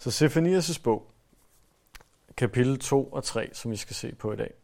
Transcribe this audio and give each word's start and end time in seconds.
Så 0.00 0.10
Sefanias' 0.10 0.82
bog, 0.82 1.10
kapitel 2.36 2.78
2 2.78 3.04
og 3.04 3.24
3, 3.24 3.50
som 3.52 3.70
vi 3.70 3.76
skal 3.76 3.96
se 3.96 4.14
på 4.14 4.32
i 4.32 4.36
dag. 4.36 4.54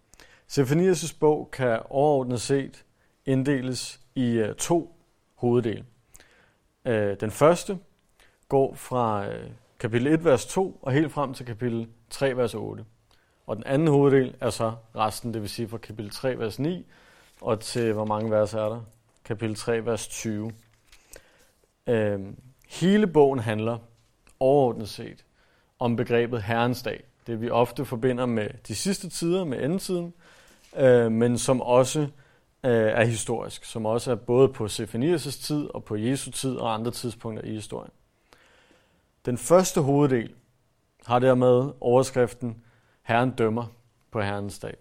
Sefanias' 0.52 1.16
bog 1.20 1.50
kan 1.52 1.80
overordnet 1.90 2.40
set 2.40 2.84
inddeles 3.26 4.00
i 4.14 4.30
øh, 4.30 4.54
to 4.54 4.96
hoveddele. 5.34 5.84
Øh, 6.84 7.16
den 7.20 7.30
første 7.30 7.78
går 8.48 8.74
fra 8.74 9.28
øh, 9.28 9.50
kapitel 9.78 10.06
1, 10.06 10.24
vers 10.24 10.46
2 10.46 10.78
og 10.82 10.92
helt 10.92 11.12
frem 11.12 11.34
til 11.34 11.46
kapitel 11.46 11.88
3, 12.10 12.36
vers 12.36 12.54
8. 12.54 12.84
Og 13.46 13.56
den 13.56 13.64
anden 13.64 13.88
hoveddel 13.88 14.36
er 14.40 14.50
så 14.50 14.74
resten, 14.94 15.34
det 15.34 15.42
vil 15.42 15.50
sige 15.50 15.68
fra 15.68 15.78
kapitel 15.78 16.10
3, 16.10 16.38
vers 16.38 16.58
9 16.58 16.86
og 17.40 17.60
til, 17.60 17.92
hvor 17.92 18.04
mange 18.04 18.30
vers 18.30 18.54
er 18.54 18.68
der? 18.68 18.80
Kapitel 19.24 19.56
3, 19.56 19.84
vers 19.84 20.08
20. 20.08 20.52
Hele 22.68 23.06
bogen 23.06 23.38
handler 23.38 23.78
overordnet 24.40 24.88
set 24.88 25.25
om 25.78 25.96
begrebet 25.96 26.42
Herrens 26.42 26.82
dag. 26.82 27.04
Det 27.26 27.40
vi 27.40 27.50
ofte 27.50 27.84
forbinder 27.84 28.26
med 28.26 28.48
de 28.68 28.74
sidste 28.74 29.08
tider, 29.08 29.44
med 29.44 29.64
endetiden, 29.64 30.14
øh, 30.76 31.12
men 31.12 31.38
som 31.38 31.60
også 31.60 32.00
øh, 32.00 32.08
er 32.72 33.04
historisk, 33.04 33.64
som 33.64 33.86
også 33.86 34.10
er 34.10 34.14
både 34.14 34.48
på 34.48 34.66
Sefanias' 34.66 35.42
tid 35.42 35.68
og 35.74 35.84
på 35.84 35.96
Jesu 35.96 36.30
tid 36.30 36.56
og 36.56 36.74
andre 36.74 36.90
tidspunkter 36.90 37.44
i 37.44 37.54
historien. 37.54 37.92
Den 39.26 39.38
første 39.38 39.80
hoveddel 39.80 40.34
har 41.06 41.18
dermed 41.18 41.72
overskriften 41.80 42.62
Herren 43.02 43.30
dømmer 43.30 43.66
på 44.10 44.20
Herrens 44.20 44.58
dag. 44.58 44.76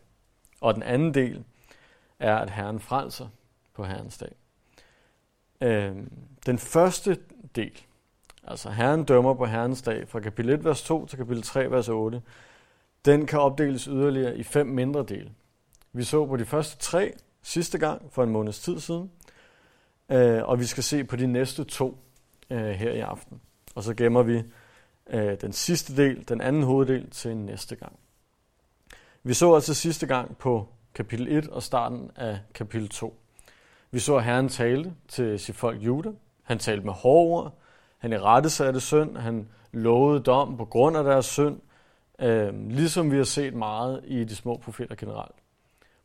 Og 0.62 0.76
den 0.76 0.84
anden 0.84 1.14
del 1.14 1.44
er, 2.20 2.36
at 2.36 2.50
Herren 2.50 2.80
frelser 2.80 3.28
på 3.74 3.84
Herrens 3.84 4.18
dag. 4.18 4.32
Øh, 5.62 5.96
den 6.46 6.58
første 6.58 7.18
del 7.56 7.82
altså 8.48 8.70
Herren 8.70 9.04
dømmer 9.04 9.34
på 9.34 9.46
Herrens 9.46 9.82
dag, 9.82 10.08
fra 10.08 10.20
kapitel 10.20 10.52
1, 10.52 10.66
vers 10.66 10.84
2 10.84 11.06
til 11.06 11.18
kapitel 11.18 11.44
3, 11.44 11.72
vers 11.72 11.90
8, 11.90 12.22
den 13.06 13.26
kan 13.26 13.40
opdeles 13.40 13.84
yderligere 13.84 14.38
i 14.38 14.44
fem 14.44 14.68
mindre 14.68 15.06
dele. 15.10 15.32
Vi 15.94 16.04
så 16.04 16.26
på 16.26 16.38
de 16.38 16.46
første 16.46 16.78
tre 16.78 17.14
sidste 17.42 17.78
gang 17.78 18.02
for 18.12 18.24
en 18.24 18.30
måneds 18.30 18.60
tid 18.60 18.80
siden, 18.80 19.12
øh, 20.10 20.44
og 20.44 20.60
vi 20.60 20.66
skal 20.66 20.84
se 20.84 21.04
på 21.04 21.16
de 21.16 21.28
næste 21.28 21.64
to 21.64 21.98
øh, 22.50 22.70
her 22.70 22.92
i 22.92 23.00
aften. 23.00 23.42
Og 23.76 23.84
så 23.84 23.94
gemmer 23.94 24.24
vi 24.24 24.44
øh, 25.10 25.42
den 25.42 25.54
sidste 25.54 25.98
del, 25.98 26.30
den 26.30 26.42
anden 26.42 26.64
hoveddel, 26.64 27.10
til 27.10 27.38
næste 27.38 27.76
gang. 27.76 28.00
Vi 29.24 29.34
så 29.34 29.56
altså 29.56 29.74
sidste 29.74 30.08
gang 30.08 30.38
på 30.38 30.68
kapitel 30.94 31.28
1 31.38 31.50
og 31.50 31.64
starten 31.64 32.12
af 32.16 32.40
kapitel 32.54 32.90
2. 32.90 33.22
Vi 33.92 34.00
så, 34.00 34.16
at 34.16 34.24
Herren 34.24 34.50
talte 34.50 34.94
til 35.08 35.40
sit 35.40 35.56
folk 35.56 35.82
Juda. 35.82 36.10
Han 36.44 36.60
talte 36.60 36.86
med 36.86 36.94
hårde 36.94 37.32
ord, 37.32 37.60
han 38.06 38.14
i 38.14 38.18
rette 38.18 38.50
satte 38.50 38.80
synd, 38.80 39.18
han 39.18 39.50
lovede 39.72 40.20
dom 40.20 40.58
på 40.58 40.66
grund 40.66 40.98
af 40.98 41.04
deres 41.04 41.26
synd, 41.26 41.60
øh, 42.20 42.70
ligesom 42.70 43.12
vi 43.12 43.18
har 43.18 43.24
set 43.24 43.54
meget 43.54 44.02
i 44.04 44.24
de 44.24 44.36
små 44.36 44.58
profeter 44.58 44.96
generelt. 44.96 45.36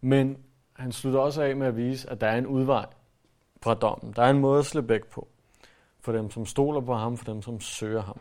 Men 0.01 0.37
han 0.73 0.93
slutter 0.93 1.21
også 1.21 1.43
af 1.43 1.57
med 1.57 1.67
at 1.67 1.77
vise, 1.77 2.11
at 2.11 2.21
der 2.21 2.27
er 2.27 2.39
en 2.39 2.47
udvej 2.47 2.87
fra 3.63 3.75
dommen. 3.75 4.13
Der 4.17 4.23
er 4.23 4.31
en 4.31 4.39
måde 4.39 4.59
at 4.59 4.67
slippe 4.67 4.89
væk 4.89 5.07
på. 5.07 5.29
For 6.01 6.13
dem, 6.13 6.31
som 6.31 6.47
stoler 6.47 6.81
på 6.81 6.95
ham, 6.95 7.17
for 7.17 7.25
dem, 7.25 7.43
som 7.43 7.61
søger 7.61 8.03
ham. 8.03 8.21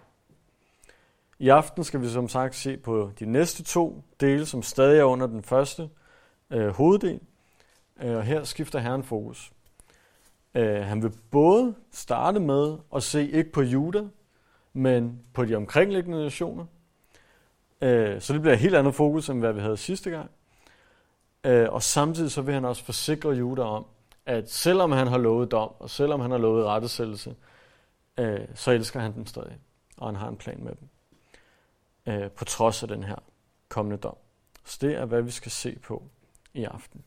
I 1.39 1.50
aften 1.50 1.83
skal 1.83 2.02
vi 2.02 2.09
som 2.09 2.27
sagt 2.27 2.55
se 2.55 2.77
på 2.77 3.11
de 3.19 3.25
næste 3.25 3.63
to 3.63 4.03
dele, 4.19 4.45
som 4.45 4.61
stadig 4.61 5.00
er 5.00 5.03
under 5.03 5.27
den 5.27 5.44
første 5.44 5.89
øh, 6.50 6.67
hoveddel. 6.67 7.19
Øh, 8.02 8.17
og 8.17 8.23
her 8.23 8.44
skifter 8.44 8.80
Herren 8.80 9.03
fokus. 9.03 9.52
Øh, 10.55 10.81
han 10.81 11.03
vil 11.03 11.14
både 11.31 11.75
starte 11.92 12.39
med 12.39 12.78
at 12.95 13.03
se 13.03 13.30
ikke 13.31 13.52
på 13.52 13.61
Juda, 13.61 14.03
men 14.73 15.19
på 15.33 15.45
de 15.45 15.56
omkringliggende 15.56 16.23
nationer. 16.23 16.66
Øh, 17.81 18.22
så 18.22 18.33
det 18.33 18.41
bliver 18.41 18.53
et 18.53 18.59
helt 18.59 18.75
andet 18.75 18.95
fokus, 18.95 19.30
end 19.30 19.39
hvad 19.39 19.53
vi 19.53 19.59
havde 19.59 19.78
sidste 19.78 20.09
gang. 20.09 20.31
Øh, 21.44 21.69
og 21.69 21.83
samtidig 21.83 22.31
så 22.31 22.41
vil 22.41 22.53
han 22.53 22.66
også 22.66 22.83
forsikre 22.83 23.30
Juda 23.30 23.61
om, 23.61 23.86
at 24.25 24.51
selvom 24.51 24.91
han 24.91 25.07
har 25.07 25.18
lovet 25.18 25.51
dom, 25.51 25.72
og 25.79 25.90
selvom 25.90 26.19
han 26.19 26.31
har 26.31 26.38
lovet 26.38 26.66
rettesættelse, 26.66 27.35
øh, 28.18 28.40
så 28.56 28.72
elsker 28.72 29.00
han 29.00 29.13
dem 29.13 29.25
stadig, 29.25 29.57
og 29.97 30.07
han 30.07 30.16
har 30.16 30.28
en 30.28 30.38
plan 30.38 30.63
med 30.63 30.73
dem. 30.75 30.88
Øh, 32.06 32.31
på 32.31 32.46
trods 32.46 32.84
af 32.84 32.90
den 32.90 33.03
her 33.03 33.16
kommende 33.69 33.97
dom. 33.97 34.16
Så 34.66 34.78
det 34.81 34.96
er, 34.96 35.06
hvad 35.06 35.22
vi 35.22 35.31
skal 35.31 35.52
se 35.52 35.79
på 35.79 36.03
i 36.53 36.63
aften. 36.63 37.03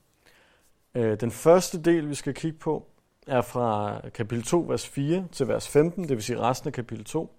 Øh, 0.94 1.20
den 1.20 1.30
første 1.30 1.82
del, 1.82 2.08
vi 2.08 2.14
skal 2.14 2.34
kigge 2.34 2.58
på, 2.58 2.91
er 3.26 3.40
fra 3.40 4.00
kapitel 4.14 4.44
2, 4.44 4.64
vers 4.68 4.88
4 4.88 5.26
til 5.32 5.48
vers 5.48 5.68
15, 5.68 6.02
det 6.02 6.10
vil 6.10 6.22
sige 6.22 6.40
resten 6.40 6.68
af 6.68 6.72
kapitel 6.72 7.04
2, 7.04 7.34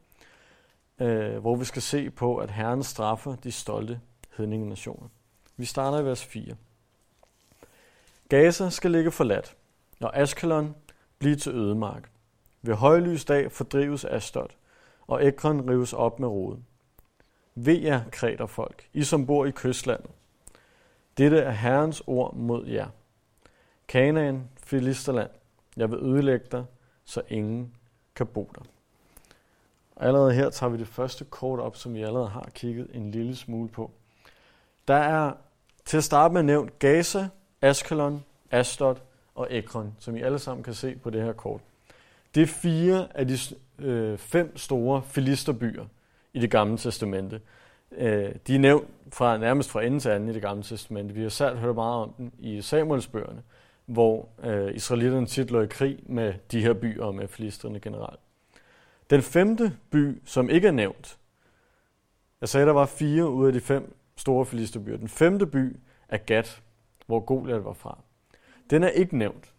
øh, 0.99 1.37
hvor 1.37 1.55
vi 1.55 1.65
skal 1.65 1.81
se 1.81 2.09
på, 2.09 2.37
at 2.37 2.51
Herren 2.51 2.83
straffer 2.83 3.35
de 3.35 3.51
stolte 3.51 3.99
hedninge 4.37 4.69
nationer. 4.69 5.07
Vi 5.57 5.65
starter 5.65 5.99
i 5.99 6.05
vers 6.05 6.25
4. 6.25 6.55
Gaza 8.29 8.69
skal 8.69 8.91
ligge 8.91 9.11
forladt, 9.11 9.55
og 10.01 10.17
Askelon 10.17 10.75
blive 11.19 11.35
til 11.35 11.51
ødemark. 11.51 12.09
Ved 12.61 12.75
højlys 12.75 13.25
dag 13.25 13.51
fordrives 13.51 14.05
Astot, 14.05 14.55
og 15.07 15.25
Ekron 15.25 15.69
rives 15.69 15.93
op 15.93 16.19
med 16.19 16.27
roden. 16.27 16.65
Ved 17.55 17.79
jer, 17.79 18.45
folk, 18.47 18.87
I 18.93 19.03
som 19.03 19.25
bor 19.25 19.45
i 19.45 19.51
kystlandet. 19.51 20.09
Dette 21.17 21.39
er 21.39 21.51
Herrens 21.51 22.03
ord 22.07 22.35
mod 22.35 22.67
jer. 22.67 22.87
Kanaan, 23.87 24.49
Filisterland, 24.63 25.29
jeg 25.77 25.91
vil 25.91 25.99
ødelægge 25.99 26.45
dig, 26.51 26.65
så 27.05 27.21
ingen 27.29 27.75
kan 28.15 28.27
bo 28.27 28.51
der. 28.55 28.61
Og 29.95 30.07
allerede 30.07 30.33
her 30.33 30.49
tager 30.49 30.69
vi 30.69 30.77
det 30.77 30.87
første 30.87 31.25
kort 31.25 31.59
op, 31.59 31.75
som 31.75 31.93
vi 31.93 32.01
allerede 32.01 32.29
har 32.29 32.49
kigget 32.53 32.87
en 32.93 33.11
lille 33.11 33.35
smule 33.35 33.69
på. 33.69 33.91
Der 34.87 34.95
er 34.95 35.33
til 35.85 35.97
at 35.97 36.03
starte 36.03 36.33
med 36.33 36.43
nævnt 36.43 36.79
Gaza, 36.79 37.27
Askelon, 37.61 38.23
Ashdod 38.51 38.95
og 39.35 39.47
Ekron, 39.49 39.95
som 39.99 40.15
I 40.15 40.21
alle 40.21 40.39
sammen 40.39 40.63
kan 40.63 40.73
se 40.73 40.95
på 40.95 41.09
det 41.09 41.23
her 41.23 41.33
kort. 41.33 41.61
Det 42.35 42.43
er 42.43 42.47
fire 42.47 43.07
af 43.15 43.27
de 43.27 43.37
øh, 43.79 44.17
fem 44.17 44.57
store 44.57 45.01
filisterbyer 45.01 45.85
i 46.33 46.39
det 46.39 46.51
gamle 46.51 46.77
testamente. 46.77 47.41
Øh, 47.91 48.35
de 48.47 48.55
er 48.55 48.59
nævnt 48.59 48.87
fra, 49.11 49.37
nærmest 49.37 49.69
fra 49.69 49.83
ende 49.83 49.99
til 49.99 50.09
anden 50.09 50.29
i 50.29 50.33
det 50.33 50.41
gamle 50.41 50.63
testamente. 50.63 51.13
Vi 51.13 51.21
har 51.21 51.29
selv 51.29 51.57
hørt 51.57 51.75
meget 51.75 51.95
om 51.95 52.13
dem 52.17 52.31
i 52.39 52.61
Samuelsbøgerne 52.61 53.41
hvor 53.93 54.29
øh, 54.43 54.75
israelitterne 54.75 55.25
tit 55.25 55.51
lå 55.51 55.61
i 55.61 55.67
krig 55.67 55.99
med 56.05 56.33
de 56.51 56.61
her 56.61 56.73
byer 56.73 57.03
og 57.03 57.15
med 57.15 57.27
filisterne 57.27 57.79
generelt. 57.79 58.19
Den 59.09 59.21
femte 59.21 59.77
by, 59.91 60.21
som 60.25 60.49
ikke 60.49 60.67
er 60.67 60.71
nævnt, 60.71 61.17
jeg 62.41 62.49
sagde, 62.49 62.67
der 62.67 62.73
var 62.73 62.85
fire 62.85 63.29
ud 63.29 63.47
af 63.47 63.53
de 63.53 63.61
fem 63.61 63.95
store 64.15 64.45
filisterbyer. 64.45 64.97
Den 64.97 65.07
femte 65.07 65.45
by 65.45 65.75
er 66.09 66.17
Gat, 66.17 66.61
hvor 67.05 67.19
Goliath 67.19 67.65
var 67.65 67.73
fra. 67.73 67.97
Den 68.69 68.83
er 68.83 68.89
ikke 68.89 69.17
nævnt. 69.17 69.53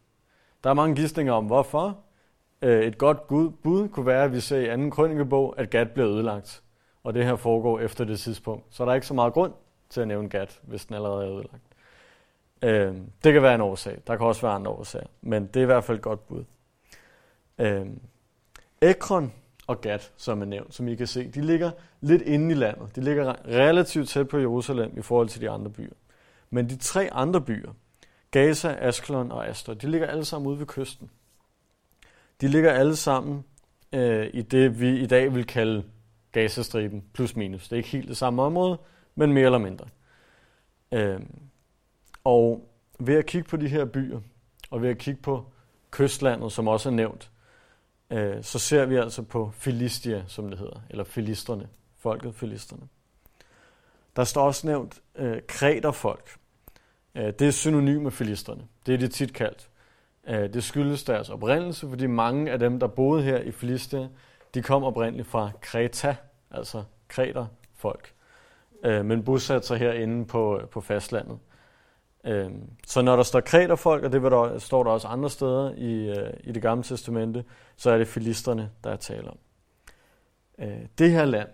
Der 0.64 0.70
er 0.70 0.74
mange 0.74 0.96
gidsninger 0.96 1.32
om, 1.32 1.46
hvorfor. 1.46 1.98
Øh, 2.62 2.84
et 2.84 2.98
godt 2.98 3.26
bud 3.62 3.88
kunne 3.88 4.06
være, 4.06 4.24
at 4.24 4.32
vi 4.32 4.40
ser 4.40 4.58
i 4.58 4.68
anden 4.68 4.90
krønikebog, 4.90 5.54
at 5.58 5.70
Gat 5.70 5.90
bliver 5.90 6.08
ødelagt. 6.08 6.62
Og 7.04 7.14
det 7.14 7.24
her 7.24 7.36
foregår 7.36 7.80
efter 7.80 8.04
det 8.04 8.20
tidspunkt. 8.20 8.64
Så 8.70 8.84
der 8.84 8.90
er 8.90 8.94
ikke 8.94 9.06
så 9.06 9.14
meget 9.14 9.32
grund 9.32 9.52
til 9.88 10.00
at 10.00 10.08
nævne 10.08 10.28
Gat, 10.28 10.60
hvis 10.62 10.86
den 10.86 10.94
allerede 10.94 11.24
er 11.24 11.32
ødelagt. 11.32 11.62
Øh, 12.64 12.94
det 13.24 13.32
kan 13.32 13.42
være 13.42 13.54
en 13.54 13.60
årsag. 13.60 13.98
Der 14.06 14.16
kan 14.16 14.26
også 14.26 14.42
være 14.42 14.52
andre 14.52 14.70
årsager. 14.70 15.06
Men 15.22 15.46
det 15.46 15.56
er 15.56 15.62
i 15.62 15.66
hvert 15.66 15.84
fald 15.84 15.98
et 15.98 16.02
godt 16.02 16.26
bud. 16.26 16.44
Øh, 17.58 17.86
Ekron 18.80 19.32
og 19.66 19.80
Gat, 19.80 20.12
som 20.16 20.40
er 20.40 20.46
nævnt, 20.46 20.74
som 20.74 20.88
I 20.88 20.94
kan 20.94 21.06
se, 21.06 21.28
de 21.28 21.40
ligger 21.40 21.70
lidt 22.00 22.22
inde 22.22 22.50
i 22.50 22.54
landet. 22.54 22.96
De 22.96 23.00
ligger 23.00 23.34
relativt 23.46 24.08
tæt 24.08 24.28
på 24.28 24.38
Jerusalem 24.38 24.98
i 24.98 25.02
forhold 25.02 25.28
til 25.28 25.40
de 25.40 25.50
andre 25.50 25.70
byer. 25.70 25.94
Men 26.50 26.68
de 26.68 26.76
tre 26.76 27.08
andre 27.12 27.40
byer, 27.40 27.72
Gaza, 28.30 28.76
Askelon 28.80 29.32
og 29.32 29.48
Astor, 29.48 29.74
de 29.74 29.90
ligger 29.90 30.06
alle 30.06 30.24
sammen 30.24 30.50
ude 30.50 30.58
ved 30.58 30.66
kysten. 30.66 31.10
De 32.40 32.48
ligger 32.48 32.72
alle 32.72 32.96
sammen 32.96 33.44
øh, 33.92 34.30
i 34.32 34.42
det, 34.42 34.80
vi 34.80 35.00
i 35.00 35.06
dag 35.06 35.34
vil 35.34 35.46
kalde 35.46 35.84
Gazastriben 36.32 37.04
plus 37.12 37.36
minus. 37.36 37.68
Det 37.68 37.72
er 37.72 37.76
ikke 37.76 37.88
helt 37.88 38.08
det 38.08 38.16
samme 38.16 38.42
område, 38.42 38.78
men 39.14 39.32
mere 39.32 39.44
eller 39.44 39.58
mindre. 39.58 39.86
Øh, 40.92 41.20
og 42.24 42.68
ved 42.98 43.14
at 43.14 43.26
kigge 43.26 43.48
på 43.48 43.56
de 43.56 43.68
her 43.68 43.84
byer, 43.84 44.20
og 44.70 44.82
ved 44.82 44.88
at 44.88 44.98
kigge 44.98 45.22
på 45.22 45.44
kystlandet, 45.90 46.52
som 46.52 46.68
også 46.68 46.88
er 46.88 46.92
nævnt, 46.92 47.30
øh, 48.10 48.42
så 48.42 48.58
ser 48.58 48.86
vi 48.86 48.96
altså 48.96 49.22
på 49.22 49.50
Filistia, 49.54 50.24
som 50.26 50.50
det 50.50 50.58
hedder, 50.58 50.80
eller 50.90 51.04
filisterne, 51.04 51.68
folket 51.98 52.34
filisterne. 52.34 52.82
Der 54.16 54.24
står 54.24 54.46
også 54.46 54.66
nævnt 54.66 55.00
øh, 55.14 55.38
kreterfolk. 55.48 56.36
Øh, 57.14 57.32
det 57.38 57.42
er 57.42 57.50
synonym 57.50 58.02
med 58.02 58.10
filisterne. 58.10 58.62
Det 58.86 58.94
er 58.94 58.98
det 58.98 59.10
tit 59.10 59.32
kaldt. 59.32 59.68
Øh, 60.28 60.54
det 60.54 60.64
skyldes 60.64 61.04
deres 61.04 61.30
oprindelse, 61.30 61.88
fordi 61.88 62.06
mange 62.06 62.50
af 62.50 62.58
dem, 62.58 62.80
der 62.80 62.86
boede 62.86 63.22
her 63.22 63.38
i 63.38 63.50
Filistia, 63.50 64.08
de 64.54 64.62
kom 64.62 64.84
oprindeligt 64.84 65.28
fra 65.28 65.50
Kreta, 65.60 66.16
altså 66.50 66.84
kreterfolk, 67.08 68.12
øh, 68.84 69.04
men 69.04 69.24
bosatte 69.24 69.66
sig 69.66 69.78
herinde 69.78 70.26
på, 70.26 70.60
øh, 70.60 70.68
på 70.68 70.80
fastlandet. 70.80 71.38
Øhm, 72.26 72.70
så 72.86 73.02
når 73.02 73.16
der 73.16 73.22
står 73.22 73.40
kreterfolk, 73.40 74.04
og 74.04 74.12
det 74.12 74.22
der, 74.22 74.58
står 74.58 74.84
der 74.84 74.90
også 74.90 75.08
andre 75.08 75.30
steder 75.30 75.74
i, 75.74 76.18
øh, 76.18 76.32
i 76.44 76.52
det 76.52 76.62
gamle 76.62 76.84
testamente, 76.84 77.44
så 77.76 77.90
er 77.90 77.98
det 77.98 78.08
filisterne, 78.08 78.70
der 78.84 78.90
er 78.90 78.96
tale 78.96 79.30
om. 79.30 79.38
Øh, 80.58 80.86
det 80.98 81.10
her 81.10 81.24
land, 81.24 81.48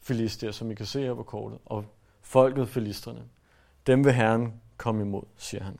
filister, 0.00 0.50
som 0.50 0.70
I 0.70 0.74
kan 0.74 0.86
se 0.86 1.00
her 1.00 1.14
på 1.14 1.22
kortet, 1.22 1.58
og 1.66 1.84
folket 2.20 2.68
filisterne. 2.68 3.22
Dem 3.86 4.04
vil 4.04 4.12
Herren 4.12 4.60
komme 4.76 5.02
imod, 5.02 5.22
siger 5.36 5.64
han. 5.64 5.78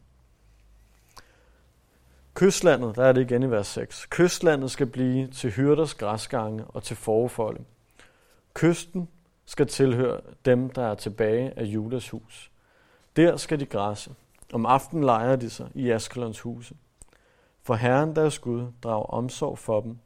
Kystlandet, 2.35 2.97
der 2.97 3.05
er 3.05 3.12
det 3.12 3.21
igen 3.21 3.43
i 3.43 3.50
vers 3.50 3.67
6. 3.67 4.06
Kystlandet 4.06 4.71
skal 4.71 4.87
blive 4.87 5.27
til 5.27 5.50
hyrders 5.50 5.95
græsgange 5.95 6.65
og 6.65 6.83
til 6.83 6.97
forfolde. 6.97 7.65
Kysten 8.55 9.09
skal 9.45 9.67
tilhøre 9.67 10.21
dem, 10.45 10.71
der 10.71 10.83
er 10.83 10.95
tilbage 10.95 11.59
af 11.59 11.65
Judas 11.65 12.09
hus. 12.09 12.50
Der 13.19 13.37
skal 13.37 13.61
de 13.61 13.67
græsse. 13.67 14.11
Om 14.53 14.67
aftenen 14.67 15.05
leger 15.05 15.37
de 15.37 15.50
sig 15.50 15.70
i 15.75 15.91
Askelons 15.91 16.41
huse. 16.41 16.75
For 17.62 17.75
Herren 17.75 18.17
deres 18.17 18.38
Gud 18.38 18.67
drager 18.82 19.06
omsorg 19.06 19.59
for 19.59 19.81
dem 19.81 19.99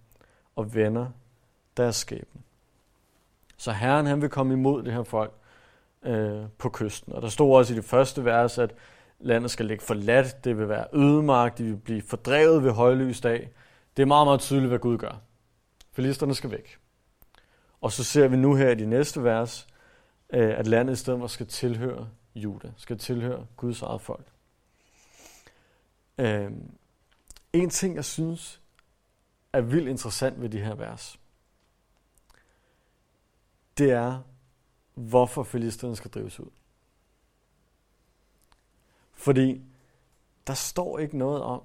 og 0.56 0.75
vender 0.75 1.06
deres 1.76 1.97
skæbne. 1.97 2.41
Så 3.56 3.73
Herren 3.73 4.06
han 4.06 4.23
vil 4.23 4.29
komme 4.29 4.55
imod 4.55 4.82
det 4.82 4.93
her 4.93 5.03
folk 5.03 5.32
øh, 6.03 6.43
på 6.59 6.69
kysten. 6.69 7.12
Og 7.12 7.23
der 7.23 7.29
stod 7.29 7.56
også 7.56 7.73
i 7.73 7.76
det 7.76 7.85
første 7.85 8.25
vers, 8.25 8.59
at 8.59 8.75
landet 9.20 9.50
skal 9.50 9.67
ligge 9.67 9.85
forladt, 9.85 10.44
det 10.44 10.58
vil 10.58 10.69
være 10.69 10.87
ødemark, 10.93 11.58
de 11.58 11.65
vil 11.65 11.76
blive 11.76 12.03
fordrevet 12.03 12.65
ved 12.65 12.70
højlysdag. 12.70 13.50
Det 13.97 14.03
er 14.03 14.06
meget, 14.06 14.26
meget 14.26 14.41
tydeligt, 14.41 14.69
hvad 14.69 14.79
Gud 14.79 14.99
gør. 14.99 15.20
Filisterne 15.93 16.35
skal 16.35 16.50
væk. 16.50 16.79
Og 17.81 17.93
så 17.93 18.05
ser 18.05 18.29
vi 18.29 18.37
nu 18.37 18.55
her 18.55 18.70
i 18.70 18.75
de 18.75 18.87
næste 18.87 19.25
vers, 19.25 19.67
øh, 20.31 20.58
at 20.58 20.67
landet 20.67 20.93
i 20.93 20.97
stedet 20.97 21.20
for 21.20 21.26
skal 21.26 21.47
tilhøre 21.47 22.08
Juda, 22.34 22.73
skal 22.76 22.99
tilhøre 22.99 23.46
Guds 23.56 23.82
eget 23.82 24.00
folk. 24.00 24.26
Øhm, 26.19 26.70
en 27.52 27.70
ting, 27.70 27.96
jeg 27.96 28.05
synes 28.05 28.61
er 29.52 29.61
vildt 29.61 29.88
interessant 29.88 30.40
ved 30.40 30.49
de 30.49 30.61
her 30.61 30.75
vers, 30.75 31.20
det 33.79 33.90
er, 33.90 34.23
hvorfor 34.94 35.43
filisterne 35.43 35.96
skal 35.96 36.11
drives 36.11 36.40
ud. 36.40 36.50
Fordi 39.12 39.62
der 40.46 40.55
står 40.55 40.99
ikke 40.99 41.19
noget 41.19 41.43
om, 41.43 41.62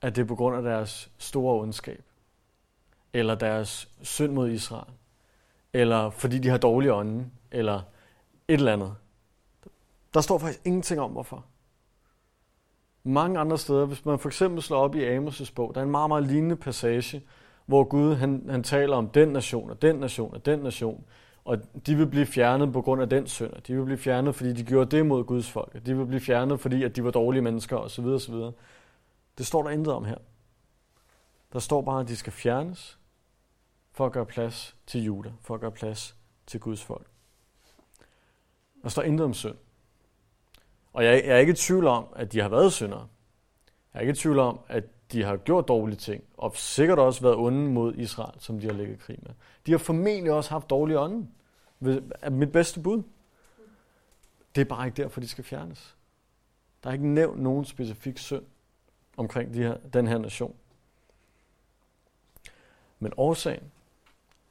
at 0.00 0.16
det 0.16 0.22
er 0.22 0.26
på 0.26 0.36
grund 0.36 0.56
af 0.56 0.62
deres 0.62 1.10
store 1.18 1.60
ondskab, 1.60 2.04
eller 3.12 3.34
deres 3.34 3.88
synd 4.02 4.32
mod 4.32 4.50
Israel, 4.50 4.92
eller 5.72 6.10
fordi 6.10 6.38
de 6.38 6.48
har 6.48 6.58
dårlige 6.58 6.92
ånde, 6.92 7.30
eller 7.50 7.82
et 8.48 8.54
eller 8.54 8.72
andet. 8.72 8.96
Der 10.14 10.20
står 10.20 10.38
faktisk 10.38 10.60
ingenting 10.64 11.00
om, 11.00 11.10
hvorfor. 11.10 11.44
Mange 13.04 13.38
andre 13.38 13.58
steder, 13.58 13.86
hvis 13.86 14.04
man 14.04 14.18
for 14.18 14.28
eksempel 14.28 14.62
slår 14.62 14.78
op 14.78 14.94
i 14.94 15.16
Amos' 15.16 15.52
bog, 15.54 15.74
der 15.74 15.80
er 15.80 15.84
en 15.84 15.90
meget, 15.90 16.08
meget 16.08 16.26
lignende 16.26 16.56
passage, 16.56 17.22
hvor 17.66 17.84
Gud 17.84 18.14
han, 18.14 18.46
han 18.50 18.62
taler 18.62 18.96
om 18.96 19.08
den 19.08 19.28
nation 19.28 19.70
og 19.70 19.82
den 19.82 19.96
nation 19.96 20.34
og 20.34 20.46
den 20.46 20.58
nation, 20.58 21.04
og 21.44 21.58
de 21.86 21.96
vil 21.96 22.06
blive 22.06 22.26
fjernet 22.26 22.72
på 22.72 22.82
grund 22.82 23.02
af 23.02 23.08
den 23.08 23.26
synd. 23.26 23.52
De 23.66 23.76
vil 23.76 23.84
blive 23.84 23.98
fjernet, 23.98 24.34
fordi 24.34 24.52
de 24.52 24.64
gjorde 24.64 24.96
det 24.96 25.06
mod 25.06 25.24
Guds 25.24 25.50
folk. 25.50 25.86
De 25.86 25.96
vil 25.96 26.06
blive 26.06 26.20
fjernet, 26.20 26.60
fordi 26.60 26.82
at 26.82 26.96
de 26.96 27.04
var 27.04 27.10
dårlige 27.10 27.42
mennesker 27.42 27.76
osv. 27.76 28.04
osv. 28.04 28.34
Det 29.38 29.46
står 29.46 29.62
der 29.62 29.70
intet 29.70 29.94
om 29.94 30.04
her. 30.04 30.18
Der 31.52 31.58
står 31.58 31.82
bare, 31.82 32.00
at 32.00 32.08
de 32.08 32.16
skal 32.16 32.32
fjernes 32.32 32.98
for 33.92 34.06
at 34.06 34.12
gøre 34.12 34.26
plads 34.26 34.76
til 34.86 35.04
Juda, 35.04 35.32
for 35.40 35.54
at 35.54 35.60
gøre 35.60 35.72
plads 35.72 36.16
til 36.46 36.60
Guds 36.60 36.84
folk. 36.84 37.06
Der 38.82 38.88
står 38.88 39.02
intet 39.02 39.24
om 39.24 39.34
synd. 39.34 39.56
Og 40.92 41.04
jeg, 41.04 41.22
jeg 41.24 41.34
er 41.34 41.38
ikke 41.38 41.52
i 41.52 41.56
tvivl 41.56 41.86
om, 41.86 42.06
at 42.16 42.32
de 42.32 42.40
har 42.40 42.48
været 42.48 42.72
syndere. 42.72 43.08
Jeg 43.94 43.98
er 43.98 44.00
ikke 44.00 44.10
i 44.10 44.14
tvivl 44.16 44.38
om, 44.38 44.60
at 44.68 44.84
de 45.12 45.22
har 45.24 45.36
gjort 45.36 45.68
dårlige 45.68 45.96
ting, 45.96 46.24
og 46.36 46.56
sikkert 46.56 46.98
også 46.98 47.22
været 47.22 47.36
onde 47.36 47.70
mod 47.70 47.94
Israel, 47.94 48.40
som 48.40 48.60
de 48.60 48.66
har 48.66 48.74
ligget 48.74 48.98
krig 48.98 49.18
med. 49.22 49.30
De 49.66 49.70
har 49.70 49.78
formentlig 49.78 50.32
også 50.32 50.50
haft 50.50 50.70
dårlige 50.70 50.98
ånden. 50.98 51.30
Er 52.20 52.30
mit 52.30 52.52
bedste 52.52 52.80
bud. 52.80 53.02
Det 54.54 54.60
er 54.60 54.64
bare 54.64 54.86
ikke 54.86 55.02
derfor, 55.02 55.20
de 55.20 55.28
skal 55.28 55.44
fjernes. 55.44 55.96
Der 56.82 56.88
er 56.88 56.92
ikke 56.92 57.06
nævnt 57.06 57.42
nogen 57.42 57.64
specifik 57.64 58.18
synd 58.18 58.44
omkring 59.16 59.54
de 59.54 59.58
her, 59.58 59.76
den 59.92 60.06
her 60.06 60.18
nation. 60.18 60.56
Men 62.98 63.12
årsagen, 63.16 63.72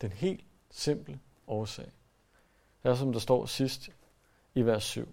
den 0.01 0.11
helt 0.11 0.43
simple 0.69 1.19
årsag, 1.47 1.91
er 2.83 2.95
som 2.95 3.13
der 3.13 3.19
står 3.19 3.45
sidst 3.45 3.89
i 4.55 4.61
vers 4.61 4.83
7. 4.83 5.07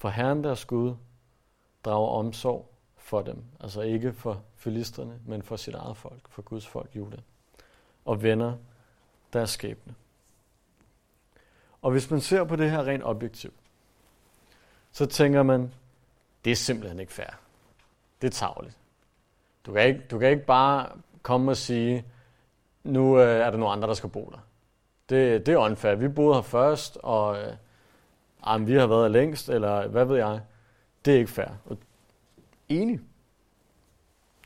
For 0.00 0.08
Herren 0.08 0.44
deres 0.44 0.64
Gud 0.64 0.94
drager 1.84 2.08
omsorg 2.08 2.70
for 2.96 3.22
dem. 3.22 3.44
Altså 3.60 3.80
ikke 3.80 4.12
for 4.12 4.42
filisterne, 4.56 5.20
men 5.26 5.42
for 5.42 5.56
sit 5.56 5.74
eget 5.74 5.96
folk, 5.96 6.28
for 6.28 6.42
Guds 6.42 6.66
folk, 6.66 6.96
Juda. 6.96 7.16
Og 8.04 8.22
vender 8.22 8.56
deres 9.32 9.50
skæbne. 9.50 9.94
Og 11.82 11.90
hvis 11.90 12.10
man 12.10 12.20
ser 12.20 12.44
på 12.44 12.56
det 12.56 12.70
her 12.70 12.86
rent 12.86 13.04
objektivt, 13.04 13.54
så 14.92 15.06
tænker 15.06 15.42
man, 15.42 15.74
det 16.44 16.50
er 16.50 16.56
simpelthen 16.56 17.00
ikke 17.00 17.12
fair. 17.12 17.38
Det 18.22 18.26
er 18.26 18.32
tavligt. 18.32 18.78
Du 19.66 19.72
kan 19.72 19.86
ikke, 19.86 20.00
du 20.10 20.18
kan 20.18 20.30
ikke 20.30 20.46
bare 20.46 20.88
komme 21.22 21.50
og 21.50 21.56
sige, 21.56 22.04
nu 22.84 23.20
øh, 23.20 23.40
er 23.40 23.50
der 23.50 23.58
nogle 23.58 23.72
andre, 23.72 23.88
der 23.88 23.94
skal 23.94 24.10
bo 24.10 24.32
der. 24.32 24.40
Det, 25.08 25.46
det 25.46 25.52
er 25.52 25.58
unfair. 25.58 25.94
Vi 25.94 26.08
boede 26.08 26.34
her 26.34 26.42
først, 26.42 26.98
og 27.02 27.42
øh, 27.42 27.54
jamen, 28.46 28.66
vi 28.66 28.74
har 28.74 28.86
været 28.86 29.10
længst, 29.10 29.48
eller 29.48 29.88
hvad 29.88 30.04
ved 30.04 30.16
jeg. 30.16 30.40
Det 31.04 31.14
er 31.14 31.18
ikke 31.18 31.30
fair. 31.30 31.48
Og 31.64 31.78
enig. 32.68 33.00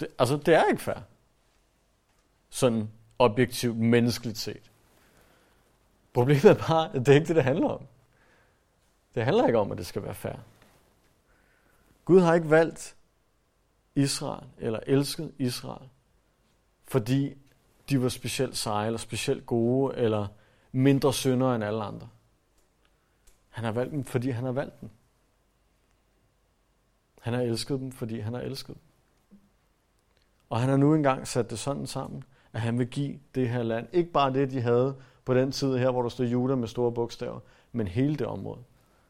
Det, 0.01 0.09
altså, 0.19 0.37
det 0.37 0.55
er 0.55 0.65
ikke 0.65 0.83
fair. 0.83 0.99
Sådan 2.51 2.91
objektivt 3.19 3.77
menneskeligt 3.77 4.39
set. 4.39 4.71
Problemet 6.13 6.45
er 6.45 6.55
bare, 6.69 6.87
at 6.95 7.07
det 7.07 7.09
er 7.09 7.15
ikke 7.15 7.29
det, 7.29 7.37
det 7.37 7.45
handler 7.45 7.69
om. 7.69 7.87
Det 9.15 9.25
handler 9.25 9.47
ikke 9.47 9.59
om, 9.59 9.73
at 9.73 9.79
det 9.79 9.87
skal 9.87 10.03
være 10.03 10.15
fair. 10.15 10.37
Gud 12.05 12.21
har 12.21 12.35
ikke 12.35 12.51
valgt 12.51 12.97
Israel, 13.95 14.47
eller 14.59 14.81
elsket 14.87 15.33
Israel, 15.39 15.89
fordi 16.85 17.35
de 17.89 18.03
var 18.03 18.09
specielt 18.09 18.57
seje, 18.57 18.87
eller 18.87 18.99
specielt 18.99 19.47
gode, 19.47 19.97
eller 19.97 20.27
mindre 20.73 21.13
syndere 21.13 21.55
end 21.55 21.65
alle 21.65 21.85
andre. 21.85 22.09
Han 23.55 23.65
har 23.65 23.73
valgt 23.73 23.93
dem, 23.93 24.05
fordi 24.05 24.31
han 24.31 24.45
har 24.45 24.53
valgt 24.53 24.81
dem. 24.81 24.91
Han 27.21 27.35
har 27.35 27.41
elsket 27.41 27.81
dem, 27.81 27.93
fordi 27.93 28.19
han 28.19 28.35
har 28.35 28.41
elsket 28.41 28.75
dem. 28.75 28.83
Og 30.49 30.61
han 30.61 30.69
har 30.69 30.77
nu 30.77 30.95
engang 30.95 31.29
sat 31.29 31.51
det 31.51 31.59
sådan 31.59 31.87
sammen, 31.87 32.25
at 32.53 32.61
han 32.61 32.79
vil 32.79 32.87
give 32.87 33.21
det 33.35 33.49
her 33.49 33.63
land, 33.63 33.89
ikke 33.93 34.11
bare 34.11 34.33
det, 34.33 34.51
de 34.51 34.61
havde 34.61 34.97
på 35.25 35.35
den 35.35 35.53
tid 35.53 35.77
her, 35.77 35.91
hvor 35.91 36.03
der 36.03 36.09
stod 36.09 36.27
Juda 36.27 36.55
med 36.55 36.69
store 36.69 36.93
bogstaver, 36.93 37.41
men 37.73 37.89
hele 37.89 38.17
det 38.17 38.27
område 38.27 38.65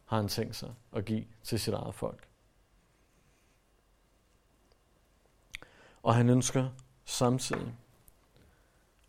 har 0.04 0.16
han 0.16 0.28
tænkt 0.28 0.56
sig 0.56 0.74
at 0.92 1.04
give 1.04 1.24
til 1.42 1.60
sit 1.60 1.74
eget 1.74 1.94
folk. 1.94 2.28
Og 6.02 6.14
han 6.14 6.28
ønsker 6.28 6.68
samtidig 7.04 7.74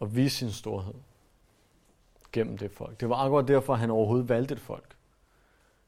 at 0.01 0.15
vise 0.15 0.37
sin 0.37 0.51
storhed 0.51 0.95
gennem 2.31 2.57
det 2.57 2.71
folk. 2.71 2.99
Det 2.99 3.09
var 3.09 3.15
akkurat 3.15 3.47
derfor, 3.47 3.75
han 3.75 3.89
overhovedet 3.89 4.29
valgte 4.29 4.53
et 4.53 4.59
folk. 4.59 4.94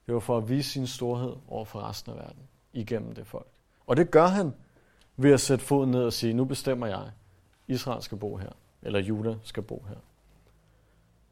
Det 0.07 0.13
var 0.13 0.19
for 0.19 0.37
at 0.37 0.49
vise 0.49 0.69
sin 0.69 0.87
storhed 0.87 1.35
over 1.47 1.65
for 1.65 1.81
resten 1.81 2.11
af 2.11 2.17
verden 2.17 2.43
igennem 2.73 3.15
det 3.15 3.27
folk. 3.27 3.47
Og 3.87 3.97
det 3.97 4.11
gør 4.11 4.27
han 4.27 4.53
ved 5.17 5.33
at 5.33 5.39
sætte 5.41 5.65
foden 5.65 5.91
ned 5.91 6.03
og 6.03 6.13
sige, 6.13 6.33
nu 6.33 6.45
bestemmer 6.45 6.87
jeg, 6.87 7.11
Israel 7.67 8.01
skal 8.03 8.17
bo 8.17 8.37
her, 8.37 8.49
eller 8.81 8.99
Juda 8.99 9.35
skal 9.43 9.63
bo 9.63 9.85
her. 9.89 9.95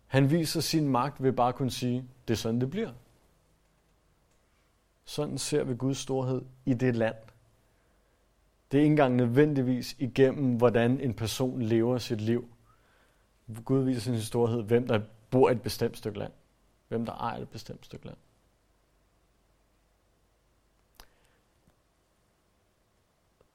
Han 0.07 0.31
viser 0.31 0.61
sin 0.61 0.87
magt 0.87 1.23
ved 1.23 1.33
bare 1.33 1.49
at 1.49 1.55
kunne 1.55 1.71
sige, 1.71 2.05
det 2.27 2.33
er 2.33 2.37
sådan, 2.37 2.61
det 2.61 2.69
bliver. 2.69 2.91
Sådan 5.05 5.37
ser 5.37 5.63
vi 5.63 5.75
Guds 5.75 5.97
storhed 5.97 6.41
i 6.65 6.73
det 6.73 6.95
land. 6.95 7.15
Det 8.71 8.77
er 8.77 8.81
ikke 8.81 8.91
engang 8.91 9.15
nødvendigvis 9.15 9.95
igennem, 9.99 10.57
hvordan 10.57 10.99
en 10.99 11.13
person 11.13 11.61
lever 11.61 11.97
sit 11.97 12.21
liv. 12.21 12.49
Gud 13.65 13.83
viser 13.83 14.01
sin 14.01 14.21
storhed, 14.21 14.63
hvem 14.63 14.87
der 14.87 15.01
bor 15.29 15.49
i 15.49 15.51
et 15.51 15.61
bestemt 15.61 15.97
stykke 15.97 16.19
land. 16.19 16.31
Hvem 16.87 17.05
der 17.05 17.13
ejer 17.13 17.41
et 17.41 17.49
bestemt 17.49 17.85
stykke 17.85 18.05
land. 18.05 18.17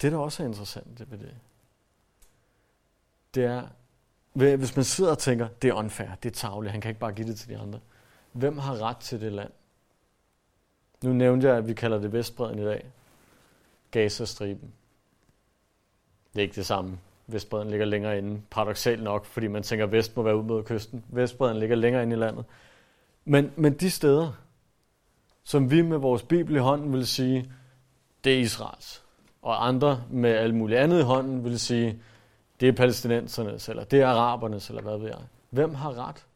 Det, 0.03 0.13
der 0.13 0.19
også 0.19 0.43
er 0.43 0.47
interessant 0.47 1.11
ved 1.11 1.19
det, 1.19 1.35
det 3.35 3.45
er, 3.45 3.67
hvis 4.57 4.77
man 4.77 4.85
sidder 4.85 5.11
og 5.11 5.19
tænker, 5.19 5.49
det 5.63 5.71
er 5.71 5.75
unfair, 5.75 6.09
det 6.23 6.31
er 6.31 6.35
tavligt, 6.35 6.73
han 6.73 6.81
kan 6.81 6.89
ikke 6.89 7.01
bare 7.01 7.13
give 7.13 7.29
det 7.29 7.39
til 7.39 7.49
de 7.49 7.59
andre. 7.59 7.81
Hvem 8.33 8.59
har 8.59 8.83
ret 8.83 8.97
til 8.97 9.21
det 9.21 9.33
land? 9.33 9.51
Nu 11.03 11.13
nævnte 11.13 11.49
jeg, 11.49 11.57
at 11.57 11.69
vi 11.69 11.75
kalder 11.75 11.99
det 11.99 12.13
Vestbreden 12.13 12.59
i 12.59 12.65
dag. 12.65 12.87
Gaza-striben. 13.91 14.73
Det 16.33 16.39
er 16.39 16.43
ikke 16.43 16.55
det 16.55 16.67
samme. 16.67 16.99
Vestbreden 17.27 17.71
ligger 17.71 17.87
længere 17.87 18.19
inde, 18.19 18.43
paradoxalt 18.51 19.03
nok, 19.03 19.25
fordi 19.25 19.47
man 19.47 19.63
tænker, 19.63 19.85
at 19.85 19.93
vest 19.93 20.17
må 20.17 20.23
være 20.23 20.37
ud 20.37 20.43
mod 20.43 20.65
kysten. 20.65 21.05
Vestbreden 21.09 21.57
ligger 21.57 21.77
længere 21.77 22.03
inde 22.03 22.17
i 22.17 22.19
landet. 22.19 22.45
Men, 23.25 23.53
men 23.57 23.73
de 23.73 23.91
steder, 23.91 24.33
som 25.45 25.71
vi 25.71 25.83
med 25.83 25.99
vores 25.99 26.23
bibel 26.23 26.57
i 26.57 26.59
hånden 26.59 26.93
vil 26.93 27.07
sige, 27.07 27.53
det 28.25 28.35
er 28.35 28.39
Israels 28.39 29.05
og 29.43 29.67
andre 29.69 30.05
med 30.11 30.31
alt 30.31 30.55
muligt 30.55 30.81
andet 30.81 31.01
i 31.01 31.03
hånden 31.03 31.45
vil 31.45 31.61
sige, 31.61 32.03
det 32.61 32.69
er 32.69 32.73
palæstinensernes, 32.73 33.69
eller 33.69 33.85
det 33.85 34.01
er 34.01 34.07
arabernes, 34.07 34.69
eller 34.69 34.83
hvad 34.83 34.99
ved 34.99 35.09
jeg. 35.09 35.21
Hvem 35.51 35.75
har 35.75 36.09
ret? 36.09 36.27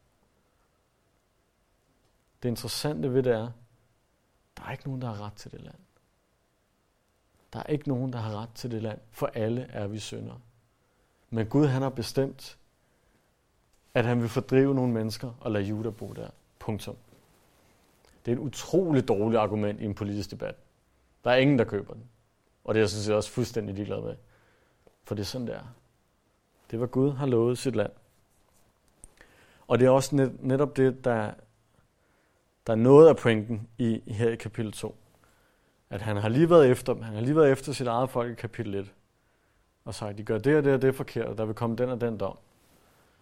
det 2.45 2.51
interessante 2.51 3.15
ved 3.15 3.23
det 3.23 3.33
er, 3.33 3.51
der 4.57 4.63
er 4.65 4.73
ikke 4.73 4.85
nogen, 4.85 5.03
der 5.03 5.09
har 5.09 5.27
ret 5.27 5.33
til 5.33 5.51
det 5.51 5.61
land. 5.61 5.75
Der 7.53 7.59
er 7.59 7.67
ikke 7.67 7.89
nogen, 7.89 8.13
der 8.13 8.19
har 8.19 8.43
ret 8.43 8.49
til 8.55 8.71
det 8.71 8.83
land, 8.83 8.99
for 9.11 9.27
alle 9.27 9.63
er 9.63 9.87
vi 9.87 9.99
syndere. 9.99 10.39
Men 11.31 11.47
Gud 11.47 11.67
han 11.67 11.83
har 11.83 11.89
bestemt, 11.89 12.59
at 13.95 14.05
han 14.05 14.21
vil 14.21 14.29
fordrive 14.29 14.75
nogle 14.75 14.93
mennesker 14.93 15.33
og 15.41 15.51
lade 15.51 15.65
Juda 15.65 15.91
bo 15.91 16.13
der. 16.13 16.29
Punktum. 16.59 16.97
Det 18.25 18.33
er 18.33 18.37
et 18.37 18.41
utroligt 18.41 19.09
dårligt 19.09 19.41
argument 19.41 19.81
i 19.81 19.85
en 19.85 19.95
politisk 19.95 20.31
debat. 20.31 20.55
Der 21.25 21.31
er 21.31 21.37
ingen, 21.37 21.59
der 21.59 21.65
køber 21.65 21.95
den. 21.95 22.09
Og 22.65 22.75
det 22.75 22.81
er 22.81 22.83
jeg 22.83 22.91
sådan 22.91 23.03
set 23.03 23.15
også 23.15 23.31
fuldstændig 23.31 23.75
ligeglad 23.75 24.01
med. 24.01 24.17
For 25.05 25.15
det 25.15 25.23
er 25.23 25.27
sådan, 25.27 25.47
det 25.47 25.55
er. 25.55 25.75
Det 26.71 26.81
var 26.81 26.87
Gud 26.87 27.13
har 27.13 27.27
lovet 27.27 27.59
sit 27.59 27.77
land. 27.77 27.93
Og 29.67 29.79
det 29.79 29.87
er 29.87 29.91
også 29.91 30.17
net, 30.17 30.43
netop 30.43 30.77
det, 30.77 31.05
der, 31.05 31.33
der 32.67 32.73
er 32.73 32.77
noget 32.77 33.09
af 33.09 33.17
pointen 33.17 33.69
i, 33.79 34.03
her 34.07 34.31
i 34.31 34.37
kapitel 34.37 34.73
2. 34.73 34.97
At 35.91 36.03
han 36.03 36.17
har 36.17 36.29
lige 36.29 36.51
været 36.51 36.71
efter 36.71 36.95
dem. 36.95 37.03
Han 37.03 37.15
har 37.15 37.21
lige 37.21 37.37
været 37.37 37.53
efter 37.53 37.73
sit 37.73 37.87
eget 37.87 38.11
folk 38.11 38.33
i 38.33 38.35
kapitel 38.35 38.75
1. 38.75 38.93
Og 39.85 39.95
sagt, 39.95 40.19
de 40.19 40.25
gør 40.25 40.39
det 40.39 40.57
og 40.57 40.65
det 40.65 40.75
og 40.75 40.83
det 40.83 40.89
er 40.89 40.93
forkert, 40.93 41.27
og 41.27 41.39
der 41.39 41.45
vil 41.45 41.55
komme 41.55 41.77
den 41.77 41.89
og 41.89 42.01
den 42.01 42.19
dom. 42.19 42.39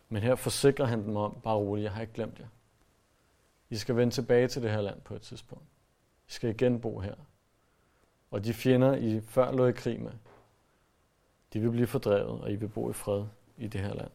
Men 0.09 0.23
her 0.23 0.35
forsikrer 0.35 0.87
han 0.87 1.05
dem 1.05 1.17
om, 1.17 1.41
bare 1.43 1.57
roligt, 1.57 1.85
jeg 1.85 1.93
har 1.93 2.01
ikke 2.01 2.13
glemt 2.13 2.39
jer. 2.39 2.47
I 3.71 3.77
skal 3.77 3.97
vende 3.97 4.15
tilbage 4.15 4.49
til 4.49 4.63
det 4.63 4.71
her 4.71 4.81
land 4.81 5.01
på 5.01 5.15
et 5.15 5.23
tidspunkt. 5.23 5.65
I 6.29 6.33
skal 6.33 6.51
igen 6.51 6.81
bo 6.81 7.01
her. 7.01 7.15
Og 8.33 8.45
de 8.45 8.55
fjender, 8.55 8.95
I 8.95 9.21
før 9.21 9.53
lå 9.53 9.67
i 9.67 9.73
krig 9.73 10.01
med, 10.01 10.13
de 11.53 11.61
vil 11.61 11.71
blive 11.71 11.87
fordrevet, 11.87 12.41
og 12.41 12.53
I 12.53 12.57
vil 12.57 12.69
bo 12.69 12.91
i 12.91 12.93
fred 12.93 13.25
i 13.57 13.67
det 13.67 13.81
her 13.81 13.95
land. 13.95 14.11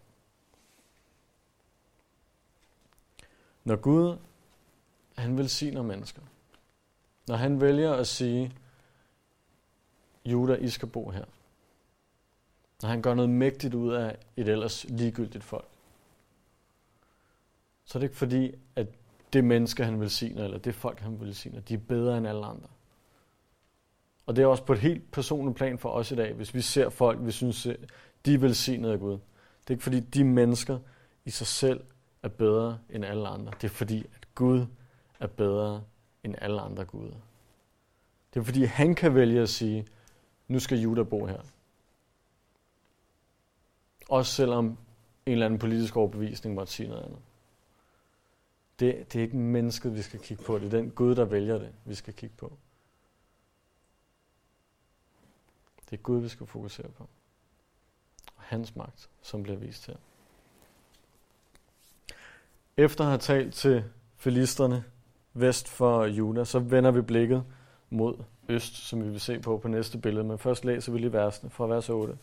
Når 3.64 3.76
Gud, 3.76 4.18
han 5.18 5.38
velsigner 5.38 5.82
mennesker, 5.82 6.22
når 7.28 7.36
han 7.36 7.62
vælger 7.62 7.94
at 7.94 8.08
sige, 8.08 8.54
Juda, 10.26 10.54
I 10.54 10.70
skal 10.70 10.88
bo 10.88 11.10
her, 11.10 11.26
når 12.82 12.90
han 12.90 13.02
gør 13.02 13.14
noget 13.14 13.30
mægtigt 13.30 13.74
ud 13.74 13.94
af 13.94 14.18
et 14.38 14.48
ellers 14.48 14.84
ligegyldigt 14.90 15.44
folk, 15.44 15.68
så 17.86 17.98
er 17.98 18.00
det 18.00 18.08
ikke 18.08 18.18
fordi, 18.18 18.56
at 18.76 18.88
det 19.34 19.44
menneske, 19.44 19.86
han 19.86 20.00
velsigner, 20.00 20.44
eller 20.44 20.58
det 20.58 20.76
folk, 20.76 21.00
han 21.00 21.20
velsigner, 21.20 21.62
de 21.62 21.74
er 21.74 21.78
bedre 21.78 22.18
end 22.18 22.28
alle 22.28 22.46
andre. 22.46 22.68
Og 24.28 24.36
det 24.36 24.42
er 24.42 24.48
også 24.48 24.64
på 24.64 24.74
et 24.74 24.80
helt 24.80 25.12
personligt 25.12 25.58
plan 25.58 25.78
for 25.78 25.90
os 25.90 26.12
i 26.12 26.16
dag, 26.16 26.34
hvis 26.34 26.54
vi 26.54 26.62
ser 26.62 26.90
folk, 26.90 27.20
vi 27.22 27.32
synes, 27.32 27.66
øh, 27.66 27.76
de 28.26 28.34
er 28.34 28.38
velsignede 28.38 28.94
af 28.94 29.00
Gud. 29.00 29.12
Det 29.12 29.68
er 29.68 29.72
ikke 29.72 29.84
fordi, 29.84 30.00
de 30.00 30.24
mennesker 30.24 30.80
i 31.26 31.30
sig 31.30 31.48
selv 31.48 31.84
er 32.24 32.28
bedre 32.28 32.80
end 32.90 33.06
alle 33.06 33.28
andre. 33.28 33.54
Det 33.62 33.64
er 33.64 33.74
fordi, 33.74 34.06
at 34.16 34.28
Gud 34.36 34.66
er 35.20 35.28
bedre 35.28 35.84
end 36.24 36.36
alle 36.38 36.62
andre 36.62 36.86
guder. 36.86 37.16
Det 38.34 38.40
er 38.40 38.44
fordi, 38.44 38.64
han 38.64 38.96
kan 38.96 39.16
vælge 39.16 39.42
at 39.42 39.50
sige, 39.50 39.88
nu 40.48 40.60
skal 40.60 40.80
Juda 40.80 41.04
bo 41.04 41.26
her. 41.26 41.42
Også 44.10 44.34
selvom 44.34 44.66
en 45.26 45.32
eller 45.32 45.46
anden 45.46 45.60
politisk 45.60 45.96
overbevisning 45.98 46.56
måtte 46.56 46.74
sige 46.74 46.90
noget 46.90 47.04
andet. 47.04 47.20
Det, 48.80 49.14
det 49.14 49.20
er 49.20 49.24
ikke 49.24 49.38
mennesket, 49.38 49.96
vi 49.96 50.02
skal 50.02 50.20
kigge 50.20 50.44
på. 50.44 50.60
Det 50.60 50.66
er 50.66 50.78
den 50.78 50.90
Gud, 50.90 51.16
der 51.16 51.26
vælger 51.26 51.58
det, 51.58 51.74
vi 51.86 51.96
skal 51.96 52.14
kigge 52.14 52.36
på. 52.38 52.58
Det 55.90 55.98
er 55.98 56.02
Gud, 56.02 56.22
vi 56.22 56.28
skal 56.28 56.48
fokusere 56.48 56.88
på. 56.88 57.08
Og 58.36 58.44
hans 58.44 58.76
magt, 58.76 59.10
som 59.22 59.44
bliver 59.44 59.58
vist 59.58 59.88
her. 59.88 59.96
Efter 62.78 63.04
at 63.04 63.10
have 63.10 63.20
talt 63.20 63.54
til 63.54 63.84
filisterne 64.18 64.84
vest 65.34 65.68
for 65.68 66.06
Juda, 66.06 66.46
så 66.46 66.60
vender 66.60 66.92
vi 66.92 67.02
blikket 67.02 67.44
mod 67.90 68.24
øst, 68.50 68.76
som 68.76 69.04
vi 69.04 69.10
vil 69.10 69.20
se 69.20 69.40
på 69.40 69.58
på 69.58 69.68
næste 69.68 69.98
billede. 69.98 70.26
Men 70.26 70.38
først 70.38 70.66
læser 70.66 70.92
vi 70.92 70.98
lige 70.98 71.14
versene 71.14 71.50
fra 71.50 71.68
vers 71.68 71.90
8. 71.90 72.18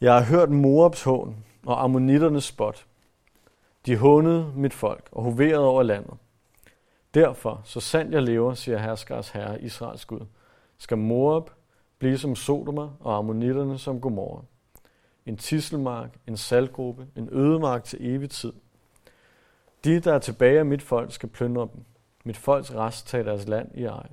Jeg 0.00 0.14
har 0.14 0.24
hørt 0.24 0.50
Moabs 0.50 1.02
hån 1.02 1.44
og 1.66 1.82
ammonitternes 1.84 2.44
spot. 2.44 2.86
De 3.86 3.96
hånede 3.96 4.52
mit 4.56 4.74
folk 4.74 5.08
og 5.12 5.22
hoverede 5.22 5.66
over 5.66 5.82
landet. 5.82 6.14
Derfor, 7.14 7.60
så 7.64 7.80
sandt 7.80 8.14
jeg 8.14 8.22
lever, 8.22 8.54
siger 8.54 8.78
herskers 8.78 9.28
herre, 9.28 9.62
Israels 9.62 10.04
Gud, 10.04 10.26
skal 10.78 10.98
Moab 10.98 11.50
blive 12.02 12.18
som 12.18 12.36
Sodoma 12.36 12.88
og 13.00 13.16
ammonitterne 13.16 13.78
som 13.78 14.00
Gomorra. 14.00 14.44
En 15.26 15.36
tisselmark, 15.36 16.18
en 16.26 16.36
salgruppe, 16.36 17.06
en 17.16 17.28
ødemark 17.32 17.84
til 17.84 17.98
evig 18.00 18.30
tid. 18.30 18.52
De, 19.84 20.00
der 20.00 20.14
er 20.14 20.18
tilbage 20.18 20.58
af 20.58 20.66
mit 20.66 20.82
folk, 20.82 21.12
skal 21.12 21.28
plyndre 21.28 21.68
dem. 21.72 21.84
Mit 22.24 22.36
folks 22.36 22.74
rest 22.74 23.06
tager 23.06 23.24
deres 23.24 23.48
land 23.48 23.70
i 23.74 23.84
ej. 23.84 24.06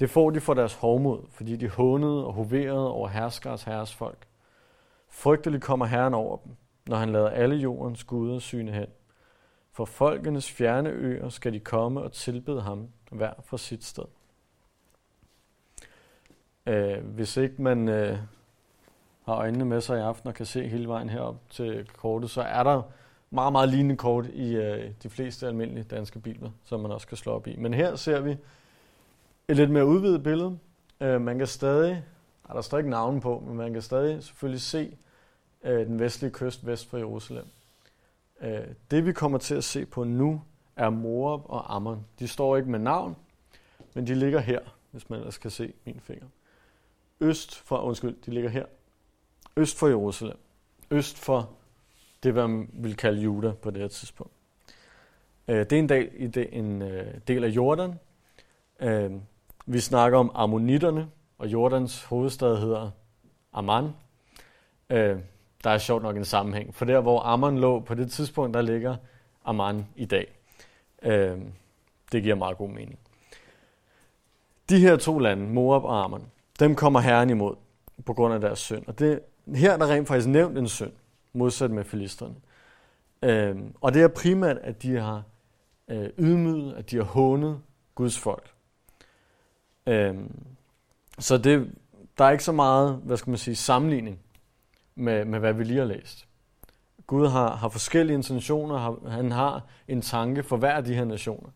Det 0.00 0.10
får 0.10 0.30
de 0.30 0.40
for 0.40 0.54
deres 0.54 0.74
hovmod, 0.74 1.20
fordi 1.30 1.56
de 1.56 1.68
hånede 1.68 2.26
og 2.26 2.32
hoverede 2.32 2.90
over 2.90 3.08
herskers 3.08 3.62
herres 3.62 3.94
folk. 3.94 4.26
Frygteligt 5.08 5.62
kommer 5.62 5.86
Herren 5.86 6.14
over 6.14 6.36
dem, 6.36 6.52
når 6.86 6.96
han 6.96 7.12
lader 7.12 7.28
alle 7.28 7.56
jordens 7.56 8.04
guder 8.04 8.38
syne 8.38 8.72
hen. 8.72 8.88
For 9.72 9.84
folkenes 9.84 10.52
fjerne 10.52 10.90
øer 10.90 11.28
skal 11.28 11.52
de 11.52 11.60
komme 11.60 12.00
og 12.00 12.12
tilbede 12.12 12.60
ham, 12.60 12.88
hver 13.10 13.32
fra 13.44 13.58
sit 13.58 13.84
sted. 13.84 14.04
Øh, 16.70 17.04
hvis 17.04 17.36
ikke 17.36 17.62
man 17.62 17.88
øh, 17.88 18.18
har 19.24 19.34
øjnene 19.34 19.64
med 19.64 19.80
sig 19.80 19.98
i 19.98 20.00
aften 20.00 20.28
og 20.28 20.34
kan 20.34 20.46
se 20.46 20.68
hele 20.68 20.88
vejen 20.88 21.08
herop 21.08 21.36
til 21.50 21.88
kortet, 21.96 22.30
så 22.30 22.42
er 22.42 22.62
der 22.62 22.82
meget, 23.30 23.52
meget 23.52 23.68
lignende 23.68 23.96
kort 23.96 24.26
i 24.26 24.56
øh, 24.56 24.90
de 25.02 25.10
fleste 25.10 25.46
almindelige 25.46 25.84
danske 25.84 26.18
biler, 26.18 26.50
som 26.64 26.80
man 26.80 26.90
også 26.90 27.06
kan 27.06 27.16
slå 27.16 27.32
op 27.32 27.46
i. 27.46 27.56
Men 27.56 27.74
her 27.74 27.96
ser 27.96 28.20
vi 28.20 28.36
et 29.48 29.56
lidt 29.56 29.70
mere 29.70 29.86
udvidet 29.86 30.22
billede. 30.22 30.58
Øh, 31.00 31.20
man 31.20 31.38
kan 31.38 31.46
stadig, 31.46 32.04
er 32.48 32.52
der 32.52 32.60
står 32.60 32.78
ikke 32.78 32.90
navn 32.90 33.20
på, 33.20 33.42
men 33.46 33.56
man 33.56 33.72
kan 33.72 33.82
stadig 33.82 34.24
selvfølgelig 34.24 34.60
se 34.60 34.96
øh, 35.64 35.86
den 35.86 35.98
vestlige 35.98 36.30
kyst 36.30 36.66
vest 36.66 36.90
for 36.90 36.98
Jerusalem. 36.98 37.46
Øh, 38.40 38.60
det 38.90 39.06
vi 39.06 39.12
kommer 39.12 39.38
til 39.38 39.54
at 39.54 39.64
se 39.64 39.86
på 39.86 40.04
nu, 40.04 40.42
er 40.76 40.90
Moab 40.90 41.40
og 41.44 41.74
Ammon. 41.74 42.06
De 42.18 42.28
står 42.28 42.56
ikke 42.56 42.70
med 42.70 42.78
navn, 42.78 43.16
men 43.94 44.06
de 44.06 44.14
ligger 44.14 44.40
her, 44.40 44.60
hvis 44.90 45.10
man 45.10 45.18
ellers 45.18 45.38
kan 45.38 45.50
se 45.50 45.72
min 45.84 46.00
finger 46.00 46.26
øst 47.20 47.56
for, 47.56 47.78
undskyld, 47.78 48.16
de 48.26 48.30
ligger 48.30 48.50
her, 48.50 48.64
øst 49.56 49.78
for 49.78 49.88
Jerusalem, 49.88 50.38
øst 50.90 51.18
for 51.18 51.50
det, 52.22 52.34
man 52.34 52.70
vil 52.72 52.96
kalde 52.96 53.20
Juda 53.20 53.52
på 53.52 53.70
det 53.70 53.80
her 53.80 53.88
tidspunkt. 53.88 54.32
Øh, 55.48 55.56
det 55.56 55.72
er 55.72 55.78
en 55.78 55.88
del, 55.88 56.48
en 56.52 56.82
øh, 56.82 57.14
del 57.28 57.44
af 57.44 57.48
Jordan. 57.48 57.94
Øh, 58.80 59.12
vi 59.66 59.80
snakker 59.80 60.18
om 60.18 60.30
ammonitterne, 60.34 61.10
og 61.38 61.52
Jordans 61.52 62.04
hovedstad 62.04 62.56
hedder 62.56 62.90
Amman. 63.52 63.90
Der 65.64 65.70
er 65.70 65.78
sjovt 65.78 66.02
nok 66.02 66.16
en 66.16 66.24
sammenhæng, 66.24 66.74
for 66.74 66.84
der 66.84 67.00
hvor 67.00 67.20
Amman 67.20 67.58
lå 67.58 67.80
på 67.80 67.94
det 67.94 68.10
tidspunkt, 68.12 68.54
der 68.54 68.62
ligger 68.62 68.96
Amman 69.44 69.86
i 69.96 70.04
dag. 70.04 70.32
Det 72.12 72.22
giver 72.22 72.34
meget 72.34 72.56
god 72.56 72.68
mening. 72.68 72.98
De 74.68 74.80
her 74.80 74.96
to 74.96 75.18
lande, 75.18 75.46
Moab 75.46 75.84
og 75.84 76.04
Amman, 76.04 76.22
dem 76.60 76.74
kommer 76.74 77.00
Herren 77.00 77.30
imod 77.30 77.54
på 78.06 78.14
grund 78.14 78.34
af 78.34 78.40
deres 78.40 78.58
synd. 78.58 78.86
Og 78.86 78.98
det, 78.98 79.20
her 79.54 79.72
er 79.72 79.76
der 79.76 79.90
rent 79.90 80.08
faktisk 80.08 80.28
nævnt 80.28 80.58
en 80.58 80.68
synd, 80.68 80.92
modsat 81.32 81.70
med 81.70 81.84
filisterne. 81.84 82.34
Øhm, 83.22 83.74
og 83.80 83.94
det 83.94 84.02
er 84.02 84.08
primært, 84.08 84.58
at 84.58 84.82
de 84.82 84.96
har 84.96 85.22
øh, 85.88 86.10
ydmyget, 86.18 86.74
at 86.74 86.90
de 86.90 86.96
har 86.96 87.04
hånet 87.04 87.60
Guds 87.94 88.18
folk. 88.18 88.50
Øhm, 89.86 90.46
så 91.18 91.38
det, 91.38 91.74
der 92.18 92.24
er 92.24 92.30
ikke 92.30 92.44
så 92.44 92.52
meget, 92.52 92.96
hvad 93.04 93.16
skal 93.16 93.30
man 93.30 93.38
sige, 93.38 93.56
sammenligning 93.56 94.18
med, 94.94 95.24
med 95.24 95.38
hvad 95.38 95.52
vi 95.52 95.64
lige 95.64 95.78
har 95.78 95.86
læst. 95.86 96.26
Gud 97.06 97.28
har, 97.28 97.56
har 97.56 97.68
forskellige 97.68 98.14
intentioner, 98.14 98.78
har, 98.78 99.08
han 99.08 99.32
har 99.32 99.66
en 99.88 100.02
tanke 100.02 100.42
for 100.42 100.56
hver 100.56 100.72
af 100.72 100.84
de 100.84 100.94
her 100.94 101.04
nationer. 101.04 101.50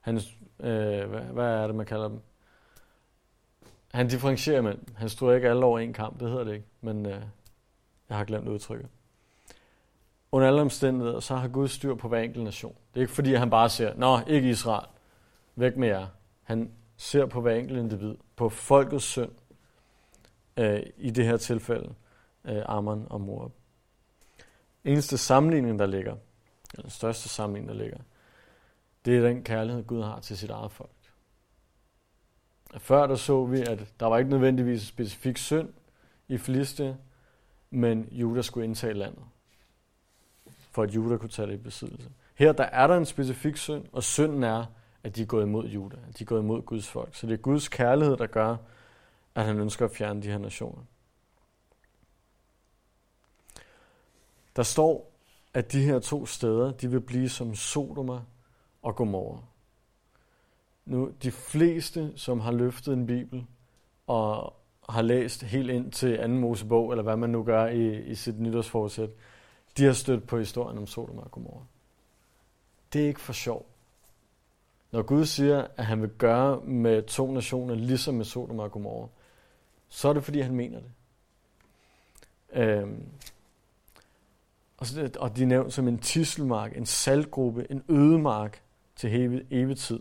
Hans, 0.00 0.36
øh, 0.60 1.10
hvad, 1.10 1.20
hvad 1.20 1.44
er 1.44 1.66
det, 1.66 1.76
man 1.76 1.86
kalder 1.86 2.08
dem? 2.08 2.20
Han 3.94 4.08
differencierer 4.08 4.58
imellem. 4.58 4.94
Han 4.96 5.08
står 5.08 5.32
ikke 5.32 5.48
alle 5.48 5.64
over 5.64 5.78
en 5.78 5.92
kamp, 5.92 6.20
det 6.20 6.28
hedder 6.28 6.44
det 6.44 6.54
ikke, 6.54 6.66
men 6.80 7.06
øh, 7.06 7.22
jeg 8.08 8.16
har 8.16 8.24
glemt 8.24 8.48
udtrykket. 8.48 8.88
Under 10.32 10.48
alle 10.48 10.60
omstændigheder, 10.60 11.20
så 11.20 11.36
har 11.36 11.48
Gud 11.48 11.68
styr 11.68 11.94
på 11.94 12.08
hver 12.08 12.18
enkelt 12.18 12.44
nation. 12.44 12.74
Det 12.94 13.00
er 13.00 13.00
ikke 13.00 13.12
fordi, 13.12 13.34
han 13.34 13.50
bare 13.50 13.70
siger, 13.70 13.94
nå, 13.94 14.20
ikke 14.26 14.50
Israel, 14.50 14.86
væk 15.56 15.76
med 15.76 15.88
jer. 15.88 16.06
Han 16.42 16.72
ser 16.96 17.26
på 17.26 17.40
hver 17.40 17.54
enkelt 17.54 17.78
individ, 17.78 18.14
på 18.36 18.48
folkets 18.48 19.04
synd, 19.04 19.32
øh, 20.56 20.82
i 20.96 21.10
det 21.10 21.24
her 21.24 21.36
tilfælde, 21.36 21.94
øh, 22.44 22.62
Ammon 22.66 23.06
og 23.10 23.20
Moab. 23.20 23.52
Eneste 24.84 25.18
sammenligning, 25.18 25.78
der 25.78 25.86
ligger, 25.86 26.16
eller 26.72 26.82
den 26.82 26.90
største 26.90 27.28
sammenligning, 27.28 27.78
der 27.78 27.84
ligger, 27.84 27.98
det 29.04 29.16
er 29.16 29.22
den 29.22 29.44
kærlighed, 29.44 29.84
Gud 29.84 30.02
har 30.02 30.20
til 30.20 30.38
sit 30.38 30.50
eget 30.50 30.72
folk. 30.72 30.90
Før 32.78 33.06
der 33.06 33.14
så 33.14 33.44
vi, 33.44 33.60
at 33.60 33.86
der 34.00 34.06
var 34.06 34.18
ikke 34.18 34.30
nødvendigvis 34.30 34.80
en 34.80 34.86
specifik 34.86 35.36
synd 35.36 35.68
i 36.28 36.38
Filistia, 36.38 36.96
men 37.70 38.08
Juda 38.12 38.42
skulle 38.42 38.64
indtage 38.64 38.94
landet, 38.94 39.24
for 40.70 40.82
at 40.82 40.90
Juda 40.90 41.16
kunne 41.16 41.28
tage 41.28 41.48
det 41.48 41.54
i 41.54 41.56
besiddelse. 41.56 42.10
Her 42.34 42.52
der 42.52 42.64
er 42.64 42.86
der 42.86 42.96
en 42.96 43.06
specifik 43.06 43.56
synd, 43.56 43.84
og 43.92 44.02
synden 44.02 44.42
er, 44.42 44.64
at 45.02 45.16
de 45.16 45.22
er 45.22 45.26
gået 45.26 45.42
imod 45.42 45.68
Juda, 45.68 45.96
at 46.08 46.18
de 46.18 46.24
er 46.24 46.26
gået 46.26 46.40
imod 46.40 46.62
Guds 46.62 46.88
folk. 46.88 47.14
Så 47.14 47.26
det 47.26 47.32
er 47.32 47.36
Guds 47.36 47.68
kærlighed, 47.68 48.16
der 48.16 48.26
gør, 48.26 48.56
at 49.34 49.44
han 49.44 49.58
ønsker 49.58 49.84
at 49.84 49.90
fjerne 49.90 50.22
de 50.22 50.28
her 50.28 50.38
nationer. 50.38 50.82
Der 54.56 54.62
står, 54.62 55.12
at 55.54 55.72
de 55.72 55.82
her 55.82 55.98
to 55.98 56.26
steder, 56.26 56.72
de 56.72 56.90
vil 56.90 57.00
blive 57.00 57.28
som 57.28 57.54
Sodoma 57.54 58.20
og 58.82 58.96
Gomorra. 58.96 59.42
Nu, 60.86 61.12
de 61.22 61.30
fleste, 61.30 62.12
som 62.16 62.40
har 62.40 62.52
løftet 62.52 62.92
en 62.92 63.06
bibel 63.06 63.46
og 64.06 64.56
har 64.88 65.02
læst 65.02 65.42
helt 65.42 65.70
ind 65.70 65.92
til 65.92 66.16
anden 66.16 66.38
Mosebog, 66.38 66.90
eller 66.90 67.02
hvad 67.02 67.16
man 67.16 67.30
nu 67.30 67.42
gør 67.42 67.66
i, 67.66 68.02
i 68.04 68.14
sit 68.14 68.40
nytårsforsæt, 68.40 69.10
de 69.76 69.84
har 69.84 69.92
stødt 69.92 70.26
på 70.26 70.38
historien 70.38 70.78
om 70.78 70.86
Sodoma 70.86 71.22
og 71.22 71.30
Gomorra. 71.30 71.64
Det 72.92 73.02
er 73.02 73.06
ikke 73.06 73.20
for 73.20 73.32
sjov. 73.32 73.66
Når 74.90 75.02
Gud 75.02 75.24
siger, 75.24 75.66
at 75.76 75.86
han 75.86 76.02
vil 76.02 76.10
gøre 76.10 76.60
med 76.60 77.02
to 77.02 77.32
nationer, 77.32 77.74
ligesom 77.74 78.14
med 78.14 78.24
Sodoma 78.24 78.62
og 78.62 78.72
Gomorra, 78.72 79.08
så 79.88 80.08
er 80.08 80.12
det, 80.12 80.24
fordi 80.24 80.40
han 80.40 80.54
mener 80.54 80.80
det. 80.80 80.90
Øhm, 82.52 83.04
og, 84.76 84.86
så, 84.86 85.10
og 85.18 85.36
de 85.36 85.42
er 85.42 85.46
nævnt 85.46 85.72
som 85.72 85.88
en 85.88 85.98
tisselmark, 85.98 86.76
en 86.76 86.86
saltgruppe, 86.86 87.66
en 87.70 87.84
ødemark 87.88 88.62
til 88.96 89.20
evig, 89.20 89.42
evig 89.50 89.78
tid. 89.78 90.00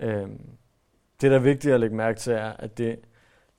Øhm, 0.00 0.40
det, 1.20 1.30
der 1.30 1.36
er 1.36 1.42
vigtigt 1.42 1.74
at 1.74 1.80
lægge 1.80 1.96
mærke 1.96 2.18
til, 2.18 2.32
er, 2.32 2.52
at 2.58 2.78
det, 2.78 3.00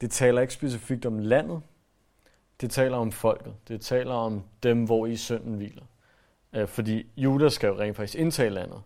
det 0.02 0.12
taler 0.12 0.42
ikke 0.42 0.54
specifikt 0.54 1.06
om 1.06 1.20
landet, 1.20 1.62
det 2.62 2.72
taler 2.72 2.98
om 2.98 3.12
folket. 3.12 3.54
Det 3.68 3.82
taler 3.82 4.14
om 4.14 4.44
dem, 4.64 4.84
hvor 4.84 5.06
i 5.06 5.16
synden 5.16 5.56
hviler. 5.56 5.84
Øh, 6.54 6.68
fordi 6.68 7.12
Judas 7.18 7.54
skal 7.54 7.68
jo 7.68 7.80
rent 7.80 7.96
faktisk 7.96 8.20
indtage 8.20 8.50
landet. 8.50 8.82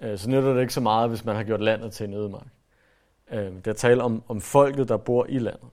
Øh, 0.00 0.18
så 0.18 0.30
nytter 0.30 0.54
det 0.54 0.60
ikke 0.60 0.72
så 0.72 0.80
meget, 0.80 1.08
hvis 1.08 1.24
man 1.24 1.36
har 1.36 1.44
gjort 1.44 1.60
landet 1.60 1.92
til 1.92 2.08
en 2.08 2.14
ødemark. 2.14 2.46
Øh, 3.30 3.52
det 3.64 3.76
taler 3.76 4.04
om, 4.04 4.22
om 4.28 4.40
folket, 4.40 4.88
der 4.88 4.96
bor 4.96 5.26
i 5.28 5.38
landet. 5.38 5.68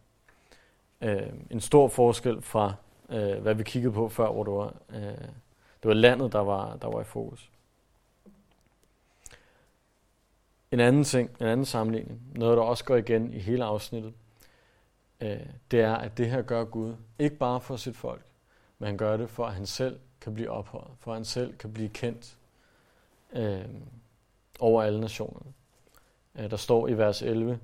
Øh, 1.02 1.34
en 1.50 1.60
stor 1.60 1.88
forskel 1.88 2.42
fra, 2.42 2.74
øh, 3.10 3.42
hvad 3.42 3.56
vi 3.56 3.64
kiggede 3.64 3.94
på 3.94 4.10
før, 4.10 4.32
hvor 4.32 4.44
det 4.44 4.54
var, 4.54 4.74
øh, 4.90 5.28
det 5.84 5.88
var 5.88 5.94
landet, 5.94 6.34
der 6.34 6.40
var, 6.40 6.76
der 6.76 6.88
var 6.88 7.02
i 7.02 7.04
fokus. 7.04 7.52
En 10.72 10.80
anden 10.80 11.04
ting, 11.04 11.30
en 11.42 11.48
anden 11.48 11.66
sammenligning, 11.66 12.22
noget 12.36 12.58
der 12.58 12.64
også 12.64 12.86
går 12.86 12.96
igen 12.96 13.34
i 13.34 13.40
hele 13.40 13.64
afsnittet, 13.64 14.14
øh, 15.22 15.40
det 15.72 15.80
er, 15.82 15.96
at 15.96 16.18
det 16.18 16.30
her 16.30 16.42
gør 16.42 16.64
Gud 16.64 16.96
ikke 17.20 17.36
bare 17.36 17.62
for 17.62 17.76
sit 17.76 17.98
folk, 17.98 18.26
men 18.80 18.88
han 18.88 18.98
gør 18.98 19.18
det 19.18 19.30
for, 19.30 19.46
at 19.46 19.54
han 19.54 19.66
selv 19.66 20.00
kan 20.22 20.34
blive 20.34 20.50
ophøjet, 20.50 20.92
for 21.00 21.12
at 21.12 21.18
han 21.18 21.26
selv 21.26 21.58
kan 21.58 21.74
blive 21.74 21.90
kendt 21.90 22.38
øh, 23.34 23.66
over 24.60 24.84
alle 24.84 25.02
nationerne. 25.02 25.54
Øh, 26.36 26.52
der 26.52 26.58
står 26.58 26.88
i 26.88 26.98
vers 26.98 27.22
11, 27.22 27.60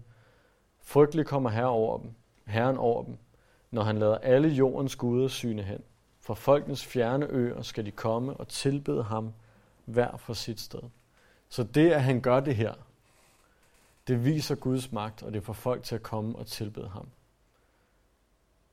Frygtelig 0.80 1.26
kommer 1.26 1.50
herre 1.50 1.70
over 1.70 1.98
dem, 1.98 2.12
Herren 2.46 2.78
over 2.78 3.04
dem, 3.04 3.18
når 3.72 3.84
han 3.84 3.98
lader 3.98 4.18
alle 4.18 4.50
jordens 4.50 4.96
guder 4.96 5.28
syne 5.28 5.64
hen. 5.64 5.82
Fra 6.22 6.34
folkens 6.34 6.86
fjerne 6.86 7.28
øer 7.30 7.62
skal 7.62 7.86
de 7.86 7.92
komme 7.92 8.34
og 8.34 8.48
tilbede 8.48 9.04
ham 9.04 9.34
hver 9.86 10.18
for 10.18 10.34
sit 10.34 10.60
sted. 10.60 10.80
Så 11.50 11.64
det, 11.64 11.92
at 11.92 12.04
han 12.04 12.22
gør 12.22 12.40
det 12.40 12.56
her, 12.56 12.74
det 14.08 14.26
viser 14.26 14.56
Guds 14.56 14.92
magt, 14.92 15.24
og 15.24 15.34
det 15.34 15.44
får 15.44 15.54
folk 15.54 15.84
til 15.84 15.96
at 15.96 16.04
komme 16.04 16.36
og 16.36 16.48
tilbede 16.48 16.90
ham. 16.90 17.08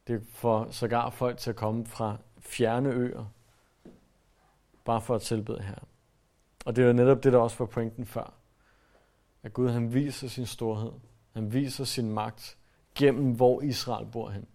Det 0.07 0.27
får 0.31 0.71
sågar 0.71 1.11
folk 1.11 1.39
til 1.39 1.51
at 1.51 1.57
komme 1.57 1.87
fra 1.87 2.17
fjerne 2.39 2.89
øer, 2.89 3.25
bare 4.85 5.01
for 5.01 5.15
at 5.15 5.23
tilbede 5.23 5.63
Herren. 5.63 5.89
Og 6.65 6.77
det 6.77 6.83
er 6.83 6.87
jo 6.87 6.93
netop 6.93 7.25
det, 7.25 7.33
der 7.33 7.39
også 7.39 7.59
var 7.59 7.67
pointen 7.67 8.07
før. 8.07 8.33
At 9.43 9.53
Gud 9.53 9.69
han 9.69 9.95
viser 9.95 10.29
sin 10.29 10.47
storhed. 10.47 10.93
Han 11.33 11.53
viser 11.53 11.85
sin 11.85 12.13
magt 12.13 12.57
gennem, 12.95 13.37
hvor 13.37 13.63
Israel 13.63 14.07
bor 14.07 14.31
hen. 14.31 14.47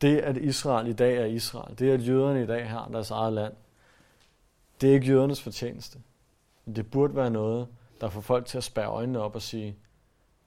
Det, 0.00 0.18
at 0.18 0.36
Israel 0.36 0.86
i 0.86 0.92
dag 0.92 1.16
er 1.16 1.24
Israel, 1.24 1.78
det, 1.78 1.90
at 1.90 2.08
jøderne 2.08 2.42
i 2.42 2.46
dag 2.46 2.70
har 2.70 2.88
deres 2.88 3.10
eget 3.10 3.32
land, 3.32 3.54
det 4.80 4.90
er 4.90 4.94
ikke 4.94 5.06
jødernes 5.06 5.42
fortjeneste. 5.42 5.98
Men 6.64 6.76
det 6.76 6.90
burde 6.90 7.16
være 7.16 7.30
noget, 7.30 7.68
der 8.00 8.08
får 8.08 8.20
folk 8.20 8.46
til 8.46 8.58
at 8.58 8.64
spære 8.64 8.86
øjnene 8.86 9.20
op 9.20 9.34
og 9.34 9.42
sige, 9.42 9.76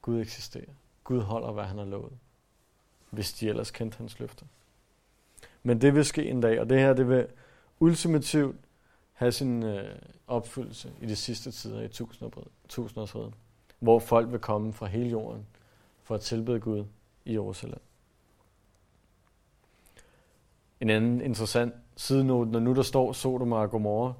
Gud 0.02 0.22
eksisterer. 0.22 0.74
Gud 1.04 1.22
holder, 1.22 1.52
hvad 1.52 1.64
han 1.64 1.78
har 1.78 1.86
lovet. 1.86 2.14
Hvis 3.10 3.34
de 3.34 3.50
ellers 3.50 3.72
kendte 3.72 3.98
hans 3.98 4.20
løfter. 4.20 4.46
Men 5.64 5.82
det 5.82 5.96
vil 5.96 6.06
ske 6.06 6.30
en 6.30 6.42
dag, 6.42 6.60
og 6.60 6.70
det 6.70 6.80
her 6.80 6.94
det 6.94 7.10
vil 7.10 7.28
ultimativt 7.80 8.56
have 9.14 9.32
sin 9.32 9.64
øh, 9.64 9.96
opfyldelse 10.28 10.94
i 11.02 11.06
de 11.06 11.16
sidste 11.16 11.52
tider 11.52 11.82
i 11.82 11.88
tusindårsreden, 12.70 13.34
hvor 13.80 14.00
folk 14.00 14.32
vil 14.32 14.40
komme 14.40 14.74
fra 14.74 14.86
hele 14.86 15.10
jorden 15.10 15.46
for 16.04 16.16
at 16.16 16.22
tilbede 16.22 16.60
Gud 16.60 16.86
i 17.26 17.34
Jerusalem. 17.34 17.80
En 20.80 20.90
anden 20.90 21.22
interessant 21.22 21.74
sidenote, 21.96 22.52
når 22.52 22.60
nu 22.60 22.76
der 22.76 22.82
står 22.82 23.14
Sodom 23.14 23.52
og 23.52 23.72
Gomorra. 23.72 24.14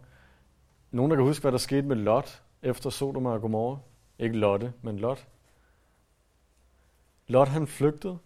Nogen, 0.92 1.12
der 1.12 1.18
kan 1.18 1.26
huske, 1.26 1.42
hvad 1.42 1.52
der 1.52 1.58
skete 1.58 1.82
med 1.82 1.96
Lot 1.96 2.44
efter 2.62 2.90
Sodom 2.90 3.26
og 3.26 3.42
Gomorra? 3.42 3.78
Ikke 4.20 4.38
Lotte, 4.38 4.74
men 4.82 5.00
Lot. 5.00 5.28
Lot 7.28 7.48
han 7.48 7.68
flygtede, 7.68 8.18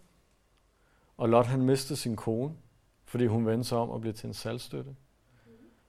og 1.16 1.28
Lot 1.28 1.46
han 1.46 1.62
mistede 1.62 1.98
sin 1.98 2.16
kone, 2.16 2.54
fordi 3.04 3.26
hun 3.26 3.46
vendte 3.46 3.68
sig 3.68 3.78
om 3.78 3.90
og 3.90 4.00
blev 4.00 4.14
til 4.14 4.26
en 4.26 4.34
salgstøtte. 4.34 4.96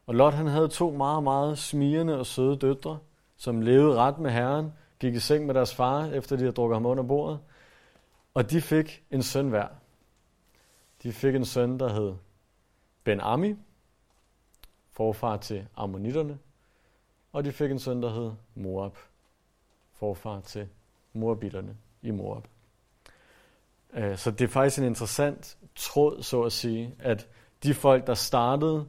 Og 0.05 0.15
Lot 0.15 0.33
han 0.33 0.47
havde 0.47 0.67
to 0.67 0.91
meget, 0.91 1.23
meget 1.23 1.57
smirende 1.57 2.19
og 2.19 2.25
søde 2.25 2.57
døtre, 2.57 2.99
som 3.37 3.61
levede 3.61 3.95
ret 3.95 4.19
med 4.19 4.31
Herren, 4.31 4.73
gik 4.99 5.15
i 5.15 5.19
seng 5.19 5.45
med 5.45 5.53
deres 5.53 5.75
far, 5.75 6.05
efter 6.05 6.35
de 6.35 6.41
havde 6.41 6.53
drukket 6.53 6.75
ham 6.75 6.85
under 6.85 7.03
bordet. 7.03 7.39
Og 8.33 8.51
de 8.51 8.61
fik 8.61 9.03
en 9.11 9.23
søn 9.23 9.49
hver. 9.49 9.67
De 11.03 11.13
fik 11.13 11.35
en 11.35 11.45
søn, 11.45 11.79
der 11.79 11.93
hed 11.93 12.15
Ben 13.03 13.19
Ami, 13.19 13.55
forfar 14.91 15.37
til 15.37 15.67
Ammonitterne, 15.75 16.39
og 17.35 17.45
de 17.45 17.51
fik 17.51 17.71
en 17.71 17.79
søn, 17.79 18.03
der 18.03 18.09
hed 18.09 18.31
Moab, 18.55 18.97
forfar 19.93 20.41
til 20.41 20.67
Moabitterne 21.13 21.77
i 22.01 22.11
Moab. 22.11 22.47
Øh, 23.93 24.17
så 24.17 24.31
det 24.31 24.41
er 24.41 24.47
faktisk 24.47 24.77
en 24.77 24.83
interessant 24.83 25.57
tråd, 25.75 26.23
så 26.23 26.43
at 26.43 26.51
sige, 26.51 26.95
at 26.99 27.27
de 27.63 27.73
folk, 27.73 28.07
der 28.07 28.13
startede 28.13 28.87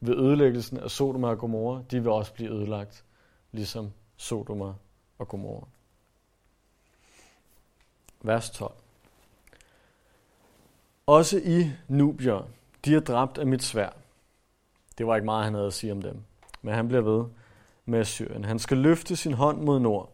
ved 0.00 0.16
ødelæggelsen 0.16 0.78
af 0.78 0.90
Sodoma 0.90 1.28
og 1.28 1.38
Gomorra, 1.38 1.82
de 1.90 2.00
vil 2.00 2.12
også 2.12 2.34
blive 2.34 2.50
ødelagt, 2.50 3.04
ligesom 3.52 3.92
Sodoma 4.16 4.72
og 5.18 5.28
Gomorra. 5.28 5.66
Vers 8.22 8.50
12. 8.50 8.74
Også 11.06 11.38
i 11.44 11.70
Nubier, 11.88 12.48
de 12.84 12.94
er 12.94 13.00
dræbt 13.00 13.38
af 13.38 13.46
mit 13.46 13.62
svær. 13.62 13.90
Det 14.98 15.06
var 15.06 15.16
ikke 15.16 15.24
meget, 15.24 15.44
han 15.44 15.54
havde 15.54 15.66
at 15.66 15.72
sige 15.72 15.92
om 15.92 16.02
dem. 16.02 16.22
Men 16.62 16.74
han 16.74 16.88
bliver 16.88 17.02
ved 17.02 17.24
med 17.88 18.00
Assyrien. 18.00 18.44
Han 18.44 18.58
skal 18.58 18.78
løfte 18.78 19.16
sin 19.16 19.32
hånd 19.32 19.62
mod 19.62 19.80
nord 19.80 20.12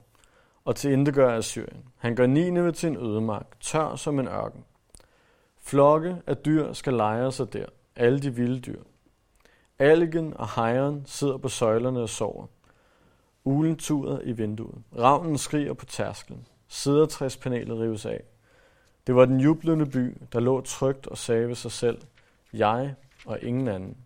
og 0.65 0.77
tilindegøre 0.77 1.37
Assyrien. 1.37 1.85
Han 1.97 2.17
gør 2.17 2.27
Nineve 2.27 2.73
til 2.73 2.89
en 2.89 2.97
ødemark, 2.97 3.61
tør 3.61 3.97
som 3.97 4.19
en 4.19 4.29
ørken. 4.29 4.65
Flokke 5.61 6.17
af 6.27 6.37
dyr 6.37 6.73
skal 6.73 6.93
lejre 6.93 7.33
sig 7.33 7.53
der, 7.53 7.67
alle 7.97 8.21
de 8.21 8.35
vilde 8.35 8.61
dyr. 8.61 8.83
Algen 9.79 10.35
og 10.37 10.49
hejren 10.55 11.03
sidder 11.07 11.37
på 11.37 11.49
søjlerne 11.49 12.01
og 12.01 12.09
sover. 12.09 12.47
Ulen 13.45 13.77
tuder 13.77 14.21
i 14.21 14.33
vinduet. 14.33 14.83
Ravnen 14.99 15.39
skriger 15.39 15.73
på 15.73 15.87
tærsklen. 15.87 16.47
Sidertræspanelet 16.69 17.79
rives 17.79 18.07
af. 18.07 18.23
Det 19.07 19.15
var 19.15 19.25
den 19.25 19.41
jublende 19.41 19.87
by, 19.87 20.17
der 20.33 20.41
lå 20.41 20.61
trygt 20.61 21.07
og 21.07 21.19
sagde 21.19 21.49
ved 21.49 21.55
sig 21.55 21.73
selv, 21.73 21.99
jeg 22.53 22.95
og 23.27 23.43
ingen 23.43 23.69
anden. 23.69 23.97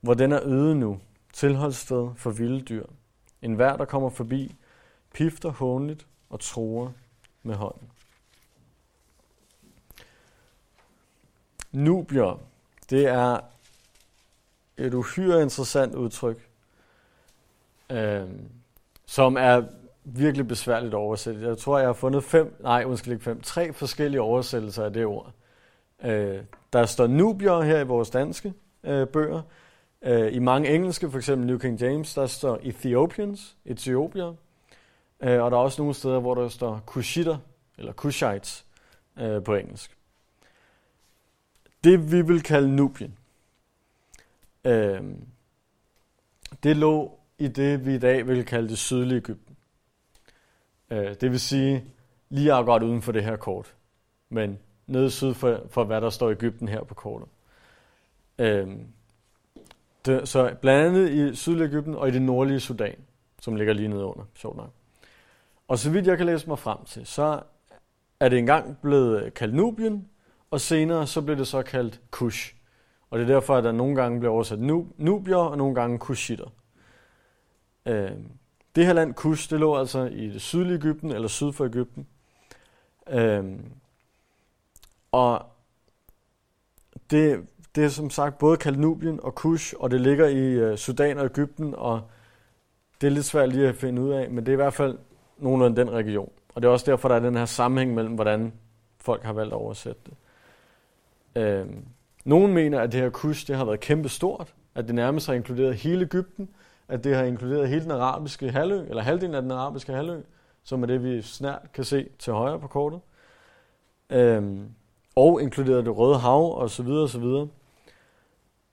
Hvor 0.00 0.14
den 0.14 0.32
er 0.32 0.40
øde 0.44 0.74
nu, 0.74 0.98
tilholdssted 1.32 2.08
for 2.16 2.30
vilde 2.30 2.60
dyr. 2.60 2.86
En 3.42 3.54
hver, 3.54 3.76
der 3.76 3.84
kommer 3.84 4.10
forbi, 4.10 4.54
pifter 5.14 5.50
hånligt 5.50 6.06
og 6.30 6.40
tror 6.40 6.92
med 7.42 7.54
hånden. 7.54 7.90
Nubier, 11.72 12.40
det 12.90 13.06
er 13.06 13.40
et 14.76 14.94
uhyre 14.94 15.42
interessant 15.42 15.94
udtryk, 15.94 16.48
øh, 17.90 18.28
som 19.06 19.36
er 19.36 19.62
virkelig 20.04 20.48
besværligt 20.48 20.94
at 20.94 20.98
oversætte. 20.98 21.40
Jeg 21.40 21.58
tror, 21.58 21.78
jeg 21.78 21.88
har 21.88 21.92
fundet 21.92 22.24
fem, 22.24 22.56
nej, 22.60 22.84
undskyld 22.84 23.12
ikke 23.12 23.24
fem, 23.24 23.40
tre 23.40 23.72
forskellige 23.72 24.20
oversættelser 24.20 24.84
af 24.84 24.92
det 24.92 25.06
ord. 25.06 25.32
Øh, 26.04 26.42
der 26.72 26.86
står 26.86 27.06
nubier 27.06 27.60
her 27.60 27.80
i 27.80 27.86
vores 27.86 28.10
danske 28.10 28.54
øh, 28.84 29.08
bøger. 29.08 29.42
Øh, 30.02 30.34
I 30.34 30.38
mange 30.38 30.74
engelske, 30.74 31.10
for 31.10 31.18
eksempel 31.18 31.46
New 31.46 31.58
King 31.58 31.80
James, 31.80 32.14
der 32.14 32.26
står 32.26 32.58
Ethiopians, 32.62 33.56
Etiopier. 33.64 34.34
Øh, 35.20 35.42
og 35.42 35.50
der 35.50 35.56
er 35.56 35.62
også 35.62 35.82
nogle 35.82 35.94
steder, 35.94 36.20
hvor 36.20 36.34
der 36.34 36.48
står 36.48 36.82
Kushitter, 36.86 37.38
eller 37.78 37.92
Kushites 37.92 38.66
øh, 39.18 39.44
på 39.44 39.54
engelsk. 39.54 39.96
Det 41.84 42.12
vi 42.12 42.22
vil 42.22 42.42
kalde 42.42 42.76
Nubien, 42.76 43.16
Øh, 44.64 45.02
det 46.62 46.76
lå 46.76 47.18
i 47.38 47.48
det, 47.48 47.86
vi 47.86 47.94
i 47.94 47.98
dag 47.98 48.26
vil 48.26 48.44
kalde 48.44 48.68
det 48.68 48.78
sydlige 48.78 49.16
Ægypten. 49.16 49.56
Øh, 50.90 51.14
det 51.20 51.30
vil 51.30 51.40
sige 51.40 51.84
lige 52.28 52.52
akkurat 52.52 52.82
uden 52.82 53.02
for 53.02 53.12
det 53.12 53.24
her 53.24 53.36
kort, 53.36 53.74
men 54.28 54.58
nede 54.86 55.10
syd 55.10 55.34
for, 55.34 55.66
for 55.70 55.84
hvad 55.84 56.00
der 56.00 56.10
står 56.10 56.28
i 56.28 56.32
Ægypten 56.32 56.68
her 56.68 56.84
på 56.84 56.94
kortet. 56.94 57.28
Øh, 58.38 58.68
det, 60.06 60.28
så 60.28 60.54
blandt 60.60 60.86
andet 60.86 61.10
i 61.10 61.36
sydlige 61.36 61.68
Ægypten 61.68 61.94
og 61.94 62.08
i 62.08 62.10
det 62.10 62.22
nordlige 62.22 62.60
Sudan, 62.60 62.96
som 63.40 63.56
ligger 63.56 63.74
lige 63.74 63.88
nede 63.88 64.04
under, 64.04 64.24
sjovt 64.34 64.56
nok. 64.56 64.70
Og 65.68 65.78
så 65.78 65.90
vidt 65.90 66.06
jeg 66.06 66.16
kan 66.16 66.26
læse 66.26 66.48
mig 66.48 66.58
frem 66.58 66.84
til, 66.84 67.06
så 67.06 67.42
er 68.20 68.28
det 68.28 68.38
engang 68.38 68.78
blevet 68.82 69.34
kaldt 69.34 69.54
Nubien, 69.54 70.08
og 70.50 70.60
senere 70.60 71.06
så 71.06 71.22
blev 71.22 71.36
det 71.36 71.46
så 71.46 71.62
kaldt 71.62 72.00
Kush. 72.10 72.54
Og 73.10 73.18
det 73.18 73.24
er 73.24 73.32
derfor, 73.34 73.56
at 73.56 73.64
der 73.64 73.72
nogle 73.72 73.96
gange 73.96 74.18
bliver 74.18 74.32
oversat 74.32 74.58
Nubier, 74.98 75.36
og 75.36 75.58
nogle 75.58 75.74
gange 75.74 75.98
Kushitter. 75.98 76.52
Øh, 77.86 78.10
det 78.76 78.86
her 78.86 78.92
land, 78.92 79.14
Kush, 79.14 79.50
det 79.50 79.60
lå 79.60 79.76
altså 79.76 80.04
i 80.04 80.28
det 80.28 80.42
sydlige 80.42 80.74
Ægypten, 80.74 81.10
eller 81.10 81.28
syd 81.28 81.52
for 81.52 81.64
Ægypten. 81.64 82.06
Øh, 83.08 83.44
og 85.12 85.46
det, 87.10 87.46
det 87.74 87.84
er 87.84 87.88
som 87.88 88.10
sagt 88.10 88.38
både 88.38 88.56
Kalnubien 88.56 89.20
og 89.22 89.34
Kush, 89.34 89.74
og 89.78 89.90
det 89.90 90.00
ligger 90.00 90.26
i 90.26 90.46
øh, 90.46 90.76
Sudan 90.76 91.18
og 91.18 91.24
Ægypten, 91.24 91.74
og 91.74 92.02
det 93.00 93.06
er 93.06 93.10
lidt 93.10 93.24
svært 93.24 93.48
lige 93.48 93.68
at 93.68 93.74
finde 93.74 94.02
ud 94.02 94.10
af, 94.10 94.30
men 94.30 94.46
det 94.46 94.48
er 94.48 94.52
i 94.52 94.56
hvert 94.56 94.74
fald 94.74 94.98
nogenlunde 95.38 95.76
den 95.76 95.90
region. 95.90 96.32
Og 96.54 96.62
det 96.62 96.68
er 96.68 96.72
også 96.72 96.90
derfor, 96.90 97.08
der 97.08 97.14
er 97.14 97.20
den 97.20 97.36
her 97.36 97.44
sammenhæng 97.44 97.94
mellem, 97.94 98.14
hvordan 98.14 98.52
folk 98.98 99.22
har 99.22 99.32
valgt 99.32 99.52
at 99.52 99.58
oversætte 99.58 100.00
det. 100.06 100.14
Øh, 101.42 101.66
nogen 102.24 102.54
mener, 102.54 102.80
at 102.80 102.92
det 102.92 103.00
her 103.00 103.10
Kush 103.10 103.46
det 103.46 103.56
har 103.56 103.64
været 103.64 103.80
kæmpe 103.80 104.08
stort, 104.08 104.54
at 104.74 104.86
det 104.86 104.94
nærmest 104.94 105.26
har 105.26 105.34
inkluderet 105.34 105.74
hele 105.74 106.02
Ægypten, 106.02 106.48
at 106.88 107.04
det 107.04 107.16
har 107.16 107.24
inkluderet 107.24 107.68
hele 107.68 107.82
den 107.82 107.90
arabiske 107.90 108.50
halvø, 108.50 108.86
eller 108.88 109.02
halvdelen 109.02 109.34
af 109.34 109.42
den 109.42 109.50
arabiske 109.50 109.92
halvø, 109.92 110.20
som 110.64 110.82
er 110.82 110.86
det, 110.86 111.04
vi 111.04 111.22
snart 111.22 111.72
kan 111.74 111.84
se 111.84 112.08
til 112.18 112.32
højre 112.32 112.60
på 112.60 112.66
kortet. 112.66 113.00
Øhm, 114.10 114.68
og 115.16 115.42
inkluderet 115.42 115.84
det 115.84 115.96
Røde 115.96 116.18
Hav, 116.18 116.58
og 116.58 116.70
så 116.70 116.82
videre, 116.82 117.02
og 117.02 117.08
så 117.08 117.18
videre. 117.18 117.48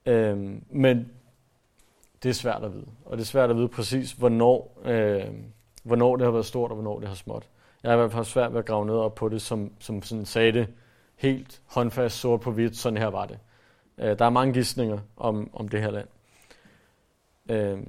Øhm, 0.07 0.63
men 0.69 1.11
det 2.23 2.29
er 2.29 2.33
svært 2.33 2.63
at 2.63 2.73
vide. 2.73 2.87
Og 3.05 3.17
det 3.17 3.23
er 3.23 3.27
svært 3.27 3.49
at 3.49 3.55
vide 3.55 3.67
præcis, 3.67 4.11
hvornår, 4.11 4.81
øh, 4.85 5.25
hvornår 5.83 6.15
det 6.15 6.25
har 6.25 6.31
været 6.31 6.45
stort, 6.45 6.71
og 6.71 6.75
hvornår 6.75 6.99
det 6.99 7.07
har 7.07 7.15
småt. 7.15 7.49
Jeg 7.83 7.91
har 7.91 7.95
i 7.95 7.99
hvert 7.99 8.11
fald 8.11 8.25
svært 8.25 8.51
ved 8.51 8.59
at 8.59 8.65
grave 8.65 8.85
ned 8.85 8.95
op 8.95 9.15
på 9.15 9.29
det, 9.29 9.41
som, 9.41 9.71
som 9.79 10.01
sådan 10.01 10.25
sagde 10.25 10.51
det 10.51 10.67
helt 11.15 11.61
håndfast, 11.65 12.19
sort 12.19 12.41
på 12.41 12.51
hvidt, 12.51 12.77
sådan 12.77 12.97
her 12.97 13.07
var 13.07 13.25
det. 13.25 13.39
Øh, 13.97 14.19
der 14.19 14.25
er 14.25 14.29
mange 14.29 14.53
gissninger 14.53 14.99
om, 15.17 15.49
om 15.53 15.69
det 15.69 15.81
her 15.81 15.91
land. 15.91 16.07
Øh, 17.49 17.79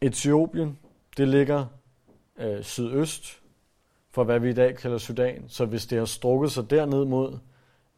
Etiopien, 0.00 0.78
det 1.16 1.28
ligger 1.28 1.66
øh, 2.38 2.62
sydøst 2.62 3.40
for 4.10 4.24
hvad 4.24 4.40
vi 4.40 4.50
i 4.50 4.52
dag 4.54 4.76
kalder 4.76 4.98
Sudan. 4.98 5.44
Så 5.48 5.64
hvis 5.64 5.86
det 5.86 5.98
har 5.98 6.04
strukket 6.04 6.52
sig 6.52 6.70
derned 6.70 7.04
mod, 7.04 7.38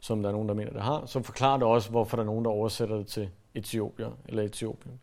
som 0.00 0.22
der 0.22 0.28
er 0.28 0.32
nogen, 0.32 0.48
der 0.48 0.54
mener, 0.54 0.72
det 0.72 0.82
har, 0.82 1.06
så 1.06 1.22
forklarer 1.22 1.58
det 1.58 1.66
også, 1.66 1.90
hvorfor 1.90 2.16
der 2.16 2.22
er 2.22 2.26
nogen, 2.26 2.44
der 2.44 2.50
oversætter 2.50 2.96
det 2.96 3.06
til 3.06 3.30
Etiopien 3.54 4.12
eller 4.28 4.42
Etiopien. 4.42 5.00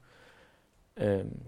Øhm. 0.98 1.40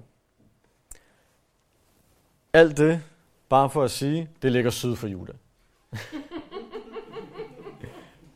alt 2.54 2.78
det, 2.78 3.02
bare 3.50 3.70
for 3.70 3.84
at 3.84 3.92
sige, 3.92 4.30
det 4.42 4.52
ligger 4.52 4.72
syd 4.72 4.96
for 4.96 5.08
Juda. 5.08 5.34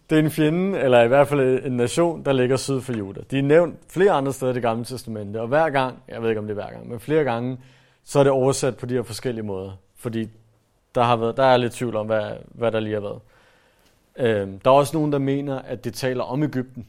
Det 0.10 0.15
er 0.15 0.19
en 0.19 0.32
fjende, 0.32 0.80
eller 0.80 1.02
i 1.02 1.08
hvert 1.08 1.28
fald 1.28 1.65
en 1.65 1.72
nation, 1.72 2.26
der 2.26 2.34
ligger 2.34 2.58
syd 2.58 2.82
for 2.82 2.93
Juda. 2.93 3.22
De 3.32 3.38
er 3.38 3.43
nævnt 3.43 3.80
flere 3.88 4.12
andre 4.12 4.34
steder 4.34 4.52
i 4.52 4.56
det 4.56 4.62
gamle 4.62 4.86
testamente, 4.86 5.41
og 5.41 5.48
hver 5.48 5.69
gang, 5.69 6.04
jeg 6.08 6.22
ved 6.22 6.30
ikke 6.30 6.39
om 6.39 6.48
det 6.48 6.58
er 6.58 6.63
hver 6.63 6.72
gang, 6.72 6.89
men 6.89 7.00
flere 7.00 7.24
gange, 7.24 7.58
så 8.04 8.19
er 8.19 8.24
det 8.24 8.32
oversat 8.32 8.78
på 8.78 8.86
de 8.86 8.93
her 8.93 9.04
forskellige 9.04 9.45
måder. 9.45 9.72
Fordi 9.95 10.30
der, 10.95 11.04
har 11.04 11.15
været, 11.15 11.38
der 11.38 11.43
er 11.43 11.58
lidt 11.58 11.74
tvivl 11.74 11.95
om, 11.95 12.06
hvad, 12.06 12.32
hvad 12.45 12.72
der 12.72 12.80
lige 12.80 12.93
har 12.93 13.02
været. 13.02 13.19
Øhm, 14.19 14.60
der 14.60 14.71
er 14.71 14.75
også 14.75 14.97
nogen, 14.97 15.12
der 15.12 15.19
mener, 15.19 15.60
at 15.60 15.84
det 15.84 15.93
taler 15.93 16.23
om 16.23 16.43
Ægypten. 16.43 16.88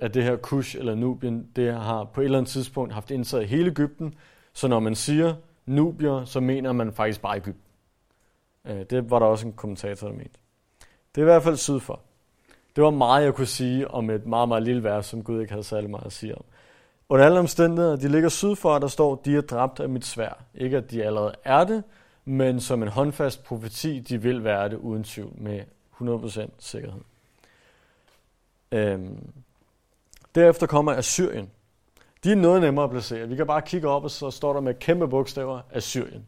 At 0.00 0.14
det 0.14 0.24
her 0.24 0.36
Kush 0.36 0.76
eller 0.78 0.94
Nubien, 0.94 1.48
det 1.56 1.74
har 1.74 2.04
på 2.04 2.20
et 2.20 2.24
eller 2.24 2.38
andet 2.38 2.50
tidspunkt 2.50 2.94
haft 2.94 3.10
indtaget 3.10 3.48
hele 3.48 3.70
Ægypten. 3.70 4.14
Så 4.52 4.68
når 4.68 4.80
man 4.80 4.94
siger 4.94 5.34
Nubier, 5.66 6.24
så 6.24 6.40
mener 6.40 6.72
man 6.72 6.92
faktisk 6.92 7.22
bare 7.22 7.36
Ægypten. 7.36 7.62
Øh, 8.66 8.84
det 8.90 9.10
var 9.10 9.18
der 9.18 9.26
også 9.26 9.46
en 9.46 9.52
kommentator, 9.52 10.08
der 10.08 10.14
mente. 10.14 10.38
Det 11.14 11.20
er 11.20 11.22
i 11.22 11.24
hvert 11.24 11.42
fald 11.42 11.56
syd 11.56 11.80
for. 11.80 12.00
Det 12.76 12.84
var 12.84 12.90
meget, 12.90 13.24
jeg 13.24 13.34
kunne 13.34 13.46
sige 13.46 13.90
om 13.90 14.10
et 14.10 14.26
meget, 14.26 14.48
meget 14.48 14.62
lille 14.62 14.84
vers, 14.84 15.06
som 15.06 15.24
Gud 15.24 15.40
ikke 15.40 15.52
havde 15.52 15.64
særlig 15.64 15.90
meget 15.90 16.06
at 16.06 16.12
sige 16.12 16.34
om. 16.34 16.44
Under 17.08 17.26
alle 17.26 17.38
omstændigheder, 17.38 17.96
de 17.96 18.08
ligger 18.08 18.28
syd 18.28 18.54
for, 18.54 18.78
der 18.78 18.86
står, 18.86 19.14
de 19.24 19.36
er 19.36 19.40
dræbt 19.40 19.80
af 19.80 19.88
mit 19.88 20.04
svær. 20.04 20.44
Ikke 20.54 20.76
at 20.76 20.90
de 20.90 21.04
allerede 21.04 21.34
er 21.44 21.64
det, 21.64 21.82
men 22.24 22.60
som 22.60 22.82
en 22.82 22.88
håndfast 22.88 23.44
profeti, 23.44 23.98
de 23.98 24.22
vil 24.22 24.44
være 24.44 24.68
det 24.68 24.76
uden 24.76 25.04
tvivl 25.04 25.32
med 25.38 25.60
100% 26.02 26.50
sikkerhed. 26.58 27.00
Øhm. 28.72 29.32
Derefter 30.34 30.66
kommer 30.66 30.92
Assyrien. 30.92 31.50
De 32.24 32.32
er 32.32 32.36
noget 32.36 32.60
nemmere 32.60 32.84
at 32.84 32.90
placere. 32.90 33.28
Vi 33.28 33.36
kan 33.36 33.46
bare 33.46 33.62
kigge 33.62 33.88
op, 33.88 34.04
og 34.04 34.10
så 34.10 34.30
står 34.30 34.52
der 34.52 34.60
med 34.60 34.74
kæmpe 34.74 35.08
bogstaver 35.08 35.60
Assyrien. 35.70 36.26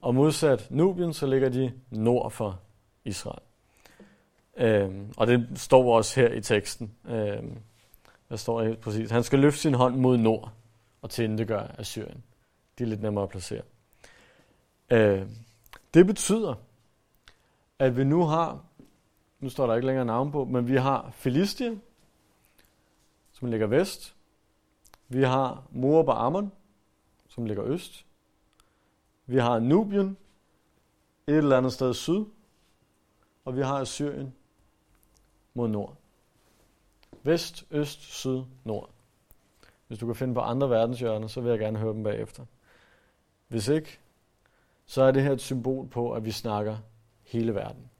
Og 0.00 0.14
modsat 0.14 0.70
Nubien, 0.70 1.12
så 1.12 1.26
ligger 1.26 1.48
de 1.48 1.72
nord 1.90 2.30
for 2.30 2.60
Israel. 3.04 3.42
Øhm, 4.56 5.12
og 5.16 5.26
det 5.26 5.48
står 5.54 5.96
også 5.96 6.20
her 6.20 6.32
i 6.32 6.40
teksten. 6.40 6.94
Øhm, 7.08 7.58
der 8.28 8.36
står 8.36 8.62
helt 8.62 8.80
præcis. 8.80 9.10
Han 9.10 9.22
skal 9.22 9.38
løfte 9.38 9.60
sin 9.60 9.74
hånd 9.74 9.96
mod 9.96 10.16
nord 10.16 10.52
og 11.02 11.10
gør 11.46 11.74
Assyrien. 11.78 12.22
Det 12.78 12.84
er 12.84 12.88
lidt 12.88 13.02
nemmere 13.02 13.24
at 13.24 13.30
placere. 13.30 13.62
Øhm, 14.90 15.30
det 15.94 16.06
betyder, 16.06 16.54
at 17.78 17.96
vi 17.96 18.04
nu 18.04 18.24
har, 18.24 18.64
nu 19.42 19.48
står 19.48 19.66
der 19.66 19.74
ikke 19.74 19.86
længere 19.86 20.04
navn 20.04 20.32
på, 20.32 20.44
men 20.44 20.68
vi 20.68 20.76
har 20.76 21.10
Filistia, 21.10 21.76
som 23.32 23.50
ligger 23.50 23.66
vest. 23.66 24.14
Vi 25.08 25.22
har 25.22 25.62
Moab 25.70 26.08
og 26.08 26.24
Ammon, 26.24 26.52
som 27.28 27.46
ligger 27.46 27.64
øst. 27.64 28.06
Vi 29.26 29.38
har 29.38 29.58
Nubien, 29.58 30.16
et 31.26 31.36
eller 31.36 31.58
andet 31.58 31.72
sted 31.72 31.94
syd. 31.94 32.24
Og 33.44 33.56
vi 33.56 33.62
har 33.62 33.80
Assyrien, 33.80 34.34
mod 35.54 35.68
nord. 35.68 35.96
Vest, 37.22 37.64
øst, 37.70 38.02
syd, 38.02 38.42
nord. 38.64 38.90
Hvis 39.88 39.98
du 39.98 40.06
kan 40.06 40.14
finde 40.14 40.34
på 40.34 40.40
andre 40.40 40.70
verdenshjørner, 40.70 41.26
så 41.26 41.40
vil 41.40 41.50
jeg 41.50 41.58
gerne 41.58 41.78
høre 41.78 41.92
dem 41.92 42.02
bagefter. 42.02 42.44
Hvis 43.48 43.68
ikke, 43.68 43.98
så 44.86 45.02
er 45.02 45.10
det 45.10 45.22
her 45.22 45.32
et 45.32 45.40
symbol 45.40 45.88
på, 45.88 46.12
at 46.12 46.24
vi 46.24 46.30
snakker 46.30 46.76
hele 47.22 47.54
verden. 47.54 47.91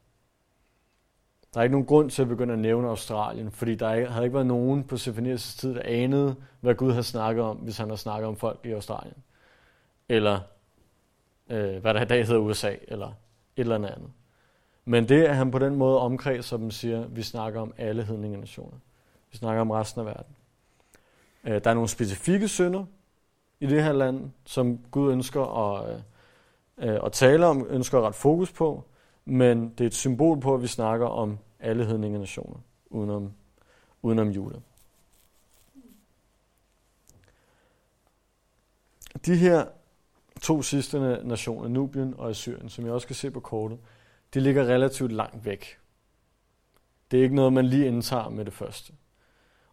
Der 1.54 1.60
er 1.60 1.62
ikke 1.62 1.72
nogen 1.72 1.86
grund 1.86 2.10
til 2.10 2.22
at 2.22 2.28
begynde 2.28 2.52
at 2.52 2.58
nævne 2.58 2.88
Australien, 2.88 3.50
fordi 3.50 3.74
der 3.74 4.10
havde 4.10 4.24
ikke 4.24 4.34
været 4.34 4.46
nogen 4.46 4.84
på 4.84 4.96
Sefanias 4.96 5.54
tid, 5.54 5.74
der 5.74 5.82
anede, 5.84 6.36
hvad 6.60 6.74
Gud 6.74 6.92
har 6.92 7.02
snakket 7.02 7.44
om, 7.44 7.56
hvis 7.56 7.78
han 7.78 7.88
har 7.88 7.96
snakket 7.96 8.28
om 8.28 8.36
folk 8.36 8.60
i 8.64 8.70
Australien. 8.70 9.16
Eller 10.08 10.40
øh, 11.50 11.76
hvad 11.76 11.94
der 11.94 12.02
i 12.02 12.04
dag 12.04 12.26
hedder 12.26 12.40
USA, 12.40 12.74
eller 12.88 13.06
et 13.06 13.14
eller 13.56 13.76
andet. 13.76 14.10
Men 14.84 15.08
det, 15.08 15.24
at 15.24 15.36
han 15.36 15.50
på 15.50 15.58
den 15.58 15.74
måde 15.74 15.98
omkredser 15.98 16.56
dem, 16.56 16.70
siger, 16.70 17.06
vi 17.06 17.22
snakker 17.22 17.60
om 17.60 17.74
alle 17.78 18.04
hedninge 18.04 18.38
nationer. 18.38 18.78
Vi 19.30 19.36
snakker 19.36 19.60
om 19.60 19.70
resten 19.70 20.00
af 20.00 20.06
verden. 20.06 20.36
Øh, 21.44 21.64
der 21.64 21.70
er 21.70 21.74
nogle 21.74 21.88
specifikke 21.88 22.48
synder 22.48 22.84
i 23.60 23.66
det 23.66 23.84
her 23.84 23.92
land, 23.92 24.30
som 24.44 24.78
Gud 24.90 25.12
ønsker 25.12 25.42
at, 25.42 25.90
øh, 26.78 26.94
øh 26.94 27.00
at 27.04 27.12
tale 27.12 27.46
om, 27.46 27.66
ønsker 27.70 27.98
at 27.98 28.04
rette 28.04 28.18
fokus 28.18 28.52
på, 28.52 28.84
men 29.24 29.68
det 29.68 29.80
er 29.80 29.86
et 29.86 29.94
symbol 29.94 30.40
på, 30.40 30.54
at 30.54 30.62
vi 30.62 30.66
snakker 30.66 31.06
om 31.06 31.38
alle 31.60 31.86
hedninge 31.86 32.18
nationer, 32.18 32.58
udenom, 32.90 33.32
udenom 34.02 34.28
Juda. 34.28 34.58
De 39.26 39.36
her 39.36 39.66
to 40.42 40.62
sidste 40.62 40.98
nationer, 41.24 41.68
Nubien 41.68 42.14
og 42.18 42.30
Assyrien, 42.30 42.68
som 42.68 42.84
jeg 42.84 42.92
også 42.92 43.06
kan 43.06 43.16
se 43.16 43.30
på 43.30 43.40
kortet, 43.40 43.78
de 44.34 44.40
ligger 44.40 44.64
relativt 44.64 45.12
langt 45.12 45.44
væk. 45.44 45.78
Det 47.10 47.18
er 47.18 47.22
ikke 47.22 47.34
noget, 47.34 47.52
man 47.52 47.66
lige 47.66 47.86
indtager 47.86 48.28
med 48.28 48.44
det 48.44 48.52
første. 48.52 48.92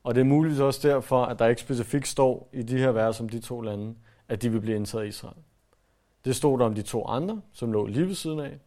Og 0.03 0.15
det 0.15 0.21
er 0.21 0.25
muligvis 0.25 0.59
også 0.59 0.88
derfor, 0.88 1.25
at 1.25 1.39
der 1.39 1.47
ikke 1.47 1.62
specifikt 1.62 2.07
står 2.07 2.49
i 2.53 2.63
de 2.63 2.77
her 2.77 2.91
vers 2.91 3.19
om 3.19 3.29
de 3.29 3.39
to 3.39 3.62
lande, 3.62 3.95
at 4.27 4.41
de 4.41 4.51
vil 4.51 4.62
blive 4.62 4.75
indtaget 4.75 5.05
i 5.05 5.07
Israel. 5.07 5.38
Det 6.25 6.35
stod 6.35 6.59
der 6.59 6.65
om 6.65 6.75
de 6.75 6.81
to 6.81 7.05
andre, 7.05 7.41
som 7.51 7.71
lå 7.71 7.85
lige 7.85 8.07
ved 8.07 8.15
siden 8.15 8.39
af, 8.39 8.59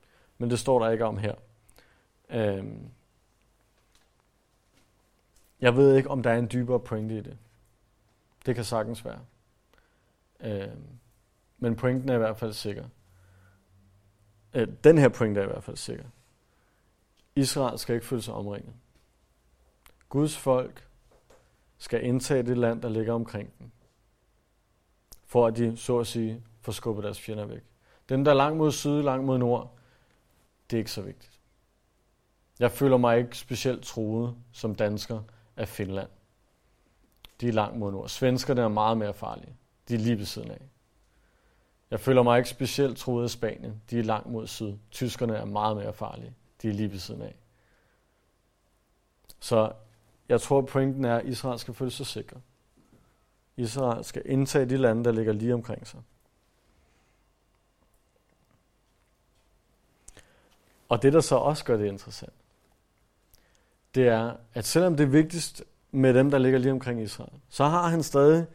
men 0.42 0.50
det 0.50 0.58
står 0.58 0.78
der 0.78 0.90
ikke 0.90 1.04
om 1.04 1.18
her. 1.18 1.34
Øhm. 2.30 2.90
Jeg 5.60 5.76
ved 5.76 5.96
ikke, 5.96 6.10
om 6.10 6.22
der 6.22 6.30
er 6.30 6.38
en 6.38 6.48
dybere 6.52 6.80
pointe 6.80 7.18
i 7.18 7.20
det. 7.20 7.38
Det 8.46 8.54
kan 8.54 8.64
sagtens 8.64 9.04
være. 9.04 9.20
Øhm. 10.40 10.86
Men 11.58 11.76
pointen 11.76 12.08
er 12.08 12.14
i 12.14 12.18
hvert 12.18 12.36
fald 12.36 12.52
sikker. 12.52 12.84
Øh, 14.54 14.68
den 14.84 14.98
her 14.98 15.08
pointe 15.08 15.40
er 15.40 15.44
i 15.44 15.48
hvert 15.48 15.64
fald 15.64 15.76
sikker. 15.76 16.04
Israel 17.36 17.78
skal 17.78 17.94
ikke 17.94 18.06
føle 18.06 18.22
sig 18.22 18.34
omringet. 18.34 18.74
Guds 20.08 20.38
folk 20.38 20.88
skal 21.78 22.04
indtage 22.04 22.42
det 22.42 22.58
land, 22.58 22.82
der 22.82 22.88
ligger 22.88 23.12
omkring 23.12 23.52
dem. 23.58 23.70
For 25.26 25.46
at 25.46 25.56
de, 25.56 25.76
så 25.76 25.98
at 25.98 26.06
sige, 26.06 26.42
får 26.60 26.72
skubbet 26.72 27.04
deres 27.04 27.20
fjender 27.20 27.44
væk. 27.44 27.62
Dem, 28.08 28.24
der 28.24 28.30
er 28.30 28.36
langt 28.36 28.58
mod 28.58 28.72
syd, 28.72 29.02
langt 29.02 29.24
mod 29.24 29.38
nord, 29.38 29.78
det 30.72 30.76
er 30.76 30.80
ikke 30.80 30.90
så 30.90 31.02
vigtigt. 31.02 31.40
Jeg 32.58 32.70
føler 32.70 32.96
mig 32.96 33.18
ikke 33.18 33.38
specielt 33.38 33.84
troet 33.84 34.36
som 34.52 34.74
dansker 34.74 35.20
af 35.56 35.68
Finland. 35.68 36.08
De 37.40 37.48
er 37.48 37.52
langt 37.52 37.78
mod 37.78 37.92
nord. 37.92 38.08
Svenskerne 38.08 38.60
er 38.60 38.68
meget 38.68 38.98
mere 38.98 39.14
farlige. 39.14 39.56
De 39.88 39.94
er 39.94 39.98
lige 39.98 40.18
ved 40.18 40.24
siden 40.24 40.50
af. 40.50 40.60
Jeg 41.90 42.00
føler 42.00 42.22
mig 42.22 42.38
ikke 42.38 42.50
specielt 42.50 42.98
troet 42.98 43.24
af 43.24 43.30
Spanien. 43.30 43.82
De 43.90 43.98
er 43.98 44.02
langt 44.02 44.30
mod 44.30 44.46
syd. 44.46 44.74
Tyskerne 44.90 45.36
er 45.36 45.44
meget 45.44 45.76
mere 45.76 45.92
farlige. 45.92 46.34
De 46.62 46.68
er 46.68 46.72
lige 46.72 46.92
ved 46.92 46.98
siden 46.98 47.22
af. 47.22 47.34
Så 49.40 49.72
jeg 50.28 50.40
tror, 50.40 50.60
pointen 50.60 51.04
er, 51.04 51.16
at 51.16 51.26
Israel 51.26 51.58
skal 51.58 51.74
føle 51.74 51.90
sig 51.90 52.06
sikker. 52.06 52.36
Israel 53.56 54.04
skal 54.04 54.22
indtage 54.24 54.66
de 54.66 54.76
lande, 54.76 55.04
der 55.04 55.12
ligger 55.12 55.32
lige 55.32 55.54
omkring 55.54 55.86
sig. 55.86 56.00
Og 60.92 61.02
det, 61.02 61.12
der 61.12 61.20
så 61.20 61.36
også 61.36 61.64
gør 61.64 61.76
det 61.76 61.86
interessant, 61.86 62.32
det 63.94 64.08
er, 64.08 64.32
at 64.54 64.64
selvom 64.64 64.96
det 64.96 65.04
er 65.04 65.08
vigtigst 65.08 65.64
med 65.90 66.14
dem, 66.14 66.30
der 66.30 66.38
ligger 66.38 66.58
lige 66.58 66.72
omkring 66.72 67.02
Israel, 67.02 67.32
så 67.48 67.64
har 67.64 67.88
han 67.88 68.02
stadig 68.02 68.46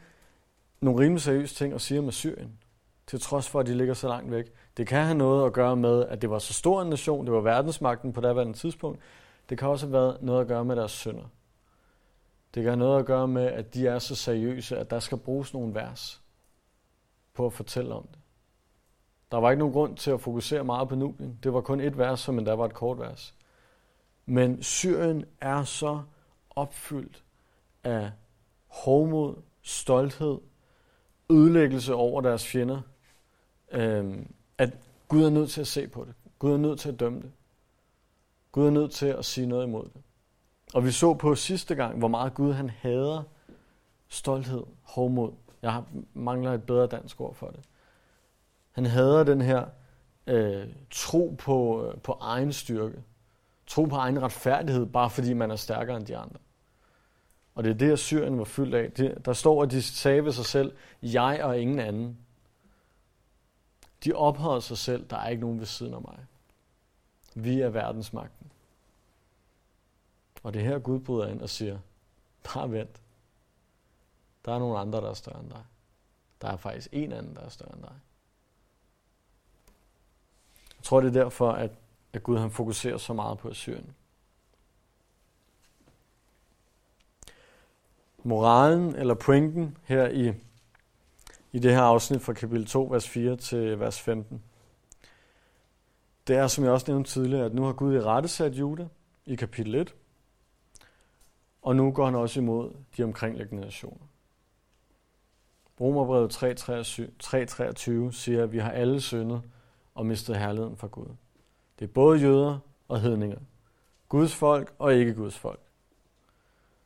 nogle 0.81 1.03
rimelig 1.03 1.21
seriøse 1.21 1.55
ting 1.55 1.73
at 1.73 1.81
sige 1.81 1.99
om 1.99 2.11
Syrien, 2.11 2.59
til 3.07 3.21
trods 3.21 3.49
for, 3.49 3.59
at 3.59 3.67
de 3.67 3.73
ligger 3.73 3.93
så 3.93 4.07
langt 4.07 4.31
væk. 4.31 4.45
Det 4.77 4.87
kan 4.87 5.03
have 5.03 5.17
noget 5.17 5.45
at 5.45 5.53
gøre 5.53 5.75
med, 5.75 6.05
at 6.05 6.21
det 6.21 6.29
var 6.29 6.39
så 6.39 6.53
stor 6.53 6.81
en 6.81 6.89
nation, 6.89 7.25
det 7.25 7.33
var 7.33 7.41
verdensmagten 7.41 8.13
på 8.13 8.21
daværende 8.21 8.53
tidspunkt. 8.53 8.99
Det 9.49 9.57
kan 9.57 9.67
også 9.67 9.85
have 9.85 9.93
været 9.93 10.17
noget 10.21 10.41
at 10.41 10.47
gøre 10.47 10.65
med 10.65 10.75
deres 10.75 10.91
sønder. 10.91 11.25
Det 12.53 12.63
kan 12.63 12.71
have 12.71 12.79
noget 12.79 12.99
at 12.99 13.05
gøre 13.05 13.27
med, 13.27 13.45
at 13.45 13.73
de 13.73 13.87
er 13.87 13.99
så 13.99 14.15
seriøse, 14.15 14.77
at 14.77 14.89
der 14.89 14.99
skal 14.99 15.17
bruges 15.17 15.53
nogle 15.53 15.75
vers 15.75 16.21
på 17.33 17.45
at 17.45 17.53
fortælle 17.53 17.93
om 17.93 18.07
det. 18.11 18.19
Der 19.31 19.37
var 19.37 19.51
ikke 19.51 19.59
nogen 19.59 19.73
grund 19.73 19.97
til 19.97 20.11
at 20.11 20.21
fokusere 20.21 20.63
meget 20.63 20.89
på 20.89 20.95
Nubien. 20.95 21.39
Det 21.43 21.53
var 21.53 21.61
kun 21.61 21.81
et 21.81 21.97
vers, 21.97 22.19
som 22.19 22.37
endda 22.37 22.53
var 22.53 22.65
et 22.65 22.73
kort 22.73 22.99
vers. 22.99 23.35
Men 24.25 24.63
Syrien 24.63 25.25
er 25.41 25.63
så 25.63 26.01
opfyldt 26.49 27.23
af 27.83 28.11
hovmod, 28.67 29.35
stolthed, 29.61 30.37
ødelæggelse 31.31 31.93
over 31.93 32.21
deres 32.21 32.47
fjender, 32.47 32.81
øhm, 33.71 34.33
at 34.57 34.69
Gud 35.07 35.23
er 35.23 35.29
nødt 35.29 35.49
til 35.49 35.61
at 35.61 35.67
se 35.67 35.87
på 35.87 36.05
det. 36.05 36.13
Gud 36.39 36.53
er 36.53 36.57
nødt 36.57 36.79
til 36.79 36.89
at 36.89 36.99
dømme 36.99 37.21
det. 37.21 37.31
Gud 38.51 38.65
er 38.67 38.71
nødt 38.71 38.91
til 38.91 39.05
at 39.05 39.25
sige 39.25 39.47
noget 39.47 39.67
imod 39.67 39.83
det. 39.83 40.01
Og 40.73 40.85
vi 40.85 40.91
så 40.91 41.13
på 41.13 41.35
sidste 41.35 41.75
gang, 41.75 41.97
hvor 41.97 42.07
meget 42.07 42.33
Gud 42.33 42.53
han 42.53 42.69
hader 42.69 43.23
stolthed, 44.07 44.63
hovmod. 44.81 45.31
Jeg 45.61 45.83
mangler 46.13 46.53
et 46.53 46.63
bedre 46.63 46.87
dansk 46.87 47.21
ord 47.21 47.35
for 47.35 47.47
det. 47.47 47.59
Han 48.77 48.85
hader 48.85 49.23
den 49.23 49.41
her 49.41 49.65
øh, 50.27 50.67
tro 50.91 51.35
på, 51.39 51.85
øh, 51.85 52.01
på 52.01 52.17
egen 52.21 52.53
styrke. 52.53 53.03
Tro 53.67 53.85
på 53.85 53.95
egen 53.95 54.21
retfærdighed, 54.21 54.85
bare 54.85 55.09
fordi 55.09 55.33
man 55.33 55.51
er 55.51 55.55
stærkere 55.55 55.97
end 55.97 56.05
de 56.05 56.17
andre. 56.17 56.39
Og 57.55 57.63
det 57.63 57.69
er 57.69 57.73
det, 57.73 57.91
at 57.91 57.99
Syrien 57.99 58.37
var 58.37 58.43
fyldt 58.43 58.75
af. 58.75 58.91
Det, 58.91 59.25
der 59.25 59.33
står, 59.33 59.63
at 59.63 59.71
de 59.71 59.81
sagde 59.81 60.25
ved 60.25 60.31
sig 60.31 60.45
selv, 60.45 60.75
jeg 61.01 61.43
og 61.43 61.59
ingen 61.59 61.79
anden. 61.79 62.17
De 64.03 64.13
ophøjede 64.13 64.61
sig 64.61 64.77
selv, 64.77 65.07
der 65.09 65.17
er 65.17 65.29
ikke 65.29 65.41
nogen 65.41 65.59
ved 65.59 65.65
siden 65.65 65.93
af 65.93 66.01
mig. 66.01 66.25
Vi 67.35 67.61
er 67.61 67.69
verdensmagten. 67.69 68.51
Og 70.43 70.53
det 70.53 70.61
er 70.61 70.65
her 70.65 70.79
Gud 70.79 70.99
bryder 70.99 71.27
ind 71.27 71.41
og 71.41 71.49
siger, 71.49 71.79
bare 72.43 72.71
vent. 72.71 73.01
Der 74.45 74.53
er 74.53 74.59
nogle 74.59 74.79
andre, 74.79 75.01
der 75.01 75.09
er 75.09 75.13
større 75.13 75.39
end 75.39 75.49
dig. 75.49 75.63
Der 76.41 76.47
er 76.47 76.57
faktisk 76.57 76.89
en 76.91 77.11
anden, 77.11 77.35
der 77.35 77.41
er 77.41 77.49
større 77.49 77.75
end 77.75 77.83
dig. 77.83 77.95
Tror, 80.87 81.01
det 81.01 81.07
er 81.07 81.23
derfor, 81.23 81.51
at, 81.51 81.71
at 82.13 82.23
Gud 82.23 82.37
han 82.37 82.51
fokuserer 82.51 82.97
så 82.97 83.13
meget 83.13 83.37
på 83.37 83.49
Assyrien. 83.49 83.95
Moralen 88.23 88.95
eller 88.95 89.13
pointen 89.13 89.77
her 89.83 90.07
i, 90.07 90.33
i 91.51 91.59
det 91.59 91.71
her 91.71 91.81
afsnit 91.81 92.21
fra 92.21 92.33
kapitel 92.33 92.65
2, 92.65 92.83
vers 92.91 93.09
4 93.09 93.35
til 93.35 93.79
vers 93.79 94.01
15, 94.01 94.43
det 96.27 96.35
er, 96.35 96.47
som 96.47 96.63
jeg 96.63 96.73
også 96.73 96.91
nævnte 96.91 97.11
tidligere, 97.11 97.45
at 97.45 97.53
nu 97.53 97.63
har 97.63 97.73
Gud 97.73 97.95
i 97.95 98.01
rette 98.01 98.29
sat 98.29 98.53
Juda 98.53 98.87
i 99.25 99.35
kapitel 99.35 99.75
1, 99.75 99.95
og 101.61 101.75
nu 101.75 101.91
går 101.91 102.05
han 102.05 102.15
også 102.15 102.39
imod 102.39 102.71
de 102.97 103.03
omkringliggende 103.03 103.63
nationer. 103.63 104.07
Romerbrevet 105.81 106.43
3.23 106.43 108.11
siger, 108.11 108.43
at 108.43 108.51
vi 108.51 108.57
har 108.57 108.71
alle 108.71 109.01
syndet 109.01 109.41
og 109.97 110.05
mistet 110.05 110.37
herligheden 110.37 110.77
fra 110.77 110.87
Gud. 110.87 111.07
Det 111.79 111.85
er 111.85 111.93
både 111.93 112.19
jøder 112.19 112.59
og 112.87 113.01
hedninger. 113.01 113.39
Guds 114.09 114.35
folk 114.35 114.73
og 114.79 114.93
ikke 114.93 115.13
Guds 115.13 115.37
folk. 115.37 115.59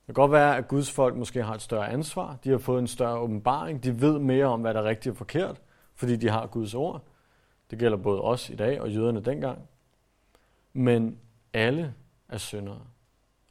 Det 0.00 0.06
kan 0.06 0.14
godt 0.14 0.32
være, 0.32 0.56
at 0.56 0.68
Guds 0.68 0.92
folk 0.92 1.16
måske 1.16 1.42
har 1.42 1.54
et 1.54 1.62
større 1.62 1.88
ansvar. 1.88 2.38
De 2.44 2.50
har 2.50 2.58
fået 2.58 2.78
en 2.78 2.86
større 2.86 3.18
åbenbaring. 3.18 3.84
De 3.84 4.00
ved 4.00 4.18
mere 4.18 4.46
om, 4.46 4.60
hvad 4.60 4.74
der 4.74 4.80
er 4.80 4.84
rigtigt 4.84 5.10
og 5.10 5.16
forkert, 5.16 5.60
fordi 5.94 6.16
de 6.16 6.28
har 6.28 6.46
Guds 6.46 6.74
ord. 6.74 7.02
Det 7.70 7.78
gælder 7.78 7.96
både 7.96 8.20
os 8.20 8.50
i 8.50 8.54
dag 8.54 8.80
og 8.80 8.90
jøderne 8.90 9.20
dengang. 9.20 9.68
Men 10.72 11.18
alle 11.52 11.94
er 12.28 12.38
syndere 12.38 12.80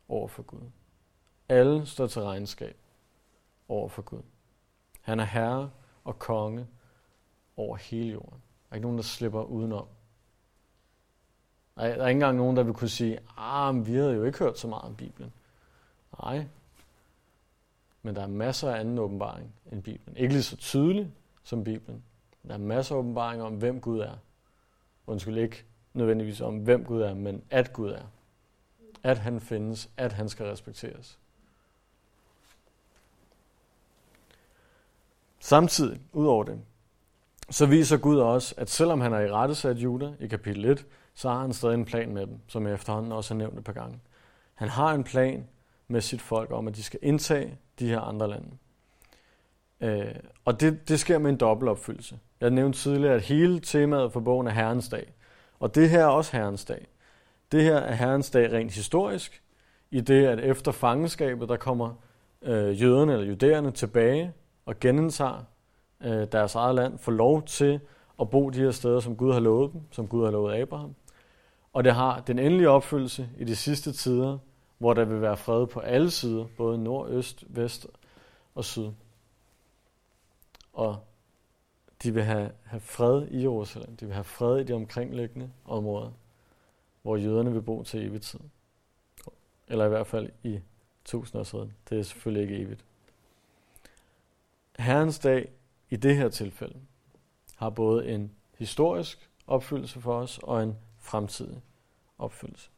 over 0.09 0.27
for 0.27 0.43
Gud. 0.43 0.71
Alle 1.49 1.85
står 1.85 2.07
til 2.07 2.21
regnskab 2.21 2.77
over 3.67 3.89
for 3.89 4.01
Gud. 4.01 4.21
Han 5.01 5.19
er 5.19 5.25
herre 5.25 5.69
og 6.03 6.19
konge 6.19 6.67
over 7.57 7.75
hele 7.75 8.11
jorden. 8.11 8.41
Der 8.71 8.75
er 8.75 8.77
ikke 8.77 8.85
nogen, 8.85 8.97
der 8.97 9.03
slipper 9.03 9.43
udenom. 9.43 9.87
Der 11.75 11.81
er, 11.81 11.95
der 11.95 12.03
er 12.03 12.07
ikke 12.07 12.17
engang 12.17 12.37
nogen, 12.37 12.57
der 12.57 12.63
vil 12.63 12.73
kunne 12.73 12.89
sige, 12.89 13.19
ah, 13.37 13.87
vi 13.87 13.93
havde 13.93 14.13
jo 14.13 14.23
ikke 14.23 14.39
hørt 14.39 14.59
så 14.59 14.67
meget 14.67 14.83
om 14.83 14.95
Bibelen. 14.95 15.33
Nej. 16.23 16.47
Men 18.01 18.15
der 18.15 18.21
er 18.21 18.27
masser 18.27 18.71
af 18.71 18.79
anden 18.79 18.97
åbenbaring 18.97 19.53
end 19.71 19.83
Bibelen. 19.83 20.17
Ikke 20.17 20.33
lige 20.33 20.43
så 20.43 20.55
tydelig 20.55 21.11
som 21.43 21.63
Bibelen. 21.63 22.03
Der 22.47 22.53
er 22.53 22.57
masser 22.57 22.95
af 22.95 22.99
åbenbaringer 22.99 23.45
om, 23.45 23.55
hvem 23.55 23.81
Gud 23.81 23.99
er. 23.99 24.17
Undskyld 25.07 25.37
ikke 25.37 25.65
nødvendigvis 25.93 26.41
om, 26.41 26.57
hvem 26.57 26.85
Gud 26.85 27.01
er, 27.01 27.13
men 27.13 27.43
at 27.49 27.73
Gud 27.73 27.91
er. 27.91 28.05
At 29.03 29.17
han 29.17 29.41
findes, 29.41 29.89
at 29.97 30.13
han 30.13 30.29
skal 30.29 30.45
respekteres. 30.45 31.19
Samtidig, 35.39 36.01
udover 36.13 36.43
det, 36.43 36.61
så 37.51 37.65
viser 37.65 37.97
Gud 37.97 38.19
også, 38.19 38.55
at 38.57 38.69
selvom 38.69 39.01
han 39.01 39.11
har 39.11 39.19
i 39.19 39.31
rette 39.31 39.55
sat 39.55 39.77
Juda 39.77 40.13
i 40.19 40.27
kapitel 40.27 40.65
1, 40.65 40.85
så 41.15 41.29
har 41.29 41.41
han 41.41 41.53
stadig 41.53 41.73
en 41.73 41.85
plan 41.85 42.13
med 42.13 42.27
dem, 42.27 42.39
som 42.47 42.65
jeg 42.67 42.73
efterhånden 42.73 43.11
også 43.11 43.33
har 43.33 43.37
nævnt 43.37 43.57
et 43.57 43.63
par 43.63 43.73
gange. 43.73 43.99
Han 44.53 44.69
har 44.69 44.93
en 44.93 45.03
plan 45.03 45.47
med 45.87 46.01
sit 46.01 46.21
folk 46.21 46.51
om, 46.51 46.67
at 46.67 46.75
de 46.75 46.83
skal 46.83 46.99
indtage 47.03 47.57
de 47.79 47.87
her 47.87 47.99
andre 47.99 48.29
lande. 48.29 48.49
Øh, 49.81 50.15
og 50.45 50.61
det, 50.61 50.89
det 50.89 50.99
sker 50.99 51.17
med 51.17 51.29
en 51.29 51.37
dobbeltopfyldelse. 51.37 52.19
Jeg 52.41 52.49
nævnte 52.49 52.79
tidligere, 52.79 53.15
at 53.15 53.21
hele 53.21 53.59
temaet 53.59 54.11
for 54.11 54.19
bogen 54.19 54.47
er 54.47 54.51
Herrens 54.51 54.89
dag. 54.89 55.13
Og 55.59 55.75
det 55.75 55.89
her 55.89 55.99
er 55.99 56.07
også 56.07 56.37
Herrens 56.37 56.65
dag. 56.65 56.87
Det 57.51 57.63
her 57.63 57.75
er 57.75 57.95
Herrens 57.95 58.29
dag 58.29 58.51
rent 58.51 58.73
historisk, 58.73 59.41
i 59.91 60.01
det, 60.01 60.25
at 60.25 60.39
efter 60.39 60.71
fangenskabet, 60.71 61.49
der 61.49 61.57
kommer 61.57 61.93
øh, 62.41 62.81
jøderne 62.81 63.13
eller 63.13 63.25
judæerne 63.25 63.71
tilbage 63.71 64.33
og 64.65 64.79
genindtager 64.79 65.43
øh, 66.03 66.27
deres 66.31 66.55
eget 66.55 66.75
land, 66.75 66.97
får 66.97 67.11
lov 67.11 67.43
til 67.43 67.79
at 68.21 68.29
bo 68.29 68.49
de 68.49 68.59
her 68.59 68.71
steder, 68.71 68.99
som 68.99 69.15
Gud 69.15 69.33
har 69.33 69.39
lovet 69.39 69.73
dem, 69.73 69.81
som 69.91 70.07
Gud 70.07 70.23
har 70.23 70.31
lovet 70.31 70.61
Abraham. 70.61 70.95
Og 71.73 71.83
det 71.83 71.95
har 71.95 72.19
den 72.19 72.39
endelige 72.39 72.69
opfyldelse 72.69 73.29
i 73.37 73.43
de 73.43 73.55
sidste 73.55 73.91
tider, 73.91 74.37
hvor 74.77 74.93
der 74.93 75.05
vil 75.05 75.21
være 75.21 75.37
fred 75.37 75.67
på 75.67 75.79
alle 75.79 76.11
sider, 76.11 76.45
både 76.57 76.77
nord, 76.77 77.09
øst, 77.09 77.43
vest 77.47 77.87
og 78.55 78.65
syd. 78.65 78.91
Og 80.73 80.97
de 82.03 82.13
vil 82.13 82.23
have, 82.23 82.51
have 82.63 82.79
fred 82.79 83.27
i 83.27 83.41
Jerusalem. 83.41 83.95
De 83.95 84.05
vil 84.05 84.13
have 84.13 84.23
fred 84.23 84.59
i 84.59 84.63
de 84.63 84.73
omkringliggende 84.73 85.51
områder, 85.65 86.11
hvor 87.01 87.17
jøderne 87.17 87.51
vil 87.51 87.61
bo 87.61 87.83
til 87.83 88.07
evig 88.07 88.21
tid. 88.21 88.39
Eller 89.67 89.85
i 89.85 89.89
hvert 89.89 90.07
fald 90.07 90.29
i 90.43 90.59
tusindårsreden. 91.05 91.73
Det 91.89 91.99
er 91.99 92.03
selvfølgelig 92.03 92.49
ikke 92.49 92.63
evigt. 92.63 92.85
Herrens 94.79 95.19
dag 95.19 95.49
i 95.91 95.95
det 95.95 96.17
her 96.17 96.29
tilfælde 96.29 96.79
har 97.55 97.69
både 97.69 98.09
en 98.09 98.31
historisk 98.57 99.29
opfyldelse 99.47 100.01
for 100.01 100.15
os 100.15 100.39
og 100.43 100.63
en 100.63 100.77
fremtidig 100.99 101.61
opfyldelse. 102.17 102.69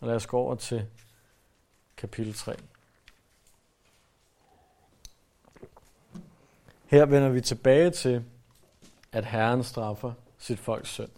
Og 0.00 0.06
lad 0.06 0.16
os 0.16 0.26
gå 0.26 0.38
over 0.38 0.54
til 0.54 0.86
kapitel 1.96 2.34
3. 2.34 2.56
Her 6.86 7.06
vender 7.06 7.28
vi 7.28 7.40
tilbage 7.40 7.90
til, 7.90 8.24
at 9.12 9.24
Herren 9.24 9.64
straffer 9.64 10.12
sit 10.38 10.58
folks 10.58 10.88
synd. 10.88 11.10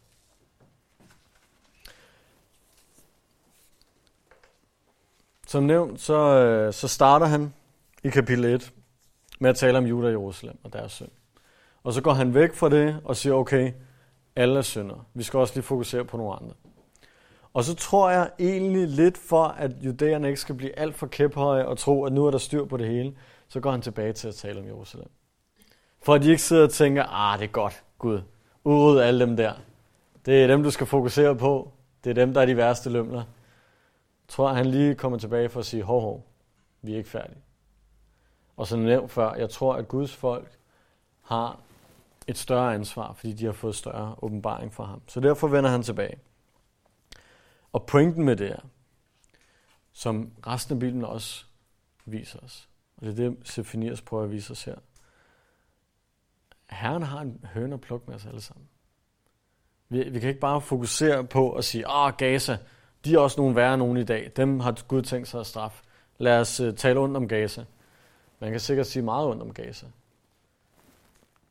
Som 5.46 5.64
nævnt, 5.64 6.00
så, 6.00 6.14
øh, 6.14 6.72
så 6.72 6.88
starter 6.88 7.26
han 7.26 7.54
i 8.04 8.08
kapitel 8.08 8.44
1 8.44 8.72
med 9.40 9.50
at 9.50 9.56
tale 9.56 9.78
om 9.78 9.84
Juda 9.84 10.06
og 10.06 10.12
Jerusalem 10.12 10.58
og 10.64 10.72
deres 10.72 10.92
synd. 10.92 11.10
Og 11.82 11.92
så 11.92 12.02
går 12.02 12.12
han 12.12 12.34
væk 12.34 12.54
fra 12.54 12.68
det 12.68 13.00
og 13.04 13.16
siger, 13.16 13.34
okay, 13.34 13.72
alle 14.36 14.58
er 14.58 14.62
synder. 14.62 15.06
Vi 15.14 15.22
skal 15.22 15.38
også 15.38 15.54
lige 15.54 15.62
fokusere 15.62 16.04
på 16.04 16.16
nogle 16.16 16.34
andre. 16.34 16.54
Og 17.54 17.64
så 17.64 17.74
tror 17.74 18.10
jeg 18.10 18.30
egentlig 18.38 18.88
lidt 18.88 19.18
for, 19.18 19.44
at 19.44 19.70
judæerne 19.84 20.28
ikke 20.28 20.40
skal 20.40 20.54
blive 20.54 20.78
alt 20.78 20.94
for 20.94 21.06
kæphøje 21.06 21.66
og 21.66 21.78
tro, 21.78 22.04
at 22.04 22.12
nu 22.12 22.26
er 22.26 22.30
der 22.30 22.38
styr 22.38 22.64
på 22.64 22.76
det 22.76 22.88
hele, 22.88 23.14
så 23.48 23.60
går 23.60 23.70
han 23.70 23.82
tilbage 23.82 24.12
til 24.12 24.28
at 24.28 24.34
tale 24.34 24.60
om 24.60 24.66
Jerusalem. 24.66 25.10
For 26.02 26.14
at 26.14 26.22
de 26.22 26.30
ikke 26.30 26.42
sidder 26.42 26.64
og 26.64 26.70
tænker, 26.70 27.04
ah, 27.04 27.38
det 27.38 27.44
er 27.44 27.52
godt, 27.52 27.84
Gud, 27.98 28.20
udryd 28.64 28.98
alle 28.98 29.26
dem 29.26 29.36
der. 29.36 29.52
Det 30.26 30.42
er 30.42 30.46
dem, 30.46 30.62
du 30.62 30.70
skal 30.70 30.86
fokusere 30.86 31.36
på. 31.36 31.72
Det 32.04 32.10
er 32.10 32.14
dem, 32.14 32.34
der 32.34 32.40
er 32.40 32.46
de 32.46 32.56
værste 32.56 32.90
lømler. 32.90 33.18
Jeg 33.18 34.28
tror, 34.28 34.52
han 34.52 34.66
lige 34.66 34.94
kommer 34.94 35.18
tilbage 35.18 35.48
for 35.48 35.60
at 35.60 35.66
sige, 35.66 35.82
hov, 35.82 36.00
hov, 36.00 36.26
vi 36.82 36.92
er 36.92 36.96
ikke 36.96 37.08
færdige. 37.08 37.38
Og 38.60 38.66
som 38.66 38.78
nævnt 38.78 39.10
før, 39.10 39.34
jeg 39.34 39.50
tror, 39.50 39.74
at 39.74 39.88
Guds 39.88 40.16
folk 40.16 40.58
har 41.22 41.60
et 42.26 42.38
større 42.38 42.74
ansvar, 42.74 43.12
fordi 43.12 43.32
de 43.32 43.44
har 43.44 43.52
fået 43.52 43.74
større 43.74 44.14
åbenbaring 44.22 44.74
fra 44.74 44.84
ham. 44.84 45.02
Så 45.06 45.20
derfor 45.20 45.48
vender 45.48 45.70
han 45.70 45.82
tilbage. 45.82 46.18
Og 47.72 47.86
pointen 47.86 48.24
med 48.24 48.36
det 48.36 48.50
er, 48.50 48.60
som 49.92 50.32
resten 50.46 50.74
af 50.74 50.80
Bibelen 50.80 51.04
også 51.04 51.44
viser 52.04 52.38
os, 52.38 52.68
og 52.96 53.06
det 53.06 53.12
er 53.12 53.14
det, 53.16 53.38
Sefinias 53.44 54.00
prøver 54.00 54.24
at 54.24 54.30
vise 54.30 54.50
os 54.50 54.64
her. 54.64 54.76
Herren 56.70 57.02
har 57.02 57.20
en 57.20 57.44
høne 57.54 57.74
at 57.74 57.80
plukke 57.80 58.06
med 58.06 58.14
os 58.14 58.26
alle 58.26 58.40
sammen. 58.40 58.68
Vi, 59.88 60.08
vi 60.08 60.20
kan 60.20 60.28
ikke 60.28 60.40
bare 60.40 60.60
fokusere 60.60 61.24
på 61.24 61.52
at 61.52 61.64
sige, 61.64 61.84
ah, 61.88 62.12
Gaza, 62.16 62.58
de 63.04 63.14
er 63.14 63.18
også 63.18 63.40
nogle 63.40 63.56
værre 63.56 63.78
nogen 63.78 63.96
i 63.96 64.04
dag. 64.04 64.32
Dem 64.36 64.60
har 64.60 64.84
Gud 64.88 65.02
tænkt 65.02 65.28
sig 65.28 65.40
at 65.40 65.46
straffe. 65.46 65.84
Lad 66.18 66.40
os 66.40 66.60
uh, 66.60 66.74
tale 66.74 67.00
ondt 67.00 67.16
om 67.16 67.28
Gaza. 67.28 67.64
Man 68.40 68.50
kan 68.50 68.60
sikkert 68.60 68.86
sige 68.86 69.02
meget 69.02 69.28
ondt 69.28 69.42
om 69.42 69.54
Gaza. 69.54 69.86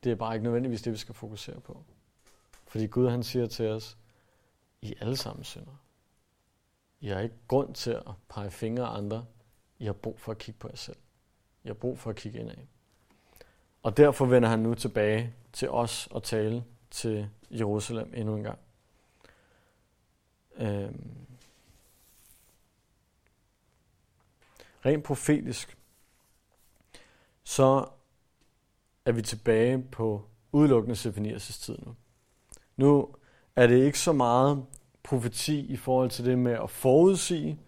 Det 0.03 0.11
er 0.11 0.15
bare 0.15 0.35
ikke 0.35 0.43
nødvendigvis 0.43 0.81
det, 0.81 0.93
vi 0.93 0.97
skal 0.97 1.15
fokusere 1.15 1.59
på. 1.59 1.83
Fordi 2.67 2.87
Gud 2.87 3.09
han 3.09 3.23
siger 3.23 3.47
til 3.47 3.67
os, 3.67 3.97
I 4.81 4.95
alle 4.99 5.17
sammen 5.17 5.43
synder. 5.43 5.83
I 6.99 7.07
har 7.07 7.19
ikke 7.19 7.35
grund 7.47 7.73
til 7.73 7.91
at 7.91 8.11
pege 8.29 8.51
fingre 8.51 8.85
af 8.85 8.97
andre. 8.97 9.25
I 9.79 9.85
har 9.85 9.93
brug 9.93 10.19
for 10.19 10.31
at 10.31 10.37
kigge 10.37 10.59
på 10.59 10.67
jer 10.67 10.75
selv. 10.75 10.97
I 11.63 11.67
har 11.67 11.73
brug 11.73 11.99
for 11.99 12.09
at 12.09 12.15
kigge 12.15 12.39
indad. 12.39 12.55
Og 13.83 13.97
derfor 13.97 14.25
vender 14.25 14.49
han 14.49 14.59
nu 14.59 14.75
tilbage 14.75 15.33
til 15.53 15.69
os 15.69 16.07
og 16.11 16.23
tale 16.23 16.63
til 16.91 17.29
Jerusalem 17.51 18.13
endnu 18.15 18.35
en 18.35 18.43
gang. 18.43 18.59
Øhm. 20.55 21.15
Rent 24.85 25.03
profetisk, 25.03 25.78
så 27.49 27.85
er 29.05 29.11
vi 29.11 29.21
tilbage 29.21 29.83
på 29.91 30.25
udelukkende 30.51 30.95
Sefanias' 30.95 31.65
tid 31.65 31.77
nu. 31.85 31.95
Nu 32.77 33.15
er 33.55 33.67
det 33.67 33.85
ikke 33.85 33.99
så 33.99 34.13
meget 34.13 34.65
profeti 35.03 35.59
i 35.59 35.75
forhold 35.75 36.09
til 36.09 36.25
det 36.25 36.39
med 36.39 36.51
at 36.51 36.69
forudsige, 36.69 37.59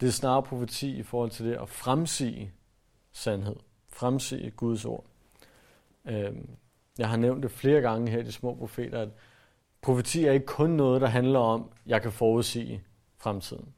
det 0.00 0.06
er 0.06 0.10
snarere 0.10 0.42
profeti 0.42 0.96
i 0.96 1.02
forhold 1.02 1.30
til 1.30 1.46
det 1.46 1.54
at 1.54 1.68
fremsige 1.68 2.52
sandhed, 3.12 3.56
fremsige 3.88 4.50
Guds 4.50 4.84
ord. 4.84 5.04
Øhm, 6.04 6.50
jeg 6.98 7.08
har 7.08 7.16
nævnt 7.16 7.42
det 7.42 7.50
flere 7.50 7.80
gange 7.80 8.10
her 8.10 8.18
i 8.18 8.24
de 8.24 8.32
små 8.32 8.54
profeter, 8.54 9.00
at 9.00 9.08
profeti 9.82 10.24
er 10.24 10.32
ikke 10.32 10.46
kun 10.46 10.70
noget, 10.70 11.00
der 11.00 11.08
handler 11.08 11.38
om, 11.38 11.70
at 11.74 11.82
jeg 11.86 12.02
kan 12.02 12.12
forudsige 12.12 12.82
fremtiden. 13.16 13.74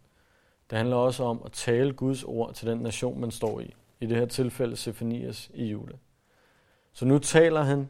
Det 0.70 0.78
handler 0.78 0.96
også 0.96 1.24
om 1.24 1.42
at 1.44 1.52
tale 1.52 1.92
Guds 1.92 2.24
ord 2.24 2.54
til 2.54 2.68
den 2.68 2.78
nation, 2.78 3.20
man 3.20 3.30
står 3.30 3.60
i. 3.60 3.74
I 4.00 4.06
det 4.06 4.16
her 4.16 4.26
tilfælde 4.26 4.76
Sefanias 4.76 5.50
i 5.54 5.64
Juda. 5.64 5.94
Så 6.92 7.04
nu 7.04 7.18
taler 7.18 7.62
han, 7.62 7.88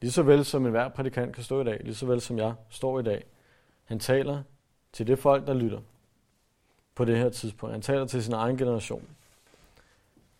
lige 0.00 0.12
så 0.12 0.22
vel 0.22 0.44
som 0.44 0.64
enhver 0.64 0.88
prædikant 0.88 1.34
kan 1.34 1.44
stå 1.44 1.60
i 1.60 1.64
dag, 1.64 1.80
lige 1.84 1.94
så 1.94 2.06
vel 2.06 2.20
som 2.20 2.38
jeg 2.38 2.54
står 2.68 3.00
i 3.00 3.02
dag. 3.02 3.24
Han 3.84 3.98
taler 3.98 4.42
til 4.92 5.06
det 5.06 5.18
folk, 5.18 5.46
der 5.46 5.54
lytter 5.54 5.80
på 6.94 7.04
det 7.04 7.18
her 7.18 7.28
tidspunkt. 7.28 7.72
Han 7.72 7.82
taler 7.82 8.06
til 8.06 8.24
sin 8.24 8.32
egen 8.32 8.56
generation. 8.56 9.08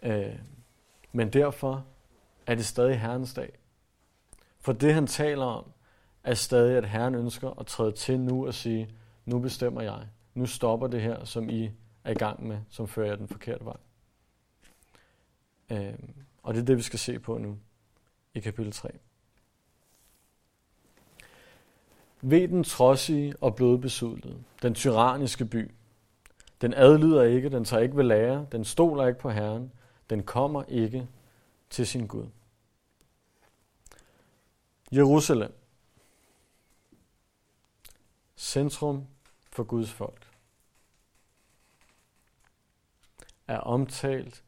Øh, 0.03 0.39
men 1.13 1.33
derfor 1.33 1.87
er 2.47 2.55
det 2.55 2.67
stadig 2.67 3.01
Herrens 3.01 3.35
dag. 3.35 3.53
For 4.61 4.73
det, 4.73 4.95
han 4.95 5.07
taler 5.07 5.45
om, 5.45 5.65
er 6.25 6.35
stadig, 6.35 6.77
at 6.77 6.89
Herren 6.89 7.15
ønsker 7.15 7.61
at 7.61 7.67
træde 7.67 7.93
til 7.93 8.21
nu 8.21 8.47
og 8.47 8.55
sige, 8.55 8.91
nu 9.25 9.39
bestemmer 9.39 9.83
jeg. 9.83 10.07
Nu 10.35 10.47
stopper 10.47 10.87
det 10.87 11.01
her, 11.01 11.25
som 11.25 11.51
I 11.51 11.71
er 12.05 12.11
i 12.11 12.15
gang 12.15 12.47
med, 12.47 12.59
som 12.71 12.89
fører 12.89 13.09
jer 13.09 13.17
den 13.17 13.29
forkerte 13.29 13.65
vej. 13.65 13.77
Øh, 15.73 15.95
og 16.43 16.55
det 16.55 16.61
er 16.61 16.65
det, 16.65 16.77
vi 16.77 16.83
skal 16.83 16.99
se 16.99 17.19
på 17.19 17.39
nu 17.39 17.59
i 18.35 18.41
kapitel 18.41 18.73
3. 18.73 18.89
Ved 22.21 22.49
den 22.49 22.65
trodsige 22.65 23.35
og 23.41 23.57
blodbesudlede, 23.57 24.45
den 24.63 24.75
tyranniske 24.75 25.45
by. 25.45 25.71
Den 26.61 26.75
adlyder 26.75 27.23
ikke, 27.23 27.49
den 27.49 27.65
tager 27.65 27.83
ikke 27.83 27.97
ved 27.97 28.05
lære, 28.05 28.47
den 28.53 28.65
stoler 28.65 29.07
ikke 29.07 29.21
på 29.21 29.31
Herren, 29.31 29.73
den 30.11 30.23
kommer 30.23 30.65
ikke 30.69 31.09
til 31.71 31.87
sin 31.87 32.07
Gud. 32.07 32.27
Jerusalem. 34.93 35.55
Centrum 38.37 39.07
for 39.51 39.65
Guds 39.65 39.91
folk. 39.91 40.27
Er 43.49 43.59
omtalt 43.59 44.45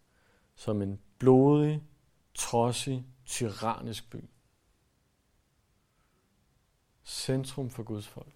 som 0.55 0.83
en 0.83 1.01
blodig, 1.19 1.83
trodsig, 2.35 3.07
tyrannisk 3.27 4.11
by. 4.11 4.25
Centrum 7.05 7.71
for 7.71 7.83
Guds 7.83 8.09
folk. 8.09 8.33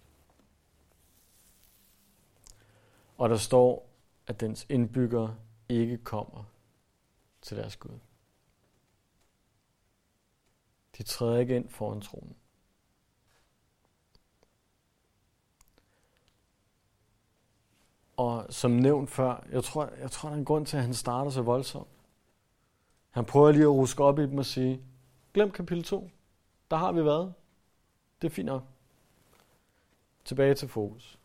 Og 3.17 3.29
der 3.29 3.37
står, 3.37 3.89
at 4.27 4.39
dens 4.39 4.65
indbyggere 4.69 5.35
ikke 5.69 5.97
kommer 5.97 6.43
til 7.41 7.57
deres 7.57 7.77
Gud. 7.77 7.99
De 10.97 11.03
træder 11.03 11.39
ikke 11.39 11.55
ind 11.55 11.69
foran 11.69 12.01
tronen. 12.01 12.35
Og 18.17 18.53
som 18.53 18.71
nævnt 18.71 19.09
før, 19.09 19.45
jeg 19.51 19.63
tror, 19.63 19.85
jeg 19.85 20.11
tror, 20.11 20.29
der 20.29 20.35
er 20.35 20.39
en 20.39 20.45
grund 20.45 20.65
til, 20.65 20.77
at 20.77 20.83
han 20.83 20.93
starter 20.93 21.31
så 21.31 21.41
voldsomt. 21.41 21.98
Han 23.09 23.25
prøver 23.25 23.51
lige 23.51 23.63
at 23.63 23.69
ruske 23.69 24.03
op 24.03 24.19
i 24.19 24.21
dem 24.21 24.37
og 24.37 24.45
sige, 24.45 24.83
glem 25.33 25.51
kapitel 25.51 25.83
2. 25.83 26.09
Der 26.71 26.77
har 26.77 26.91
vi 26.91 27.05
været. 27.05 27.33
Det 28.21 28.27
er 28.27 28.31
fint 28.31 28.45
nok. 28.45 28.63
Tilbage 30.25 30.55
til 30.55 30.67
fokus. 30.67 31.19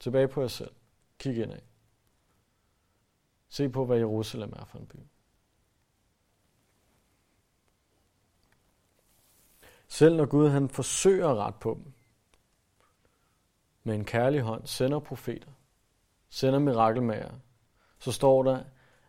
Tilbage 0.00 0.28
på 0.28 0.40
jer 0.40 0.48
selv. 0.48 0.72
Kig 1.18 1.42
indad. 1.42 1.58
Se 3.48 3.68
på, 3.68 3.84
hvad 3.84 3.98
Jerusalem 3.98 4.52
er 4.56 4.64
for 4.64 4.78
en 4.78 4.86
by. 4.86 4.96
Selv 9.88 10.16
når 10.16 10.26
Gud 10.26 10.48
han 10.48 10.68
forsøger 10.68 11.28
at 11.28 11.36
rette 11.36 11.58
på 11.60 11.80
dem, 11.84 11.92
med 13.84 13.94
en 13.94 14.04
kærlig 14.04 14.40
hånd 14.40 14.66
sender 14.66 14.98
profeter, 14.98 15.50
sender 16.28 16.58
mirakelmager, 16.58 17.30
så 17.98 18.12
står 18.12 18.42
der, 18.42 18.64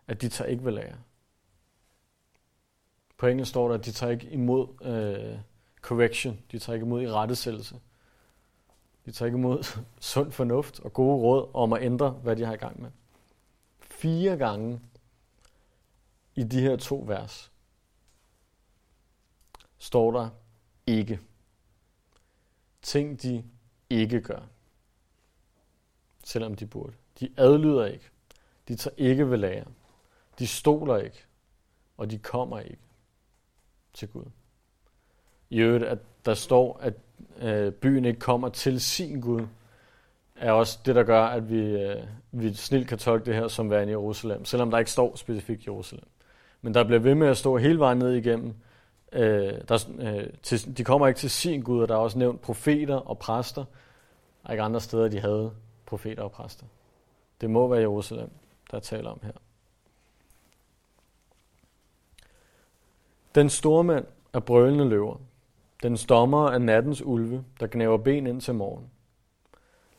at 0.06 0.20
de 0.20 0.28
tager 0.28 0.50
ikke 0.50 0.64
ved 0.64 0.72
lære. 0.72 0.98
På 3.22 3.26
engelsk 3.26 3.50
står 3.50 3.68
der, 3.68 3.74
at 3.74 3.84
de 3.84 3.92
tager 3.92 4.10
ikke 4.10 4.30
imod 4.30 4.68
øh, 4.82 5.38
correction, 5.80 6.40
de 6.52 6.58
tager 6.58 6.74
ikke 6.74 6.84
imod 6.84 7.02
i 7.02 7.10
rettesættelse. 7.10 7.80
De 9.06 9.12
tager 9.12 9.26
ikke 9.26 9.38
imod 9.38 9.82
sund 10.00 10.32
fornuft 10.32 10.80
og 10.80 10.92
gode 10.92 11.16
råd 11.16 11.50
om 11.54 11.72
at 11.72 11.82
ændre, 11.82 12.10
hvad 12.10 12.36
de 12.36 12.44
har 12.44 12.52
i 12.52 12.56
gang 12.56 12.82
med. 12.82 12.90
Fire 13.80 14.36
gange 14.36 14.80
i 16.34 16.42
de 16.42 16.60
her 16.60 16.76
to 16.76 17.04
vers 17.06 17.52
står 19.78 20.12
der 20.12 20.28
ikke. 20.86 21.20
Ting, 22.82 23.22
de 23.22 23.44
ikke 23.90 24.20
gør, 24.20 24.40
selvom 26.24 26.54
de 26.54 26.66
burde. 26.66 26.92
De 27.20 27.28
adlyder 27.36 27.84
ikke. 27.84 28.10
De 28.68 28.76
tager 28.76 28.94
ikke 28.96 29.30
ved 29.30 29.38
lære. 29.38 29.66
De 30.38 30.46
stoler 30.46 30.96
ikke. 30.96 31.24
Og 31.96 32.10
de 32.10 32.18
kommer 32.18 32.60
ikke 32.60 32.91
til 33.94 34.08
Gud. 34.08 34.24
I 35.50 35.60
øvrigt, 35.60 35.84
at 35.84 35.98
der 36.26 36.34
står, 36.34 36.80
at 36.82 36.94
øh, 37.40 37.72
byen 37.72 38.04
ikke 38.04 38.20
kommer 38.20 38.48
til 38.48 38.80
sin 38.80 39.20
Gud, 39.20 39.46
er 40.36 40.52
også 40.52 40.78
det, 40.84 40.94
der 40.94 41.02
gør, 41.02 41.24
at 41.24 41.50
vi, 41.50 41.60
øh, 41.60 42.02
vi 42.32 42.54
snilt 42.54 42.88
kan 42.88 42.98
tolke 42.98 43.26
det 43.26 43.34
her 43.34 43.48
som 43.48 43.70
værende 43.70 43.90
i 43.90 43.94
Jerusalem, 43.94 44.44
selvom 44.44 44.70
der 44.70 44.78
ikke 44.78 44.90
står 44.90 45.16
specifikt 45.16 45.66
Jerusalem. 45.66 46.04
Men 46.62 46.74
der 46.74 46.84
bliver 46.84 47.00
ved 47.00 47.14
med 47.14 47.28
at 47.28 47.36
stå 47.36 47.56
hele 47.56 47.78
vejen 47.78 47.98
ned 47.98 48.12
igennem. 48.12 48.54
Øh, 49.12 49.54
der, 49.68 49.88
øh, 49.98 50.26
til, 50.42 50.76
de 50.76 50.84
kommer 50.84 51.06
ikke 51.08 51.18
til 51.18 51.30
sin 51.30 51.62
Gud, 51.62 51.82
og 51.82 51.88
der 51.88 51.94
er 51.94 51.98
også 51.98 52.18
nævnt 52.18 52.40
profeter 52.40 52.96
og 52.96 53.18
præster. 53.18 53.64
Der 54.42 54.48
er 54.48 54.52
ikke 54.52 54.62
andre 54.62 54.80
steder, 54.80 55.08
de 55.08 55.20
havde 55.20 55.52
profeter 55.86 56.22
og 56.22 56.32
præster. 56.32 56.66
Det 57.40 57.50
må 57.50 57.68
være 57.68 57.80
Jerusalem, 57.80 58.30
der 58.70 58.80
taler 58.80 59.10
om 59.10 59.20
her. 59.22 59.32
Den 63.34 63.50
store 63.50 63.84
mand 63.84 64.06
er 64.32 64.40
brølende 64.40 64.88
løver. 64.88 65.16
Den 65.82 65.96
stommer 65.96 66.48
er 66.48 66.58
nattens 66.58 67.02
ulve, 67.02 67.44
der 67.60 67.66
gnæver 67.66 67.98
ben 67.98 68.26
ind 68.26 68.40
til 68.40 68.54
morgen. 68.54 68.90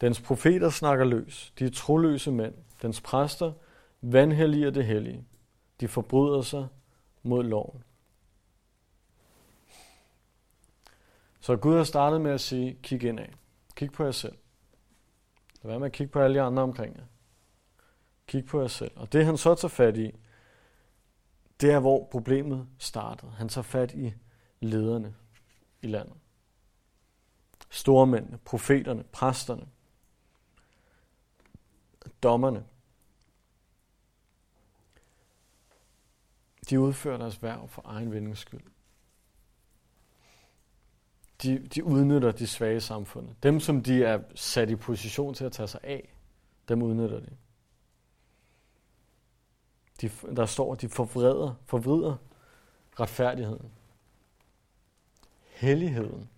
Dens 0.01 0.21
profeter 0.21 0.69
snakker 0.69 1.05
løs. 1.05 1.53
De 1.59 1.65
er 1.65 1.69
troløse 1.69 2.31
mænd. 2.31 2.53
Dens 2.81 3.01
præster 3.01 3.53
vanhelliger 4.01 4.69
det 4.69 4.85
hellige. 4.85 5.25
De 5.79 5.87
forbryder 5.87 6.41
sig 6.41 6.67
mod 7.23 7.43
loven. 7.43 7.83
Så 11.39 11.55
Gud 11.55 11.77
har 11.77 11.83
startet 11.83 12.21
med 12.21 12.31
at 12.31 12.41
sige, 12.41 12.77
kig 12.83 13.03
ind 13.03 13.19
af. 13.19 13.33
Kig 13.75 13.91
på 13.91 14.03
jer 14.03 14.11
selv. 14.11 14.37
Lad 15.61 15.69
være 15.69 15.79
med 15.79 15.85
at 15.85 15.91
kigge 15.91 16.11
på 16.11 16.19
alle 16.19 16.35
de 16.39 16.41
andre 16.41 16.63
omkring 16.63 16.95
jer. 16.95 17.03
Kig 18.27 18.45
på 18.45 18.61
jer 18.61 18.67
selv. 18.67 18.91
Og 18.95 19.13
det 19.13 19.25
han 19.25 19.37
så 19.37 19.55
tager 19.55 19.69
fat 19.69 19.97
i, 19.97 20.11
det 21.61 21.71
er 21.71 21.79
hvor 21.79 22.07
problemet 22.11 22.67
startede. 22.77 23.31
Han 23.31 23.49
tager 23.49 23.63
fat 23.63 23.93
i 23.93 24.13
lederne 24.59 25.15
i 25.81 25.87
landet. 25.87 26.15
Stormændene, 27.69 28.37
profeterne, 28.37 29.03
præsterne, 29.03 29.67
dommerne. 32.23 32.65
De 36.69 36.79
udfører 36.79 37.17
deres 37.17 37.43
værv 37.43 37.67
for 37.67 37.81
egen 37.85 38.11
vindings 38.11 38.39
skyld. 38.39 38.63
De, 41.43 41.67
de 41.67 41.83
udnytter 41.83 42.31
de 42.31 42.47
svage 42.47 42.81
samfund. 42.81 43.29
Dem, 43.43 43.59
som 43.59 43.83
de 43.83 44.03
er 44.03 44.21
sat 44.35 44.69
i 44.69 44.75
position 44.75 45.33
til 45.33 45.45
at 45.45 45.51
tage 45.51 45.67
sig 45.67 45.79
af, 45.83 46.15
dem 46.67 46.81
udnytter 46.81 47.19
de 47.19 47.37
de 50.03 50.35
der 50.35 50.45
står, 50.45 50.73
at 50.73 50.81
de 50.81 50.89
forvrider, 50.89 51.55
forvrider 51.65 52.17
retfærdigheden. 52.99 53.71
Helligheden 55.47 56.29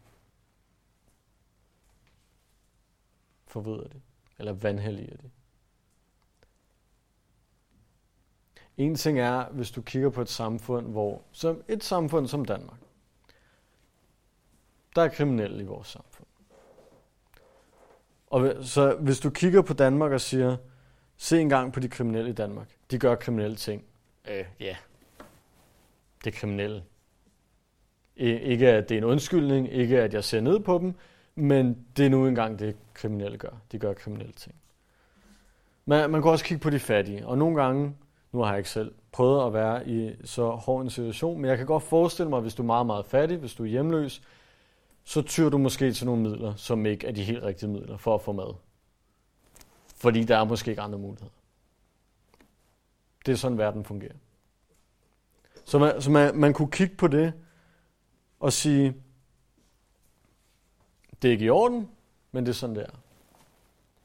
forvrider 3.47 3.87
de, 3.87 4.01
eller 4.37 4.53
vanhelliger 4.53 5.17
de. 5.17 5.29
En 8.77 8.95
ting 8.95 9.19
er, 9.19 9.49
hvis 9.49 9.71
du 9.71 9.81
kigger 9.81 10.09
på 10.09 10.21
et 10.21 10.29
samfund, 10.29 10.87
hvor, 10.87 11.21
som 11.31 11.63
et 11.67 11.83
samfund 11.83 12.27
som 12.27 12.45
Danmark, 12.45 12.79
der 14.95 15.01
er 15.01 15.07
kriminelle 15.07 15.63
i 15.63 15.65
vores 15.65 15.87
samfund. 15.87 16.27
Og 18.27 18.65
så 18.65 18.95
hvis 18.95 19.19
du 19.19 19.29
kigger 19.29 19.61
på 19.61 19.73
Danmark 19.73 20.11
og 20.11 20.21
siger, 20.21 20.57
se 21.17 21.41
engang 21.41 21.73
på 21.73 21.79
de 21.79 21.87
kriminelle 21.87 22.29
i 22.29 22.33
Danmark. 22.33 22.67
De 22.91 22.99
gør 22.99 23.15
kriminelle 23.15 23.55
ting. 23.55 23.83
Øh, 24.29 24.45
ja. 24.59 24.75
Det 26.23 26.35
er 26.35 26.39
kriminelle. 26.39 26.83
Ikke 28.15 28.69
at 28.69 28.89
det 28.89 28.95
er 28.95 28.99
en 28.99 29.03
undskyldning, 29.03 29.73
ikke 29.73 30.01
at 30.01 30.13
jeg 30.13 30.23
ser 30.23 30.41
ned 30.41 30.59
på 30.59 30.77
dem, 30.77 30.93
men 31.35 31.85
det 31.97 32.05
er 32.05 32.09
nu 32.09 32.27
engang 32.27 32.59
det, 32.59 32.75
kriminelle 32.93 33.37
gør. 33.37 33.61
De 33.71 33.79
gør 33.79 33.93
kriminelle 33.93 34.33
ting. 34.33 34.55
Man, 35.85 36.09
man 36.09 36.21
kan 36.21 36.31
også 36.31 36.45
kigge 36.45 36.61
på 36.61 36.69
de 36.69 36.79
fattige, 36.79 37.27
og 37.27 37.37
nogle 37.37 37.63
gange 37.63 37.95
nu 38.31 38.39
har 38.39 38.49
jeg 38.49 38.57
ikke 38.57 38.69
selv 38.69 38.93
prøvet 39.11 39.47
at 39.47 39.53
være 39.53 39.89
i 39.89 40.15
så 40.23 40.49
hård 40.49 40.83
en 40.83 40.89
situation, 40.89 41.41
men 41.41 41.49
jeg 41.49 41.57
kan 41.57 41.65
godt 41.65 41.83
forestille 41.83 42.29
mig, 42.29 42.41
hvis 42.41 42.55
du 42.55 42.63
er 42.63 42.67
meget, 42.67 42.85
meget 42.85 43.05
fattig, 43.05 43.37
hvis 43.37 43.53
du 43.53 43.63
er 43.63 43.67
hjemløs, 43.67 44.21
så 45.03 45.21
tyr 45.21 45.49
du 45.49 45.57
måske 45.57 45.91
til 45.91 46.05
nogle 46.05 46.21
midler, 46.21 46.55
som 46.55 46.85
ikke 46.85 47.07
er 47.07 47.11
de 47.11 47.23
helt 47.23 47.43
rigtige 47.43 47.69
midler 47.69 47.97
for 47.97 48.15
at 48.15 48.21
få 48.21 48.31
mad. 48.31 48.55
Fordi 49.95 50.23
der 50.23 50.37
er 50.37 50.43
måske 50.43 50.71
ikke 50.71 50.81
andre 50.81 50.99
muligheder. 50.99 51.33
Det 53.25 53.31
er 53.31 53.35
sådan, 53.35 53.57
verden 53.57 53.85
fungerer. 53.85 54.15
Så 55.65 55.79
man, 55.79 56.01
så 56.01 56.11
man, 56.11 56.35
man 56.35 56.53
kunne 56.53 56.71
kigge 56.71 56.95
på 56.95 57.07
det 57.07 57.33
og 58.39 58.53
sige, 58.53 58.95
det 61.21 61.27
er 61.27 61.31
ikke 61.31 61.45
i 61.45 61.49
orden, 61.49 61.89
men 62.31 62.45
det 62.45 62.49
er 62.49 62.53
sådan, 62.53 62.75
det 62.75 62.83
er. 62.83 62.99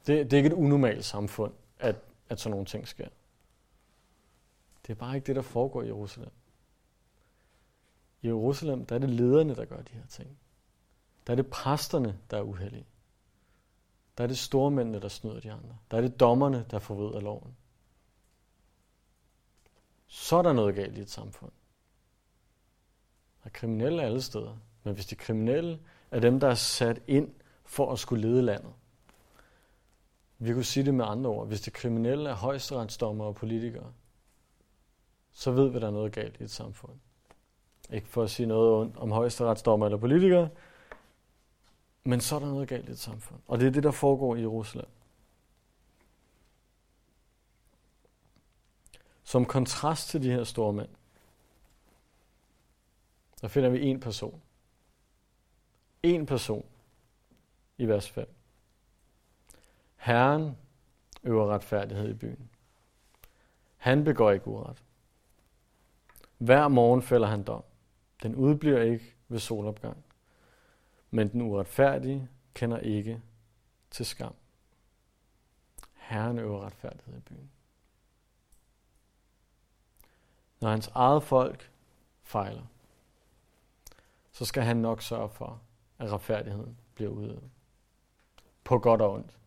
Det, 0.07 0.31
det 0.31 0.33
er 0.33 0.37
ikke 0.37 0.47
et 0.47 0.53
unormalt 0.53 1.05
samfund, 1.05 1.53
at, 1.79 1.97
at 2.29 2.41
sådan 2.41 2.51
nogle 2.51 2.67
ting 2.67 2.89
sker. 2.89 3.09
Det 4.87 4.91
er 4.91 4.95
bare 4.95 5.17
ikke 5.17 5.27
det, 5.27 5.37
der 5.37 5.43
foregår 5.43 5.83
i 5.83 5.87
Jerusalem. 5.87 6.31
I 8.23 8.27
Jerusalem, 8.27 8.87
der 8.87 8.95
er 8.95 8.99
det 8.99 9.11
lederne, 9.11 9.57
der 9.57 9.65
gør 9.65 9.77
de 9.77 9.93
her 9.93 10.07
ting. 10.09 10.39
Der 11.27 11.33
er 11.33 11.37
det 11.37 11.47
præsterne, 11.47 12.19
der 12.31 12.37
er 12.37 12.43
uheldige. 12.43 12.87
Der 14.21 14.25
er 14.25 14.29
det 14.29 14.39
stormændene, 14.39 15.01
der 15.01 15.09
snyder 15.09 15.41
de 15.41 15.53
andre. 15.53 15.77
Der 15.91 15.97
er 15.97 16.01
det 16.01 16.21
dommerne, 16.21 16.67
der 16.71 16.79
forvrider 16.79 17.21
loven. 17.21 17.57
Så 20.07 20.37
er 20.37 20.43
der 20.43 20.53
noget 20.53 20.75
galt 20.75 20.99
i 20.99 21.01
et 21.01 21.11
samfund. 21.11 21.51
Der 23.43 23.47
er 23.47 23.51
kriminelle 23.51 24.03
alle 24.03 24.23
steder. 24.23 24.57
Men 24.85 24.95
hvis 24.95 25.07
de 25.07 25.15
kriminelle 25.15 25.81
er 26.11 26.21
dem, 26.21 26.41
der 26.41 26.49
er 26.49 26.55
sat 26.55 27.03
ind 27.07 27.31
for 27.65 27.93
at 27.93 27.99
skulle 27.99 28.29
lede 28.29 28.43
landet. 28.43 28.73
Vi 30.39 30.53
kunne 30.53 30.65
sige 30.65 30.85
det 30.85 30.95
med 30.95 31.05
andre 31.09 31.31
ord. 31.31 31.47
Hvis 31.47 31.61
de 31.61 31.71
kriminelle 31.71 32.31
er 32.31 32.35
højesteretsdommer 32.35 33.25
og 33.25 33.35
politikere, 33.35 33.93
så 35.33 35.51
ved 35.51 35.69
vi, 35.69 35.77
at 35.77 35.83
der 35.83 35.89
er 35.89 35.93
noget 35.93 36.13
galt 36.13 36.41
i 36.41 36.45
et 36.45 36.51
samfund. 36.51 36.99
Ikke 37.93 38.09
for 38.09 38.23
at 38.23 38.31
sige 38.31 38.47
noget 38.47 38.97
om 38.97 39.13
højesteretsdommer 39.13 39.87
eller 39.87 39.99
politikere, 39.99 40.49
men 42.05 42.21
så 42.21 42.35
er 42.35 42.39
der 42.39 42.47
noget 42.47 42.69
galt 42.69 42.89
i 42.89 42.93
et 42.93 42.99
samfund. 42.99 43.41
Og 43.47 43.61
det 43.61 43.67
er 43.67 43.71
det, 43.71 43.83
der 43.83 43.91
foregår 43.91 44.37
i 44.37 44.41
Jerusalem. 44.41 44.89
Som 49.23 49.45
kontrast 49.45 50.09
til 50.09 50.23
de 50.23 50.31
her 50.31 50.45
store 50.45 50.73
mænd, 50.73 50.89
der 53.41 53.49
finder 53.49 53.71
vi 53.71 53.83
en 53.83 54.01
person. 54.01 54.43
En 56.03 56.27
person 56.27 56.67
i 57.79 57.89
vers 57.89 58.11
5. 58.11 58.35
Herren 59.97 60.57
øver 61.23 61.55
retfærdighed 61.55 62.09
i 62.09 62.15
byen. 62.15 62.51
Han 63.77 64.05
begår 64.05 64.31
ikke 64.31 64.49
uret. 64.49 64.83
Hver 66.39 66.69
morgen 66.69 67.03
fælder 67.03 67.27
han 67.27 67.43
dom. 67.43 67.63
Den 68.23 68.35
udbliver 68.35 68.83
ikke 68.83 69.15
ved 69.29 69.39
solopgang. 69.39 70.05
Men 71.11 71.29
den 71.29 71.43
uretfærdige 71.43 72.29
kender 72.55 72.79
ikke 72.79 73.23
til 73.91 74.07
skam. 74.07 74.35
Herren 75.95 76.39
øver 76.39 76.67
retfærdighed 76.67 77.17
i 77.17 77.21
byen. 77.21 77.51
Når 80.61 80.71
hans 80.71 80.91
eget 80.95 81.23
folk 81.23 81.71
fejler, 82.23 82.63
så 84.33 84.45
skal 84.45 84.63
han 84.63 84.77
nok 84.77 85.03
sørge 85.03 85.29
for, 85.29 85.61
at 85.99 86.13
retfærdigheden 86.13 86.77
bliver 86.95 87.11
udøvet. 87.11 87.51
På 88.65 88.79
godt 88.79 89.01
og 89.01 89.13
ondt. 89.13 89.39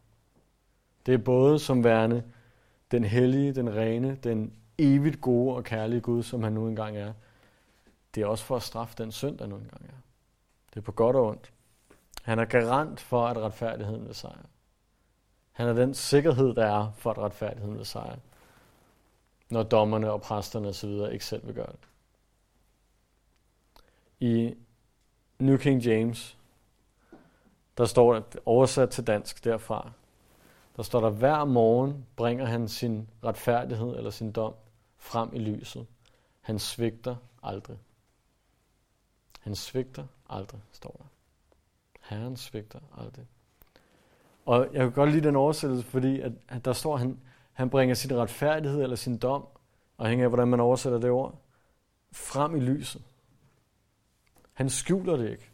Det 1.05 1.13
er 1.13 1.17
både 1.17 1.59
som 1.59 1.83
værende 1.83 2.23
den 2.91 3.03
hellige, 3.03 3.53
den 3.53 3.75
rene, 3.75 4.15
den 4.15 4.57
evigt 4.77 5.21
gode 5.21 5.55
og 5.55 5.63
kærlige 5.63 6.01
Gud, 6.01 6.23
som 6.23 6.43
han 6.43 6.53
nu 6.53 6.67
engang 6.67 6.97
er. 6.97 7.13
Det 8.15 8.23
er 8.23 8.27
også 8.27 8.45
for 8.45 8.55
at 8.55 8.63
straffe 8.63 8.95
den 8.97 9.11
synd, 9.11 9.37
der 9.37 9.47
nu 9.47 9.55
engang 9.55 9.85
er. 9.85 9.97
Det 10.69 10.77
er 10.77 10.81
på 10.81 10.91
godt 10.91 11.15
og 11.15 11.27
ondt. 11.27 11.52
Han 12.23 12.39
er 12.39 12.45
garant 12.45 12.99
for, 12.99 13.27
at 13.27 13.37
retfærdigheden 13.37 14.07
vil 14.07 14.15
sejre. 14.15 14.45
Han 15.51 15.67
er 15.67 15.73
den 15.73 15.93
sikkerhed, 15.93 16.55
der 16.55 16.65
er 16.65 16.91
for, 16.91 17.11
at 17.11 17.17
retfærdigheden 17.17 17.77
vil 17.77 17.85
sejre. 17.85 18.19
Når 19.49 19.63
dommerne 19.63 20.11
og 20.11 20.21
præsterne 20.21 20.67
osv. 20.67 20.89
ikke 21.11 21.25
selv 21.25 21.47
vil 21.47 21.55
gøre 21.55 21.71
det. 21.71 21.87
I 24.19 24.55
New 25.39 25.57
King 25.57 25.81
James, 25.81 26.37
der 27.77 27.85
står 27.85 28.23
oversat 28.45 28.89
til 28.89 29.07
dansk 29.07 29.43
derfra, 29.43 29.91
der 30.75 30.83
står 30.83 31.01
der, 31.01 31.09
hver 31.09 31.45
morgen 31.45 32.05
bringer 32.15 32.45
han 32.45 32.67
sin 32.67 33.09
retfærdighed 33.23 33.97
eller 33.97 34.09
sin 34.09 34.31
dom 34.31 34.53
frem 34.97 35.29
i 35.33 35.39
lyset. 35.39 35.87
Han 36.41 36.59
svigter 36.59 37.15
aldrig. 37.43 37.77
Han 39.39 39.55
svigter 39.55 40.05
aldrig, 40.29 40.61
står 40.71 40.95
der. 40.99 41.05
Herren 42.03 42.37
svigter 42.37 42.79
aldrig. 42.97 43.27
Og 44.45 44.69
jeg 44.73 44.81
kan 44.81 44.91
godt 44.91 45.11
lide 45.11 45.27
den 45.27 45.35
oversættelse, 45.35 45.85
fordi 45.85 46.19
at, 46.19 46.31
at 46.47 46.65
der 46.65 46.73
står, 46.73 46.93
at 46.93 46.99
han, 46.99 47.19
han 47.53 47.69
bringer 47.69 47.95
sin 47.95 48.17
retfærdighed 48.17 48.83
eller 48.83 48.95
sin 48.95 49.17
dom, 49.17 49.47
og 49.97 50.07
hænger 50.07 50.25
af, 50.25 50.29
hvordan 50.29 50.47
man 50.47 50.59
oversætter 50.59 50.99
det 50.99 51.09
ord, 51.09 51.41
frem 52.11 52.55
i 52.55 52.59
lyset. 52.59 53.03
Han 54.53 54.69
skjuler 54.69 55.17
det 55.17 55.31
ikke. 55.31 55.49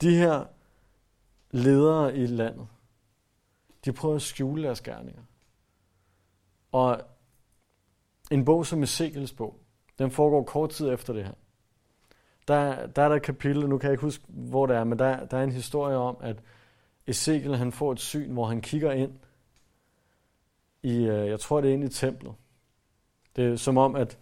De 0.00 0.16
her 0.16 0.46
ledere 1.50 2.16
i 2.16 2.26
landet, 2.26 2.68
de 3.84 3.92
prøver 3.92 4.14
at 4.14 4.22
skjule 4.22 4.62
deres 4.62 4.80
gerninger. 4.80 5.22
Og 6.72 7.00
en 8.30 8.44
bog 8.44 8.66
som 8.66 8.82
Ezekiels 8.82 9.32
bog, 9.32 9.60
den 9.98 10.10
foregår 10.10 10.42
kort 10.42 10.70
tid 10.70 10.90
efter 10.90 11.12
det 11.12 11.24
her. 11.24 11.34
Der, 12.50 12.86
der 12.86 13.02
er 13.02 13.08
der 13.08 13.16
et 13.16 13.22
kapitel, 13.22 13.68
nu 13.68 13.78
kan 13.78 13.86
jeg 13.86 13.92
ikke 13.92 14.02
huske, 14.02 14.24
hvor 14.28 14.66
det 14.66 14.76
er, 14.76 14.84
men 14.84 14.98
der, 14.98 15.26
der 15.26 15.38
er 15.38 15.44
en 15.44 15.52
historie 15.52 15.96
om, 15.96 16.16
at 16.20 16.36
Ezekiel 17.06 17.56
han 17.56 17.72
får 17.72 17.92
et 17.92 18.00
syn, 18.00 18.32
hvor 18.32 18.46
han 18.46 18.60
kigger 18.60 18.92
ind 18.92 19.12
i, 20.82 20.96
øh, 20.96 21.28
jeg 21.28 21.40
tror 21.40 21.60
det 21.60 21.70
er 21.70 21.74
ind 21.74 21.84
i 21.84 21.88
templet. 21.88 22.34
Det 23.36 23.52
er 23.52 23.56
som 23.56 23.76
om, 23.76 23.96
at 23.96 24.18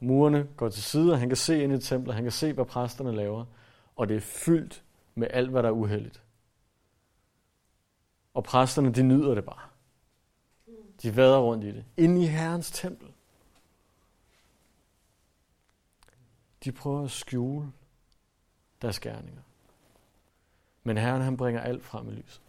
murene 0.00 0.48
går 0.56 0.68
til 0.68 0.82
side, 0.82 1.12
og 1.12 1.18
han 1.18 1.28
kan 1.28 1.36
se 1.36 1.62
ind 1.62 1.72
i 1.72 1.78
templet, 1.78 2.14
han 2.14 2.24
kan 2.24 2.32
se, 2.32 2.52
hvad 2.52 2.64
præsterne 2.64 3.16
laver, 3.16 3.44
og 3.96 4.08
det 4.08 4.16
er 4.16 4.20
fyldt 4.20 4.82
med 5.14 5.28
alt, 5.30 5.50
hvad 5.50 5.62
der 5.62 5.68
er 5.68 5.72
uheldigt. 5.72 6.22
Og 8.34 8.44
præsterne, 8.44 8.92
de 8.92 9.02
nyder 9.02 9.34
det 9.34 9.44
bare. 9.44 9.68
De 11.02 11.16
vader 11.16 11.38
rundt 11.38 11.64
i 11.64 11.72
det. 11.72 11.84
Inde 11.96 12.22
i 12.22 12.26
Herrens 12.26 12.70
tempel. 12.70 13.08
De 16.66 16.72
prøver 16.72 17.04
at 17.04 17.10
skjule 17.10 17.72
deres 18.82 19.00
gerninger. 19.00 19.42
Men 20.82 20.96
Herren, 20.96 21.22
han 21.22 21.36
bringer 21.36 21.60
alt 21.60 21.84
frem 21.84 22.08
i 22.08 22.12
lyset. 22.12 22.42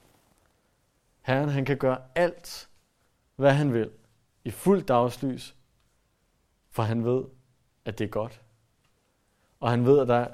Herren, 1.22 1.50
han 1.50 1.66
kan 1.66 1.78
gøre 1.78 2.02
alt, 2.16 2.70
hvad 3.36 3.54
han 3.54 3.74
vil, 3.74 3.92
i 4.44 4.52
fuld 4.52 4.84
dagslys, 4.84 5.56
for 6.70 6.84
han 6.84 7.06
ved, 7.06 7.26
at 7.86 8.00
det 8.00 8.06
er 8.06 8.10
godt. 8.10 8.42
Og 9.60 9.70
han 9.70 9.86
ved, 9.86 10.00
at 10.00 10.08
der, 10.08 10.28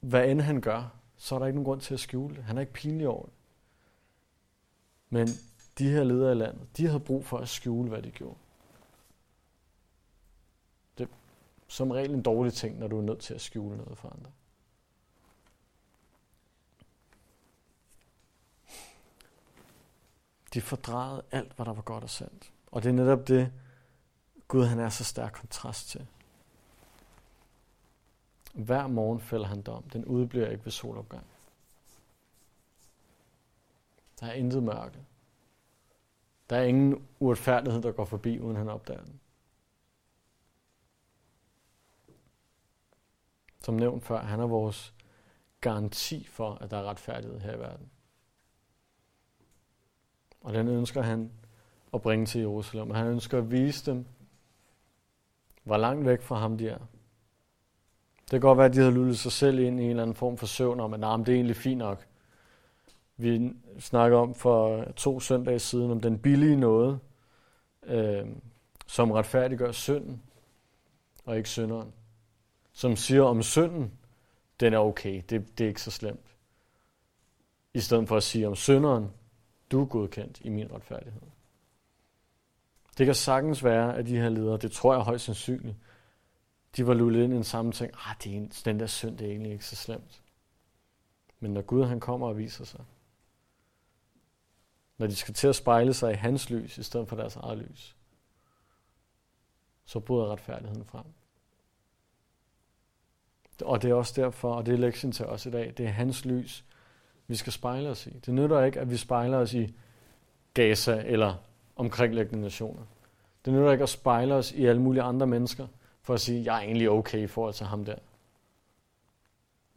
hvad 0.00 0.28
end 0.28 0.40
han 0.40 0.60
gør, 0.60 0.88
så 1.16 1.34
er 1.34 1.38
der 1.38 1.46
ikke 1.46 1.56
nogen 1.56 1.66
grund 1.66 1.80
til 1.80 1.94
at 1.94 2.00
skjule 2.00 2.36
det. 2.36 2.44
Han 2.44 2.56
er 2.56 2.60
ikke 2.60 2.72
pinlig 2.72 3.08
over 3.08 3.24
det. 3.24 3.34
Men 5.10 5.28
de 5.78 5.90
her 5.90 6.04
ledere 6.04 6.32
i 6.32 6.34
landet, 6.34 6.76
de 6.76 6.86
havde 6.86 7.00
brug 7.00 7.24
for 7.24 7.38
at 7.38 7.48
skjule, 7.48 7.88
hvad 7.88 8.02
de 8.02 8.10
gjorde. 8.10 8.38
Det 10.98 11.04
er 11.04 11.08
som 11.68 11.90
regel 11.90 12.14
en 12.14 12.22
dårlig 12.22 12.52
ting, 12.52 12.78
når 12.78 12.88
du 12.88 12.98
er 12.98 13.02
nødt 13.02 13.18
til 13.18 13.34
at 13.34 13.40
skjule 13.40 13.76
noget 13.76 13.98
for 13.98 14.08
andre. 14.08 14.30
De 20.54 20.60
fordrejede 20.60 21.22
alt, 21.30 21.52
hvad 21.52 21.66
der 21.66 21.72
var 21.72 21.82
godt 21.82 22.04
og 22.04 22.10
sandt. 22.10 22.52
Og 22.72 22.82
det 22.82 22.88
er 22.88 22.92
netop 22.92 23.28
det, 23.28 23.52
Gud 24.48 24.64
han 24.64 24.78
er 24.78 24.88
så 24.88 25.04
stærk 25.04 25.32
kontrast 25.32 25.88
til. 25.88 26.06
Hver 28.54 28.86
morgen 28.86 29.20
fælder 29.20 29.46
han 29.46 29.62
dom. 29.62 29.82
Den 29.82 30.04
udbliver 30.04 30.48
ikke 30.48 30.64
ved 30.64 30.72
solopgang. 30.72 31.26
Der 34.20 34.26
er 34.26 34.32
intet 34.32 34.62
mørke. 34.62 34.98
Der 36.50 36.56
er 36.56 36.62
ingen 36.62 37.08
uretfærdighed, 37.18 37.82
der 37.82 37.92
går 37.92 38.04
forbi, 38.04 38.38
uden 38.38 38.56
han 38.56 38.68
opdager 38.68 39.04
den. 39.04 39.20
Som 43.68 43.74
nævnt 43.74 44.04
før, 44.04 44.20
han 44.20 44.40
er 44.40 44.46
vores 44.46 44.94
garanti 45.60 46.26
for, 46.30 46.58
at 46.60 46.70
der 46.70 46.76
er 46.76 46.82
retfærdighed 46.82 47.40
her 47.40 47.56
i 47.56 47.58
verden. 47.58 47.90
Og 50.40 50.54
den 50.54 50.68
ønsker 50.68 51.02
han 51.02 51.30
at 51.94 52.02
bringe 52.02 52.26
til 52.26 52.40
Jerusalem. 52.40 52.90
Og 52.90 52.96
han 52.96 53.06
ønsker 53.06 53.38
at 53.38 53.50
vise 53.50 53.90
dem, 53.90 54.06
hvor 55.62 55.76
langt 55.76 56.06
væk 56.06 56.22
fra 56.22 56.36
ham 56.36 56.58
de 56.58 56.68
er. 56.68 56.78
Det 58.20 58.30
kan 58.30 58.40
godt 58.40 58.58
være, 58.58 58.66
at 58.66 58.74
de 58.74 58.80
har 58.80 58.90
lullet 58.90 59.18
sig 59.18 59.32
selv 59.32 59.58
ind 59.58 59.80
i 59.80 59.84
en 59.84 59.90
eller 59.90 60.02
anden 60.02 60.16
form 60.16 60.36
for 60.36 60.46
søvn 60.46 60.80
om, 60.80 60.94
at 60.94 61.00
nah, 61.00 61.18
det 61.18 61.28
er 61.28 61.34
egentlig 61.34 61.56
fint 61.56 61.78
nok. 61.78 62.06
Vi 63.16 63.52
snakker 63.78 64.18
om 64.18 64.34
for 64.34 64.84
to 64.96 65.20
søndage 65.20 65.58
siden 65.58 65.90
om 65.90 66.00
den 66.00 66.18
billige 66.18 66.56
noget, 66.56 67.00
øh, 67.82 68.26
som 68.86 69.10
retfærdiggør 69.10 69.72
synden, 69.72 70.22
og 71.24 71.36
ikke 71.36 71.48
synderen. 71.48 71.92
Som 72.78 72.96
siger 72.96 73.22
om 73.22 73.42
synden, 73.42 73.98
den 74.60 74.74
er 74.74 74.78
okay, 74.78 75.22
det, 75.30 75.58
det 75.58 75.64
er 75.64 75.68
ikke 75.68 75.82
så 75.82 75.90
slemt. 75.90 76.36
I 77.74 77.80
stedet 77.80 78.08
for 78.08 78.16
at 78.16 78.22
sige 78.22 78.46
om 78.46 78.54
synderen, 78.54 79.10
du 79.70 79.80
er 79.80 79.86
godkendt 79.86 80.40
i 80.40 80.48
min 80.48 80.72
retfærdighed. 80.72 81.22
Det 82.98 83.06
kan 83.06 83.14
sagtens 83.14 83.64
være, 83.64 83.96
at 83.96 84.06
de 84.06 84.16
her 84.16 84.28
ledere, 84.28 84.56
det 84.56 84.72
tror 84.72 84.94
jeg 84.94 85.02
højst 85.02 85.24
sandsynligt, 85.24 85.76
de 86.76 86.86
var 86.86 86.94
lullet 86.94 87.24
ind 87.24 87.32
i 87.32 87.36
en 87.36 87.44
samme 87.44 87.72
ting. 87.72 87.92
Ah, 87.94 88.16
det 88.24 88.32
er 88.32 88.36
en, 88.36 88.48
den 88.64 88.80
der 88.80 88.86
synd, 88.86 89.18
det 89.18 89.26
er 89.26 89.30
egentlig 89.30 89.52
ikke 89.52 89.66
så 89.66 89.76
slemt. 89.76 90.22
Men 91.40 91.54
når 91.54 91.62
Gud 91.62 91.84
han 91.84 92.00
kommer 92.00 92.26
og 92.26 92.38
viser 92.38 92.64
sig, 92.64 92.84
når 94.98 95.06
de 95.06 95.16
skal 95.16 95.34
til 95.34 95.48
at 95.48 95.56
spejle 95.56 95.94
sig 95.94 96.12
i 96.12 96.16
hans 96.16 96.50
lys, 96.50 96.78
i 96.78 96.82
stedet 96.82 97.08
for 97.08 97.16
deres 97.16 97.36
eget 97.36 97.58
lys, 97.58 97.96
så 99.84 100.00
bryder 100.00 100.32
retfærdigheden 100.32 100.84
frem. 100.84 101.04
Og 103.62 103.82
det 103.82 103.90
er 103.90 103.94
også 103.94 104.22
derfor, 104.22 104.54
og 104.54 104.66
det 104.66 104.74
er 104.74 104.78
lektionen 104.78 105.12
til 105.12 105.26
os 105.26 105.46
i 105.46 105.50
dag, 105.50 105.74
det 105.76 105.86
er 105.86 105.90
hans 105.90 106.24
lys, 106.24 106.64
vi 107.26 107.36
skal 107.36 107.52
spejle 107.52 107.88
os 107.88 108.06
i. 108.06 108.10
Det 108.10 108.34
nytter 108.34 108.62
ikke, 108.62 108.80
at 108.80 108.90
vi 108.90 108.96
spejler 108.96 109.38
os 109.38 109.54
i 109.54 109.74
Gaza 110.54 111.02
eller 111.06 111.34
omkringliggende 111.76 112.42
nationer. 112.42 112.82
Det 113.44 113.52
nytter 113.52 113.72
ikke 113.72 113.82
at 113.82 113.88
spejle 113.88 114.34
os 114.34 114.52
i 114.52 114.66
alle 114.66 114.82
mulige 114.82 115.02
andre 115.02 115.26
mennesker, 115.26 115.66
for 116.02 116.14
at 116.14 116.20
sige, 116.20 116.44
jeg 116.44 116.56
er 116.56 116.60
egentlig 116.60 116.90
okay 116.90 117.18
i 117.18 117.26
forhold 117.26 117.54
til 117.54 117.66
ham 117.66 117.84
der. 117.84 117.96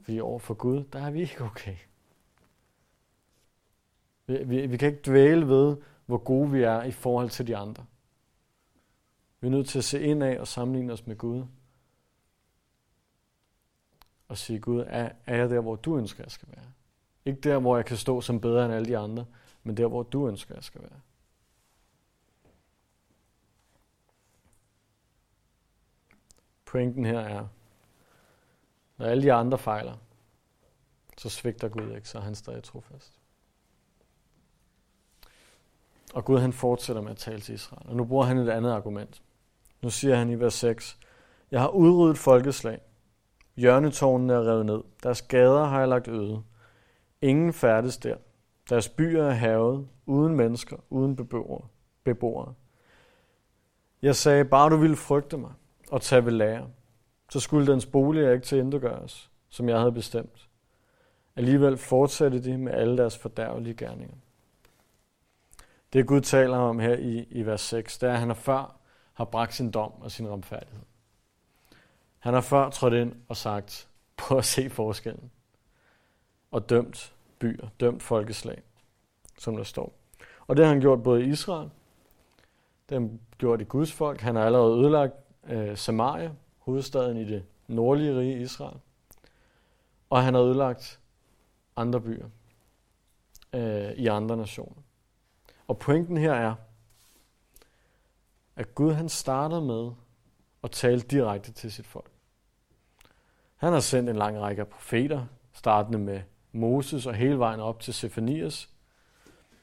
Fordi 0.01 0.19
over 0.19 0.39
for 0.39 0.53
Gud, 0.53 0.84
der 0.93 0.99
er 1.05 1.11
vi 1.11 1.21
ikke 1.21 1.43
okay. 1.43 1.75
Vi, 4.27 4.43
vi, 4.43 4.67
vi 4.67 4.77
kan 4.77 4.88
ikke 4.89 5.01
dvæle 5.05 5.47
ved, 5.47 5.77
hvor 6.05 6.17
gode 6.17 6.51
vi 6.51 6.61
er 6.63 6.84
i 6.84 6.91
forhold 6.91 7.29
til 7.29 7.47
de 7.47 7.57
andre. 7.57 7.86
Vi 9.39 9.47
er 9.47 9.51
nødt 9.51 9.69
til 9.69 9.77
at 9.77 9.84
se 9.84 10.01
ind 10.01 10.23
af 10.23 10.39
og 10.39 10.47
sammenligne 10.47 10.93
os 10.93 11.07
med 11.07 11.15
Gud. 11.15 11.43
Og 14.32 14.38
sige, 14.38 14.59
Gud, 14.59 14.84
er, 14.88 15.11
er 15.25 15.36
jeg 15.36 15.49
der, 15.49 15.59
hvor 15.59 15.75
du 15.75 15.97
ønsker, 15.97 16.23
jeg 16.23 16.32
skal 16.32 16.47
være? 16.55 16.65
Ikke 17.25 17.41
der, 17.41 17.59
hvor 17.59 17.75
jeg 17.75 17.86
kan 17.86 17.97
stå 17.97 18.21
som 18.21 18.41
bedre 18.41 18.65
end 18.65 18.73
alle 18.73 18.88
de 18.88 18.97
andre, 18.97 19.25
men 19.63 19.77
der, 19.77 19.88
hvor 19.88 20.03
du 20.03 20.27
ønsker, 20.27 20.55
jeg 20.55 20.63
skal 20.63 20.82
være. 20.82 20.99
Pointen 26.65 27.05
her 27.05 27.19
er, 27.19 27.47
når 28.97 29.05
alle 29.05 29.23
de 29.23 29.34
andre 29.34 29.57
fejler, 29.57 29.97
så 31.17 31.29
svigter 31.29 31.69
Gud 31.69 31.95
ikke, 31.95 32.09
så 32.09 32.17
er 32.17 32.21
han 32.21 32.36
stadig 32.36 32.63
trofast. 32.63 33.19
Og 36.13 36.25
Gud 36.25 36.39
han 36.39 36.53
fortsætter 36.53 37.01
med 37.01 37.11
at 37.11 37.17
tale 37.17 37.41
til 37.41 37.55
Israel. 37.55 37.89
Og 37.89 37.95
nu 37.95 38.05
bruger 38.05 38.25
han 38.25 38.38
et 38.38 38.49
andet 38.49 38.71
argument. 38.71 39.21
Nu 39.82 39.89
siger 39.89 40.15
han 40.15 40.29
i 40.29 40.39
vers 40.39 40.53
6, 40.53 40.99
Jeg 41.51 41.61
har 41.61 41.69
udryddet 41.69 42.17
folkeslag. 42.17 42.82
Hjørnetårnene 43.56 44.34
er 44.34 44.47
revet 44.47 44.66
ned. 44.66 44.82
Deres 45.04 45.22
gader 45.22 45.64
har 45.64 45.80
jeg 45.80 45.88
lagt 45.88 46.08
øde. 46.08 46.43
Ingen 47.22 47.54
færdes 47.54 47.97
der. 47.97 48.16
Deres 48.70 48.89
byer 48.89 49.24
er 49.24 49.32
havet, 49.32 49.88
uden 50.06 50.36
mennesker, 50.36 50.78
uden 50.89 51.16
beboere. 51.16 51.68
beboere. 52.04 52.54
Jeg 54.02 54.16
sagde, 54.16 54.45
bare 54.45 54.70
du 54.70 54.76
ville 54.76 54.95
frygte 54.95 55.38
mig 55.38 55.52
og 55.91 56.02
tage 56.02 56.26
ved 56.26 56.32
lære, 56.32 56.68
så 57.30 57.39
skulle 57.39 57.72
dens 57.72 57.86
boliger 57.86 58.32
ikke 58.32 58.45
til 58.45 58.80
gøres, 58.80 59.32
som 59.49 59.70
jeg 59.70 59.78
havde 59.78 59.91
bestemt. 59.91 60.49
Alligevel 61.36 61.78
fortsatte 61.78 62.43
de 62.43 62.58
med 62.58 62.74
alle 62.74 62.97
deres 62.97 63.18
fordærvelige 63.18 63.76
gerninger. 63.76 64.16
Det 65.93 66.08
Gud 66.08 66.22
taler 66.22 66.58
om 66.58 66.80
her 66.80 66.95
i, 66.95 67.28
i 67.30 67.45
vers 67.45 67.62
6, 67.62 67.97
det 67.97 68.10
er, 68.10 68.14
at 68.14 68.20
han 68.20 68.30
har 68.30 68.36
før 68.36 68.78
har 69.14 69.26
bragt 69.26 69.54
sin 69.54 69.72
dom 69.72 69.91
og 70.02 70.12
sin 70.12 70.30
retfærdighed. 70.30 70.84
Han 72.22 72.34
har 72.34 72.41
før 72.41 72.69
trådt 72.69 72.93
ind 72.93 73.15
og 73.28 73.38
sagt, 73.38 73.88
prøv 74.17 74.38
at 74.38 74.45
se 74.45 74.69
forskellen 74.69 75.32
og 76.51 76.69
dømt 76.69 77.13
byer, 77.39 77.67
dømt 77.80 78.03
folkeslag, 78.03 78.61
som 79.38 79.55
der 79.55 79.63
står. 79.63 79.93
Og 80.47 80.57
det 80.57 80.65
har 80.65 80.72
han 80.72 80.82
gjort 80.82 81.03
både 81.03 81.24
i 81.24 81.30
Israel, 81.30 81.69
det 82.89 82.95
har 82.95 82.99
han 82.99 83.19
gjort 83.38 83.61
i 83.61 83.63
Guds 83.63 83.91
folk. 83.91 84.22
Han 84.22 84.36
har 84.36 84.45
allerede 84.45 84.80
ødelagt 84.80 85.13
øh, 85.43 85.78
Samaria, 85.78 86.32
hovedstaden 86.59 87.17
i 87.17 87.26
det 87.26 87.45
nordlige 87.67 88.19
rige 88.19 88.41
Israel. 88.41 88.78
Og 90.09 90.24
han 90.24 90.34
har 90.34 90.41
ødelagt 90.41 90.99
andre 91.76 92.01
byer 92.01 92.30
øh, 93.53 93.91
i 93.91 94.07
andre 94.07 94.38
nationer. 94.38 94.82
Og 95.67 95.78
pointen 95.78 96.17
her 96.17 96.34
er, 96.34 96.55
at 98.55 98.76
Gud 98.76 98.93
han 98.93 99.09
starter 99.09 99.59
med 99.59 99.91
at 100.63 100.72
tale 100.72 101.01
direkte 101.01 101.51
til 101.51 101.72
sit 101.72 101.88
folk. 101.88 102.11
Han 103.62 103.74
har 103.74 103.80
sendt 103.80 104.09
en 104.09 104.16
lang 104.16 104.39
række 104.39 104.66
profeter, 104.66 105.26
startende 105.53 105.99
med 105.99 106.22
Moses 106.51 107.05
og 107.05 107.14
hele 107.14 107.39
vejen 107.39 107.59
op 107.59 107.80
til 107.80 107.93
Sefanias. 107.93 108.70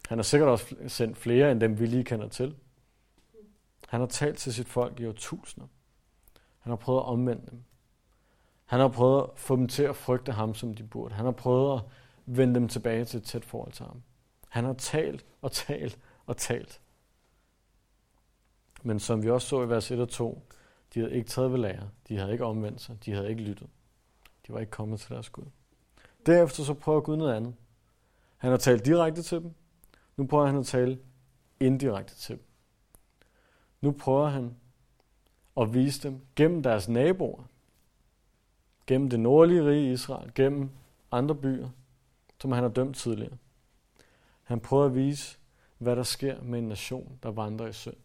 Han 0.09 0.18
har 0.18 0.22
sikkert 0.22 0.49
også 0.49 0.76
sendt 0.86 1.16
flere 1.16 1.53
end 1.53 1.61
dem, 1.61 1.78
vi 1.78 1.86
lige 1.86 2.05
kender 2.05 2.28
til. 2.28 2.57
Han 3.88 4.01
har 4.01 4.07
talt 4.07 4.38
til 4.38 4.55
sit 4.55 4.68
folk 4.68 5.01
i 5.01 5.07
årtusinder. 5.07 5.68
Han 6.59 6.70
har 6.70 6.76
prøvet 6.76 7.01
at 7.01 7.05
omvende 7.05 7.42
dem. 7.51 7.64
Han 8.64 8.80
har 8.80 8.88
prøvet 8.88 9.22
at 9.22 9.30
få 9.36 9.57
dem 9.57 9.68
til 9.68 9.82
at 9.82 9.96
frygte 9.96 10.32
ham, 10.32 10.55
som 10.55 10.74
de 10.74 10.82
burde. 10.82 11.14
Han 11.14 11.24
har 11.24 11.32
prøvet 11.32 11.78
at 11.78 11.84
vende 12.26 12.55
dem 12.55 12.68
tilbage 12.68 13.05
til 13.05 13.18
et 13.18 13.24
tæt 13.24 13.44
forhold 13.44 13.72
til 13.72 13.84
ham. 13.84 14.03
Han 14.49 14.64
har 14.64 14.72
talt 14.72 15.26
og 15.42 15.53
talt 15.53 15.99
og 16.26 16.36
talt. 16.36 16.80
Men 18.82 18.99
som 18.99 19.22
vi 19.22 19.30
også 19.30 19.49
så 19.49 19.62
i 19.62 19.68
vers 19.68 19.90
1 19.90 20.01
og 20.01 20.09
2, 20.09 20.42
de 20.94 21.01
havde 21.01 21.14
ikke 21.14 21.28
taget 21.28 21.53
ved 21.53 21.59
lære. 21.59 21.90
De 22.09 22.16
havde 22.18 22.32
ikke 22.32 22.44
omvendt 22.44 22.80
sig. 22.80 23.05
De 23.05 23.12
havde 23.12 23.30
ikke 23.30 23.42
lyttet. 23.42 23.68
De 24.49 24.53
var 24.53 24.61
ikke 24.61 24.70
kommet 24.70 25.01
til 25.01 25.11
deres 25.14 25.30
Gud. 25.30 25.44
Derefter 26.26 26.64
så 26.64 26.74
prøver 26.74 27.01
Gud 27.01 27.16
noget 27.16 27.34
andet. 27.34 27.55
Han 28.36 28.51
har 28.51 28.59
talt 28.59 28.84
direkte 28.84 29.22
til 29.22 29.42
dem. 29.42 29.55
Nu 30.16 30.26
prøver 30.26 30.46
han 30.46 30.57
at 30.57 30.66
tale 30.66 30.99
indirekte 31.61 32.16
til 32.16 32.36
dem. 32.36 32.44
Nu 33.80 33.92
prøver 33.92 34.28
han 34.28 34.57
at 35.57 35.74
vise 35.74 36.09
dem 36.09 36.20
gennem 36.36 36.62
deres 36.62 36.88
naboer, 36.88 37.42
gennem 38.86 39.11
det 39.11 39.20
nordlige 39.20 39.64
rige 39.64 39.92
Israel, 39.92 40.34
gennem 40.34 40.70
andre 41.12 41.34
byer, 41.34 41.68
som 42.40 42.53
han 42.53 42.62
har 42.62 42.70
dømt 42.70 42.96
tidligere. 42.96 43.36
Han 44.42 44.61
prøver 44.61 44.84
at 44.84 44.94
vise, 44.94 45.38
hvad 45.78 45.96
der 45.96 46.03
sker 46.03 46.42
med 46.42 46.59
en 46.59 46.68
nation, 46.68 47.18
der 47.22 47.30
vandrer 47.30 47.66
i 47.66 47.72
synd. 47.72 47.96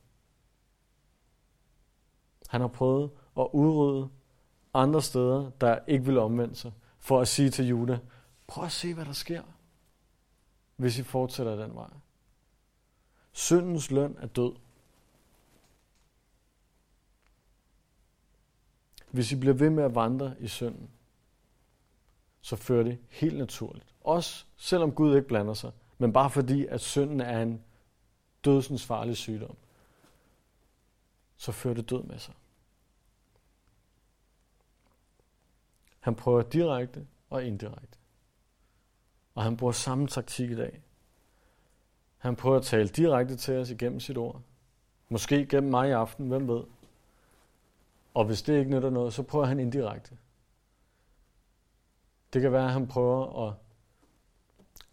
Han 2.48 2.62
har 2.62 2.68
prøvet 2.68 3.12
at 3.38 3.48
udrydde 3.54 4.10
andre 4.74 5.02
steder, 5.02 5.52
der 5.62 5.80
ikke 5.88 6.06
vil 6.06 6.18
omvende 6.18 6.56
sig, 6.56 6.72
for 7.00 7.22
at 7.22 7.28
sige 7.28 7.50
til 7.50 7.68
Juda, 7.68 8.00
prøv 8.48 8.66
at 8.66 8.72
se, 8.72 8.94
hvad 8.94 9.06
der 9.06 9.14
sker, 9.14 9.44
hvis 10.76 11.00
I 11.00 11.04
fortsætter 11.04 11.56
den 11.56 11.76
vej. 11.76 11.90
Syndens 13.32 13.92
løn 13.92 14.18
er 14.22 14.28
død. 14.28 14.54
Hvis 19.12 19.32
I 19.32 19.36
bliver 19.36 19.54
ved 19.54 19.70
med 19.70 19.84
at 19.84 19.96
vandre 19.96 20.36
i 20.40 20.48
synden, 20.48 20.90
så 22.42 22.56
fører 22.56 22.84
det 22.84 22.98
helt 23.10 23.38
naturligt. 23.38 23.86
Også 24.02 24.46
selvom 24.58 24.92
Gud 24.92 25.16
ikke 25.16 25.28
blander 25.28 25.54
sig, 25.54 25.72
men 25.98 26.14
bare 26.14 26.30
fordi, 26.30 26.66
at 26.66 26.82
synden 26.82 27.22
er 27.22 27.42
en 27.42 27.64
dødsens 28.46 28.86
farlig 28.86 29.18
sygdom, 29.18 29.56
så 31.38 31.52
fører 31.52 31.74
det 31.74 31.90
død 31.90 32.04
med 32.04 32.20
sig. 32.20 32.34
Han 36.04 36.16
prøver 36.16 36.42
direkte 36.42 37.08
og 37.30 37.44
indirekte. 37.44 37.98
Og 39.36 39.44
han 39.44 39.58
bruger 39.58 39.74
samme 39.74 40.08
taktik 40.08 40.52
i 40.52 40.56
dag. 40.56 40.82
Han 42.18 42.36
prøver 42.36 42.58
at 42.58 42.64
tale 42.64 42.88
direkte 42.88 43.36
til 43.36 43.58
os 43.58 43.70
igennem 43.70 44.00
sit 44.00 44.18
ord. 44.18 44.42
Måske 45.10 45.46
gennem 45.46 45.72
mig 45.72 45.90
i 45.90 45.92
aften, 45.92 46.28
hvem 46.28 46.48
ved. 46.48 46.64
Og 48.14 48.26
hvis 48.26 48.42
det 48.42 48.60
ikke 48.60 48.72
nytter 48.72 48.90
noget, 48.90 49.14
så 49.14 49.24
prøver 49.24 49.46
han 49.46 49.60
indirekte. 49.60 50.18
Det 52.34 52.42
kan 52.42 52.52
være, 52.52 52.66
at 52.66 52.74
han 52.74 52.88
prøver 52.88 53.48
at 53.48 53.54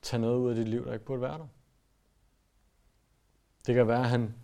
tage 0.02 0.20
noget 0.20 0.38
ud 0.38 0.50
af 0.50 0.56
dit 0.56 0.68
liv, 0.68 0.84
der 0.84 0.92
ikke 0.92 1.04
burde 1.04 1.22
være 1.22 1.38
der. 1.38 1.46
Det 3.66 3.74
kan 3.74 3.88
være, 3.88 4.00
at 4.00 4.10
han 4.10 4.34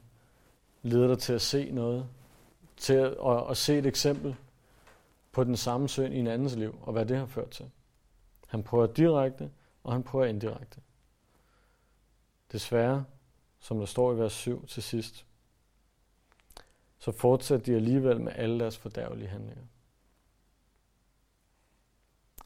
leder 0.83 1.09
dig 1.09 1.19
til 1.19 1.33
at 1.33 1.43
se 1.43 1.71
noget, 1.71 2.09
til 2.77 2.95
at, 2.95 3.17
at, 3.27 3.51
at 3.51 3.57
se 3.57 3.79
et 3.79 3.87
eksempel 3.87 4.37
på 5.37 5.45
den 5.45 5.57
samme 5.57 5.89
synd 5.89 6.15
i 6.15 6.19
en 6.19 6.27
andens 6.27 6.55
liv, 6.55 6.79
og 6.83 6.93
hvad 6.93 7.07
det 7.07 7.17
har 7.17 7.27
ført 7.27 7.51
til. 7.51 7.71
Han 8.49 8.63
prøver 8.63 8.87
direkte, 8.87 9.51
og 9.85 9.93
han 9.93 10.03
prøver 10.03 10.25
indirekte. 10.25 10.81
Desværre, 12.53 13.05
som 13.59 13.79
der 13.79 13.87
står 13.87 14.13
i 14.13 14.19
vers 14.19 14.33
7 14.33 14.67
til 14.67 14.83
sidst, 14.83 15.27
så 16.99 17.13
fortsætter 17.13 17.65
de 17.65 17.75
alligevel 17.75 18.21
med 18.21 18.33
alle 18.37 18.61
deres 18.61 18.79
fordærvelige 18.79 19.29
handlinger. 19.29 19.65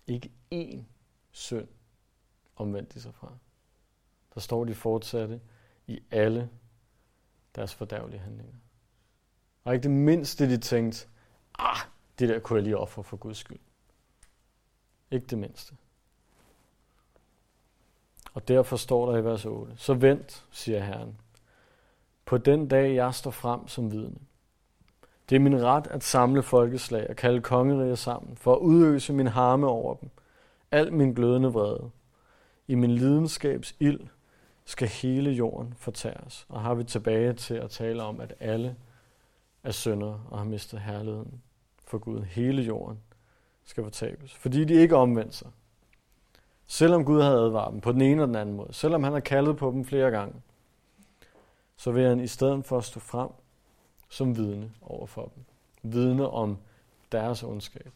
Ikke 0.07 0.33
én 0.55 0.83
synd 1.31 1.69
omvendte 2.57 2.95
de 2.95 3.01
sig 3.01 3.15
fra. 3.15 3.39
Der 4.35 4.41
står 4.41 4.65
de 4.65 4.75
fortsatte 4.75 5.41
i 5.87 6.03
alle 6.11 6.51
deres 7.55 7.75
fordærvelige 7.75 8.21
handlinger. 8.21 8.57
Og 9.65 9.75
ikke 9.75 9.83
det 9.83 9.91
mindste, 9.91 10.51
de 10.51 10.59
tænkte, 10.59 11.09
ah, 11.59 11.81
det 12.21 12.29
der 12.29 12.39
kunne 12.39 12.57
jeg 12.57 12.65
lige 12.65 12.79
ofre 12.79 13.05
for 13.05 13.17
Guds 13.17 13.39
skyld. 13.39 13.59
Ikke 15.11 15.27
det 15.27 15.39
mindste. 15.39 15.75
Og 18.35 18.49
derfor 18.49 18.77
står 18.77 19.13
der 19.13 19.19
i 19.19 19.25
vers 19.25 19.45
8, 19.45 19.73
så 19.77 19.95
vent, 19.95 20.45
siger 20.51 20.85
Herren, 20.85 21.17
på 22.25 22.39
den 22.39 22.69
dag, 22.69 22.95
jeg 22.95 23.15
står 23.15 23.31
frem 23.31 23.69
som 23.69 23.93
vidne. 23.93 24.19
Det 25.29 25.37
er 25.37 25.41
min 25.41 25.63
ret 25.63 25.87
at 25.87 26.05
samle 26.05 26.43
folkeslag 26.43 27.11
og 27.11 27.17
kalde 27.17 27.41
kongeriger 27.41 27.95
sammen, 27.95 28.37
for 28.37 28.55
at 28.55 28.59
udøse 28.59 29.13
min 29.13 29.27
harme 29.27 29.67
over 29.67 29.95
dem, 29.95 30.11
al 30.71 30.93
min 30.93 31.15
glødende 31.15 31.53
vrede. 31.53 31.91
I 32.69 32.75
min 32.75 32.91
lidenskabs 32.91 33.77
ild 33.81 34.01
skal 34.65 34.89
hele 34.89 35.31
jorden 35.31 35.75
fortæres. 35.77 36.47
Og 36.49 36.61
har 36.61 36.75
vi 36.75 36.85
tilbage 36.85 37.33
til 37.33 37.55
at 37.55 37.71
tale 37.71 38.03
om, 38.03 38.21
at 38.21 38.35
alle 38.41 38.77
er 39.63 39.71
syndere 39.71 40.23
og 40.31 40.39
har 40.39 40.45
mistet 40.45 40.81
herligheden 40.81 41.43
for 41.91 41.99
Gud. 41.99 42.23
Hele 42.23 42.63
jorden 42.63 42.99
skal 43.65 43.83
fortabes, 43.83 44.35
fordi 44.35 44.65
de 44.65 44.75
ikke 44.75 44.97
omvendte 44.97 45.37
sig. 45.37 45.49
Selvom 46.67 47.05
Gud 47.05 47.23
havde 47.23 47.39
advaret 47.39 47.73
dem 47.73 47.81
på 47.81 47.93
den 47.93 48.01
ene 48.01 48.23
og 48.23 48.29
den 48.29 48.37
anden 48.37 48.57
måde, 48.57 48.73
selvom 48.73 49.03
han 49.03 49.13
har 49.13 49.21
kaldet 49.21 49.57
på 49.57 49.71
dem 49.71 49.85
flere 49.85 50.11
gange, 50.11 50.35
så 51.77 51.91
vil 51.91 52.09
han 52.09 52.21
i 52.21 52.27
stedet 52.27 52.65
for 52.65 52.79
at 52.79 52.85
stå 52.85 53.01
frem 53.01 53.29
som 54.09 54.37
vidne 54.37 54.73
over 54.81 55.07
for 55.07 55.33
dem. 55.35 55.45
Vidne 55.93 56.31
om 56.31 56.59
deres 57.13 57.43
ondskab, 57.43 57.93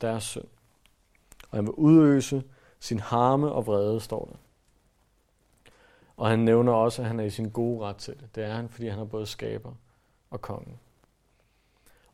deres 0.00 0.22
synd. 0.22 0.48
Og 1.50 1.58
han 1.58 1.64
vil 1.64 1.72
udøse 1.72 2.44
sin 2.80 3.00
harme 3.00 3.52
og 3.52 3.66
vrede, 3.66 4.00
står 4.00 4.24
der. 4.24 4.36
Og 6.16 6.28
han 6.28 6.38
nævner 6.38 6.72
også, 6.72 7.02
at 7.02 7.08
han 7.08 7.20
er 7.20 7.24
i 7.24 7.30
sin 7.30 7.50
gode 7.50 7.86
ret 7.86 7.96
til 7.96 8.14
det. 8.20 8.34
Det 8.34 8.44
er 8.44 8.54
han, 8.54 8.68
fordi 8.68 8.88
han 8.88 8.98
er 8.98 9.04
både 9.04 9.26
skaber 9.26 9.72
og 10.30 10.40
konge. 10.40 10.78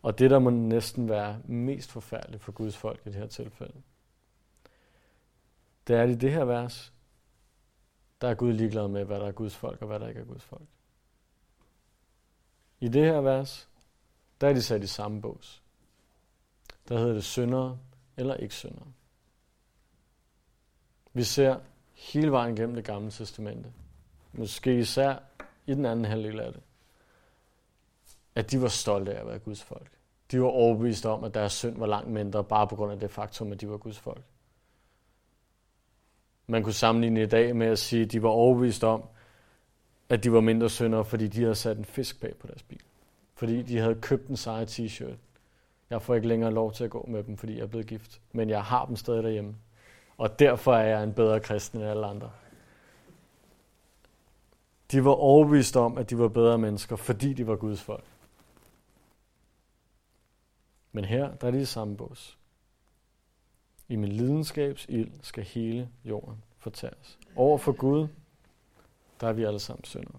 Og 0.07 0.19
det, 0.19 0.31
der 0.31 0.39
må 0.39 0.51
næsten 0.51 1.09
være 1.09 1.41
mest 1.45 1.91
forfærdeligt 1.91 2.43
for 2.43 2.53
Guds 2.53 2.77
folk 2.77 3.01
i 3.07 3.09
det 3.09 3.15
her 3.15 3.27
tilfælde, 3.27 3.83
det 5.87 5.97
er 5.97 6.03
i 6.03 6.15
det 6.15 6.33
her 6.33 6.45
vers, 6.45 6.93
der 8.21 8.29
er 8.29 8.35
Gud 8.35 8.53
ligeglad 8.53 8.89
med, 8.89 9.05
hvad 9.05 9.21
der 9.21 9.27
er 9.27 9.33
Guds 9.33 9.57
folk 9.57 9.81
og 9.81 9.87
hvad 9.87 10.01
der 10.01 10.09
ikke 10.09 10.21
er 10.21 10.25
Guds 10.25 10.45
folk. 10.45 10.67
I 12.81 12.89
det 12.89 13.05
her 13.05 13.21
vers, 13.21 13.69
der 14.41 14.49
er 14.49 14.53
de 14.53 14.63
sat 14.63 14.83
i 14.83 14.87
samme 14.87 15.23
bås. 15.23 15.63
Der 16.89 16.99
hedder 16.99 17.15
det 17.15 17.25
syndere 17.25 17.79
eller 18.17 18.35
ikke 18.35 18.55
syndere. 18.55 18.93
Vi 21.13 21.23
ser 21.23 21.61
hele 21.93 22.33
vejen 22.33 22.57
gennem 22.57 22.75
det 22.75 22.85
gamle 22.85 23.11
testamente, 23.11 23.73
måske 24.33 24.79
især 24.79 25.19
i 25.67 25.75
den 25.75 25.87
anden 25.87 26.05
halvdel 26.05 26.41
af 26.41 26.53
det, 26.53 26.63
at 28.37 28.51
de 28.51 28.63
var 28.63 28.69
stolte 28.69 29.15
af 29.15 29.21
at 29.21 29.27
være 29.27 29.39
Guds 29.39 29.63
folk. 29.63 29.91
De 30.31 30.41
var 30.41 30.47
overbevist 30.47 31.07
om, 31.07 31.25
at 31.25 31.35
deres 31.35 31.53
synd 31.53 31.79
var 31.79 31.87
langt 31.87 32.11
mindre, 32.11 32.45
bare 32.45 32.67
på 32.67 32.77
grund 32.77 32.93
af 32.93 33.01
det 33.01 33.11
faktum, 33.11 33.53
at 33.53 33.61
de 33.61 33.69
var 33.71 33.77
Guds 33.77 33.99
folk. 33.99 34.23
Man 36.47 36.63
kunne 36.63 36.73
sammenligne 36.73 37.23
i 37.23 37.27
dag 37.27 37.57
med 37.57 37.67
at 37.67 37.79
sige, 37.79 38.03
at 38.03 38.13
de 38.13 38.23
var 38.23 38.29
overbevist 38.29 38.85
om, 38.85 39.03
at 40.09 40.25
de 40.25 40.33
var 40.33 40.41
mindre 40.41 40.71
syndere, 40.71 41.05
fordi 41.05 41.29
de 41.29 41.41
havde 41.43 41.55
sat 41.55 41.79
en 41.79 41.85
fisk 41.85 42.21
bag 42.21 42.35
på 42.37 42.47
deres 42.47 42.63
bil. 42.63 42.81
Fordi 43.35 43.63
de 43.63 43.79
havde 43.79 43.95
købt 43.95 44.29
en 44.29 44.37
seje 44.37 44.65
t-shirt. 44.65 45.17
Jeg 45.91 46.03
får 46.03 46.15
ikke 46.15 46.29
længere 46.29 46.53
lov 46.53 46.73
til 46.73 46.85
at 46.85 46.91
gå 46.91 47.05
med 47.09 47.23
dem, 47.23 47.37
fordi 47.37 47.57
jeg 47.57 47.63
er 47.63 47.67
blevet 47.67 47.87
gift. 47.87 48.21
Men 48.33 48.51
jeg 48.51 48.63
har 48.63 48.85
dem 48.85 48.97
stadig 48.97 49.23
derhjemme. 49.23 49.55
Og 50.19 50.39
derfor 50.39 50.75
er 50.75 50.87
jeg 50.87 51.05
en 51.05 51.13
bedre 51.13 51.41
kristen 51.41 51.81
end 51.81 51.89
alle 51.89 52.07
andre. 52.07 52.31
De 54.93 55.05
var 55.05 55.11
overbevist 55.13 55.77
om, 55.77 55.99
at 55.99 56.11
de 56.11 56.19
var 56.19 56.29
bedre 56.29 56.59
mennesker, 56.59 56.97
fordi 56.97 57.33
de 57.33 57.47
var 57.47 57.57
Guds 57.57 57.83
folk. 57.83 58.05
Men 60.97 61.05
her, 61.05 61.35
der 61.35 61.47
er 61.47 61.51
det 61.51 61.69
samme 61.69 61.97
bås. 61.97 62.39
I 63.89 63.97
min 63.97 64.13
lidenskabs 64.13 64.87
ild 64.89 65.11
skal 65.23 65.45
hele 65.45 65.89
jorden 66.05 66.45
fortæres. 66.59 67.19
Over 67.35 67.59
for 67.59 67.73
Gud, 67.73 68.09
der 69.21 69.29
er 69.29 69.33
vi 69.33 69.45
alle 69.45 69.59
sammen 69.59 69.85
syndere. 69.85 70.19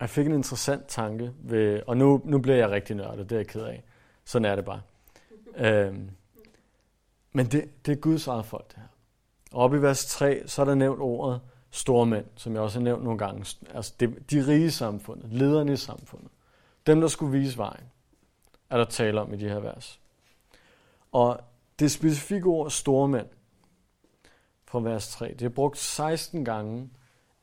Jeg 0.00 0.10
fik 0.10 0.26
en 0.26 0.32
interessant 0.32 0.84
tanke, 0.88 1.32
ved, 1.38 1.82
og 1.86 1.96
nu, 1.96 2.22
nu 2.24 2.38
bliver 2.38 2.56
jeg 2.56 2.70
rigtig 2.70 2.96
nørdet, 2.96 3.30
det 3.30 3.36
er 3.36 3.40
jeg 3.40 3.46
ked 3.46 3.62
af. 3.62 3.82
Sådan 4.24 4.44
er 4.44 4.56
det 4.56 4.64
bare. 4.64 4.82
Øhm, 5.56 6.10
men 7.32 7.46
det, 7.46 7.86
det 7.86 7.92
er 7.92 8.00
Guds 8.00 8.26
eget 8.26 8.46
folk, 8.46 8.68
det 8.68 8.76
her. 8.76 8.88
Og 9.52 9.62
oppe 9.62 9.76
i 9.76 9.82
vers 9.82 10.06
3, 10.06 10.42
så 10.46 10.62
er 10.62 10.66
der 10.66 10.74
nævnt 10.74 11.00
ordet 11.00 11.40
stormænd, 11.70 12.26
som 12.36 12.52
jeg 12.52 12.62
også 12.62 12.78
har 12.78 12.84
nævnt 12.84 13.04
nogle 13.04 13.18
gange. 13.18 13.56
Altså 13.74 13.94
det, 14.00 14.30
de 14.30 14.46
rige 14.46 14.66
i 14.66 14.70
samfundet, 14.70 15.32
lederne 15.32 15.72
i 15.72 15.76
samfundet. 15.76 16.30
Dem, 16.86 17.00
der 17.00 17.08
skulle 17.08 17.38
vise 17.38 17.58
vejen, 17.58 17.84
er 18.70 18.76
der 18.76 18.84
tale 18.84 19.20
om 19.20 19.34
i 19.34 19.36
de 19.36 19.48
her 19.48 19.60
vers. 19.60 20.00
Og 21.12 21.40
det 21.78 21.90
specifikke 21.90 22.46
ord 22.46 22.70
stormænd 22.70 23.26
fra 24.64 24.80
vers 24.80 25.10
3, 25.10 25.28
det 25.28 25.42
er 25.42 25.48
brugt 25.48 25.78
16 25.78 26.44
gange 26.44 26.90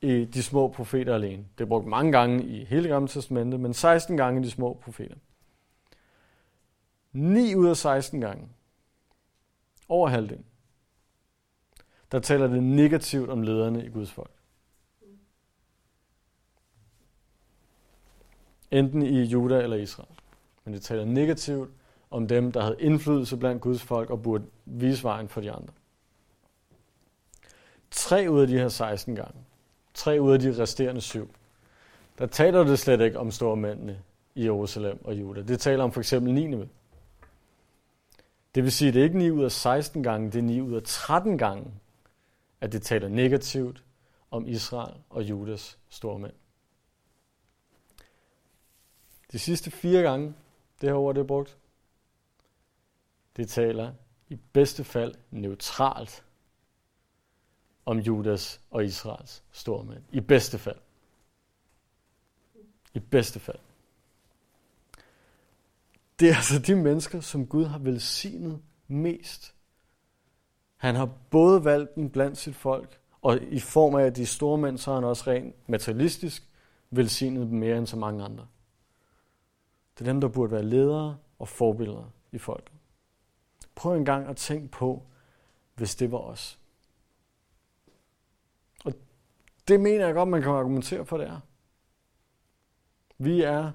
i 0.00 0.24
de 0.24 0.42
små 0.42 0.68
profeter 0.68 1.14
alene. 1.14 1.44
Det 1.58 1.64
er 1.64 1.68
brugt 1.68 1.86
mange 1.86 2.12
gange 2.12 2.44
i 2.44 2.64
hele 2.64 2.88
Gamle 2.88 3.08
Testamentet, 3.08 3.60
men 3.60 3.74
16 3.74 4.16
gange 4.16 4.40
i 4.40 4.44
de 4.44 4.50
små 4.50 4.78
profeter. 4.82 5.16
9 7.12 7.54
ud 7.54 7.68
af 7.68 7.76
16 7.76 8.20
gange, 8.20 8.48
over 9.88 10.08
halvdelen, 10.08 10.44
der 12.12 12.18
taler 12.18 12.46
det 12.46 12.62
negativt 12.62 13.30
om 13.30 13.42
lederne 13.42 13.86
i 13.86 13.88
Guds 13.88 14.12
folk. 14.12 14.41
Enten 18.72 19.02
i 19.02 19.22
Juda 19.22 19.62
eller 19.62 19.76
Israel. 19.76 20.08
Men 20.64 20.74
det 20.74 20.82
taler 20.82 21.04
negativt 21.04 21.70
om 22.10 22.28
dem, 22.28 22.52
der 22.52 22.60
havde 22.60 22.76
indflydelse 22.80 23.36
blandt 23.36 23.62
Guds 23.62 23.82
folk 23.82 24.10
og 24.10 24.22
burde 24.22 24.44
vise 24.64 25.02
vejen 25.02 25.28
for 25.28 25.40
de 25.40 25.52
andre. 25.52 25.72
tre 27.90 28.26
ud 28.30 28.40
af 28.40 28.46
de 28.46 28.58
her 28.58 28.68
16 28.68 29.16
gange, 29.16 29.38
tre 29.94 30.20
ud 30.20 30.32
af 30.32 30.38
de 30.38 30.62
resterende 30.62 31.00
syv, 31.00 31.34
der 32.18 32.26
taler 32.26 32.64
det 32.64 32.78
slet 32.78 33.00
ikke 33.00 33.18
om 33.18 33.30
stormændene 33.30 33.98
i 34.34 34.44
Jerusalem 34.44 35.04
og 35.04 35.14
Juda. 35.14 35.42
Det 35.42 35.60
taler 35.60 35.84
om 35.84 35.92
for 35.92 36.00
eksempel 36.00 36.34
Nineve. 36.34 36.68
Det 38.54 38.62
vil 38.62 38.72
sige, 38.72 38.88
at 38.88 38.94
det 38.94 39.00
er 39.00 39.04
ikke 39.04 39.18
9 39.18 39.30
ud 39.30 39.44
af 39.44 39.52
16 39.52 40.02
gange, 40.02 40.30
det 40.30 40.38
er 40.38 40.42
9 40.42 40.60
ud 40.60 40.74
af 40.74 40.82
13 40.84 41.38
gange, 41.38 41.70
at 42.60 42.72
det 42.72 42.82
taler 42.82 43.08
negativt 43.08 43.84
om 44.30 44.48
Israel 44.48 44.94
og 45.10 45.22
Judas 45.22 45.78
stormænd. 45.88 46.32
De 49.32 49.38
sidste 49.38 49.70
fire 49.70 50.02
gange, 50.02 50.34
det 50.80 50.88
her 50.88 50.96
ord 50.96 51.14
det 51.14 51.20
er 51.20 51.26
brugt, 51.26 51.58
det 53.36 53.48
taler 53.48 53.92
i 54.28 54.36
bedste 54.52 54.84
fald 54.84 55.14
neutralt 55.30 56.24
om 57.86 57.98
Judas 57.98 58.60
og 58.70 58.84
Israels 58.84 59.42
stormænd. 59.52 60.02
I 60.12 60.20
bedste 60.20 60.58
fald. 60.58 60.78
I 62.94 62.98
bedste 62.98 63.40
fald. 63.40 63.58
Det 66.20 66.30
er 66.30 66.34
altså 66.34 66.58
de 66.58 66.74
mennesker, 66.74 67.20
som 67.20 67.46
Gud 67.46 67.64
har 67.64 67.78
velsignet 67.78 68.62
mest. 68.88 69.54
Han 70.76 70.94
har 70.94 71.10
både 71.30 71.64
valgt 71.64 71.94
dem 71.94 72.10
blandt 72.10 72.38
sit 72.38 72.56
folk, 72.56 73.00
og 73.22 73.42
i 73.42 73.60
form 73.60 73.94
af, 73.94 74.04
at 74.04 74.16
de 74.16 74.26
store 74.26 74.58
mænd, 74.58 74.78
så 74.78 74.90
har 74.90 74.94
han 74.94 75.04
også 75.04 75.30
rent 75.30 75.68
materialistisk 75.68 76.48
velsignet 76.90 77.46
dem 77.46 77.58
mere 77.58 77.78
end 77.78 77.86
så 77.86 77.96
mange 77.96 78.24
andre. 78.24 78.46
Det 79.98 80.00
er 80.00 80.12
dem, 80.12 80.20
der 80.20 80.28
burde 80.28 80.52
være 80.52 80.62
ledere 80.62 81.16
og 81.38 81.48
forbilleder 81.48 82.12
i 82.32 82.38
folket. 82.38 82.74
Prøv 83.74 83.96
en 83.96 84.04
gang 84.04 84.26
at 84.26 84.36
tænke 84.36 84.68
på, 84.68 85.02
hvis 85.74 85.96
det 85.96 86.12
var 86.12 86.18
os. 86.18 86.58
Og 88.84 88.92
det 89.68 89.80
mener 89.80 90.06
jeg 90.06 90.14
godt, 90.14 90.28
man 90.28 90.42
kan 90.42 90.50
argumentere 90.50 91.04
for, 91.04 91.16
det 91.16 91.26
er. 91.26 91.40
Vi 93.18 93.42
er, 93.42 93.72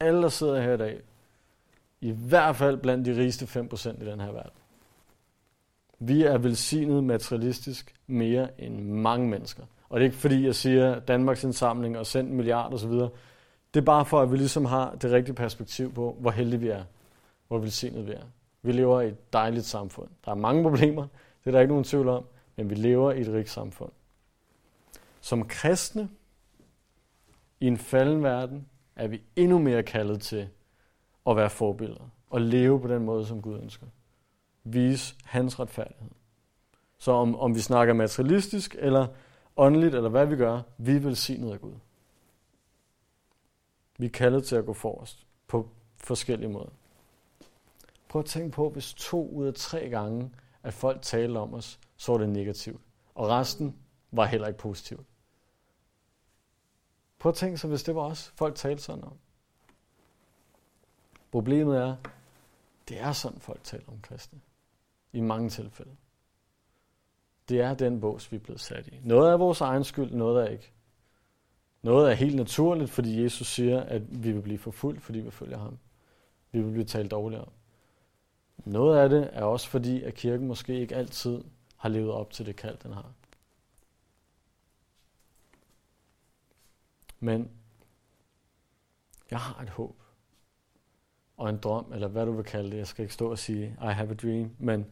alle 0.00 0.22
der 0.22 0.28
sidder 0.28 0.62
her 0.62 0.74
i 0.74 0.76
dag, 0.76 1.02
i 2.00 2.10
hvert 2.10 2.56
fald 2.56 2.78
blandt 2.78 3.06
de 3.06 3.16
rigeste 3.16 3.44
5% 3.44 4.02
i 4.02 4.06
den 4.06 4.20
her 4.20 4.32
verden. 4.32 4.60
Vi 5.98 6.22
er 6.22 6.38
velsignet 6.38 7.04
materialistisk 7.04 7.94
mere 8.06 8.60
end 8.60 8.80
mange 8.80 9.28
mennesker. 9.28 9.64
Og 9.88 10.00
det 10.00 10.04
er 10.04 10.08
ikke 10.08 10.20
fordi, 10.20 10.44
jeg 10.44 10.54
siger 10.54 10.98
Danmarks 10.98 11.44
indsamling 11.44 11.98
og 11.98 12.06
send 12.06 12.30
milliarder 12.30 12.76
osv. 12.76 12.92
Det 13.76 13.82
er 13.82 13.84
bare 13.84 14.04
for, 14.04 14.20
at 14.20 14.32
vi 14.32 14.36
ligesom 14.36 14.64
har 14.64 14.94
det 14.94 15.12
rigtige 15.12 15.34
perspektiv 15.34 15.94
på, 15.94 16.16
hvor 16.20 16.30
heldige 16.30 16.60
vi 16.60 16.68
er. 16.68 16.84
Hvor 17.48 17.58
velsignet 17.58 18.06
vi 18.06 18.12
er. 18.12 18.22
Vi 18.62 18.72
lever 18.72 19.00
i 19.00 19.08
et 19.08 19.32
dejligt 19.32 19.64
samfund. 19.64 20.08
Der 20.24 20.30
er 20.30 20.34
mange 20.34 20.62
problemer, 20.62 21.06
det 21.44 21.46
er 21.46 21.50
der 21.50 21.60
ikke 21.60 21.72
nogen 21.72 21.84
tvivl 21.84 22.08
om, 22.08 22.24
men 22.56 22.70
vi 22.70 22.74
lever 22.74 23.12
i 23.12 23.20
et 23.20 23.28
rigt 23.28 23.50
samfund. 23.50 23.92
Som 25.20 25.48
kristne 25.48 26.08
i 27.60 27.66
en 27.66 27.76
falden 27.76 28.22
verden 28.22 28.66
er 28.96 29.08
vi 29.08 29.22
endnu 29.36 29.58
mere 29.58 29.82
kaldet 29.82 30.20
til 30.20 30.48
at 31.26 31.36
være 31.36 31.50
forbilleder 31.50 32.10
og 32.30 32.40
leve 32.40 32.80
på 32.80 32.88
den 32.88 33.04
måde, 33.04 33.26
som 33.26 33.42
Gud 33.42 33.58
ønsker. 33.58 33.86
Vise 34.64 35.14
hans 35.24 35.60
retfærdighed. 35.60 36.10
Så 36.98 37.12
om, 37.12 37.36
om 37.36 37.54
vi 37.54 37.60
snakker 37.60 37.94
materialistisk 37.94 38.76
eller 38.78 39.06
åndeligt, 39.56 39.94
eller 39.94 40.10
hvad 40.10 40.26
vi 40.26 40.36
gør, 40.36 40.60
vi 40.78 40.98
vil 40.98 41.16
sige 41.16 41.40
noget 41.40 41.54
af 41.54 41.60
Gud. 41.60 41.74
Vi 43.98 44.06
er 44.06 44.10
kaldet 44.10 44.44
til 44.44 44.56
at 44.56 44.66
gå 44.66 44.72
forrest 44.72 45.26
på 45.48 45.68
forskellige 45.96 46.48
måder. 46.48 46.70
Prøv 48.08 48.20
at 48.20 48.26
tænke 48.26 48.50
på, 48.50 48.70
hvis 48.70 48.94
to 48.94 49.28
ud 49.28 49.46
af 49.46 49.54
tre 49.54 49.88
gange, 49.88 50.32
at 50.62 50.74
folk 50.74 51.02
talte 51.02 51.38
om 51.38 51.54
os, 51.54 51.80
så 51.96 52.12
var 52.12 52.18
det 52.18 52.28
negativt. 52.28 52.80
Og 53.14 53.28
resten 53.28 53.76
var 54.12 54.24
heller 54.24 54.46
ikke 54.46 54.58
positivt. 54.58 55.06
Prøv 57.18 57.30
at 57.30 57.36
tænke 57.36 57.58
sig, 57.58 57.70
hvis 57.70 57.82
det 57.82 57.94
var 57.94 58.02
os, 58.02 58.32
folk 58.36 58.54
talte 58.54 58.82
sådan 58.82 59.04
om. 59.04 59.18
Problemet 61.30 61.78
er, 61.78 61.96
det 62.88 63.00
er 63.00 63.12
sådan, 63.12 63.40
folk 63.40 63.64
taler 63.64 63.88
om 63.88 64.00
kristne. 64.02 64.40
I 65.12 65.20
mange 65.20 65.50
tilfælde. 65.50 65.96
Det 67.48 67.60
er 67.60 67.74
den 67.74 68.00
bås, 68.00 68.32
vi 68.32 68.36
er 68.36 68.40
blevet 68.40 68.60
sat 68.60 68.86
i. 68.86 69.00
Noget 69.04 69.32
er 69.32 69.36
vores 69.36 69.60
egen 69.60 69.84
skyld, 69.84 70.10
noget 70.10 70.44
er 70.44 70.48
ikke. 70.48 70.72
Noget 71.86 72.10
er 72.10 72.14
helt 72.14 72.36
naturligt, 72.36 72.90
fordi 72.90 73.22
Jesus 73.22 73.46
siger, 73.46 73.80
at 73.80 74.24
vi 74.24 74.32
vil 74.32 74.42
blive 74.42 74.58
forfulgt, 74.58 75.02
fordi 75.02 75.18
vi 75.18 75.30
følger 75.30 75.58
ham. 75.58 75.78
Vi 76.52 76.62
vil 76.62 76.72
blive 76.72 76.84
talt 76.84 77.10
dårligt 77.10 77.40
om. 77.40 77.50
Noget 78.64 78.98
af 78.98 79.08
det 79.08 79.30
er 79.32 79.42
også 79.42 79.68
fordi, 79.68 80.02
at 80.02 80.14
kirken 80.14 80.46
måske 80.46 80.80
ikke 80.80 80.96
altid 80.96 81.44
har 81.76 81.88
levet 81.88 82.10
op 82.10 82.30
til 82.30 82.46
det 82.46 82.56
kald, 82.56 82.78
den 82.82 82.92
har. 82.92 83.12
Men 87.20 87.50
jeg 89.30 89.38
har 89.38 89.62
et 89.62 89.70
håb 89.70 90.02
og 91.36 91.50
en 91.50 91.58
drøm, 91.58 91.92
eller 91.92 92.08
hvad 92.08 92.26
du 92.26 92.32
vil 92.32 92.44
kalde 92.44 92.70
det. 92.70 92.76
Jeg 92.76 92.86
skal 92.86 93.02
ikke 93.02 93.14
stå 93.14 93.30
og 93.30 93.38
sige, 93.38 93.76
I 93.82 93.86
have 93.86 94.10
a 94.10 94.14
dream, 94.14 94.50
men 94.58 94.86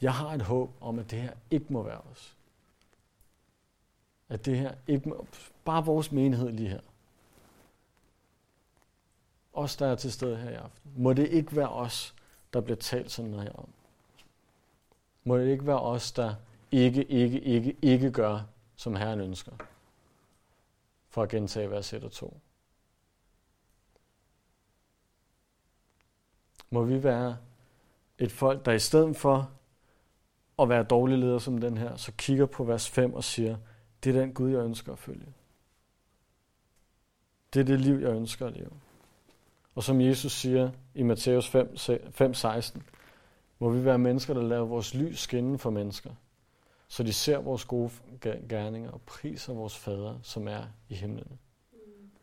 jeg 0.00 0.14
har 0.14 0.28
et 0.34 0.42
håb 0.42 0.70
om, 0.80 0.98
at 0.98 1.10
det 1.10 1.20
her 1.20 1.32
ikke 1.50 1.72
må 1.72 1.82
være 1.82 2.00
os. 2.00 2.36
At 4.32 4.46
det 4.46 4.58
her 4.58 4.74
ikke 4.86 5.12
bare 5.64 5.84
vores 5.84 6.12
menighed 6.12 6.50
lige 6.50 6.68
her. 6.68 6.80
Os, 9.52 9.76
der 9.76 9.86
er 9.86 9.94
til 9.94 10.12
stede 10.12 10.36
her 10.36 10.50
i 10.50 10.54
aften. 10.54 10.92
Må 10.96 11.12
det 11.12 11.28
ikke 11.28 11.56
være 11.56 11.68
os, 11.68 12.14
der 12.52 12.60
bliver 12.60 12.76
talt 12.76 13.10
sådan 13.10 13.34
her 13.34 13.52
om. 13.52 13.68
Må 15.24 15.38
det 15.38 15.48
ikke 15.48 15.66
være 15.66 15.80
os, 15.80 16.12
der 16.12 16.34
ikke, 16.70 17.04
ikke, 17.04 17.40
ikke, 17.40 17.76
ikke 17.82 18.10
gør, 18.10 18.40
som 18.76 18.96
Herren 18.96 19.20
ønsker. 19.20 19.52
For 21.08 21.22
at 21.22 21.28
gentage 21.28 21.70
vers 21.70 21.92
1 21.92 22.04
og 22.04 22.12
2. 22.12 22.40
Må 26.70 26.84
vi 26.84 27.02
være 27.02 27.36
et 28.18 28.32
folk, 28.32 28.64
der 28.66 28.72
i 28.72 28.78
stedet 28.78 29.16
for 29.16 29.50
at 30.58 30.68
være 30.68 30.82
dårlige 30.82 31.20
ledere 31.20 31.40
som 31.40 31.58
den 31.58 31.76
her, 31.76 31.96
så 31.96 32.12
kigger 32.12 32.46
på 32.46 32.64
vers 32.64 32.88
5 32.90 33.14
og 33.14 33.24
siger, 33.24 33.56
det 34.04 34.16
er 34.16 34.20
den 34.20 34.32
Gud, 34.32 34.50
jeg 34.50 34.64
ønsker 34.64 34.92
at 34.92 34.98
følge. 34.98 35.26
Det 37.54 37.60
er 37.60 37.64
det 37.64 37.80
liv, 37.80 37.94
jeg 37.94 38.10
ønsker 38.10 38.46
at 38.46 38.56
leve. 38.56 38.70
Og 39.74 39.82
som 39.82 40.00
Jesus 40.00 40.32
siger 40.32 40.70
i 40.94 41.02
Matthæus 41.02 41.54
5:16, 41.54 42.80
må 43.58 43.70
vi 43.70 43.84
være 43.84 43.98
mennesker, 43.98 44.34
der 44.34 44.42
lader 44.42 44.64
vores 44.64 44.94
lys 44.94 45.18
skinne 45.18 45.58
for 45.58 45.70
mennesker, 45.70 46.10
så 46.88 47.02
de 47.02 47.12
ser 47.12 47.38
vores 47.38 47.64
gode 47.64 47.90
gerninger 48.48 48.90
og 48.90 49.00
priser 49.00 49.52
vores 49.52 49.78
fader, 49.78 50.18
som 50.22 50.48
er 50.48 50.64
i 50.88 50.94
himlen. 50.94 51.38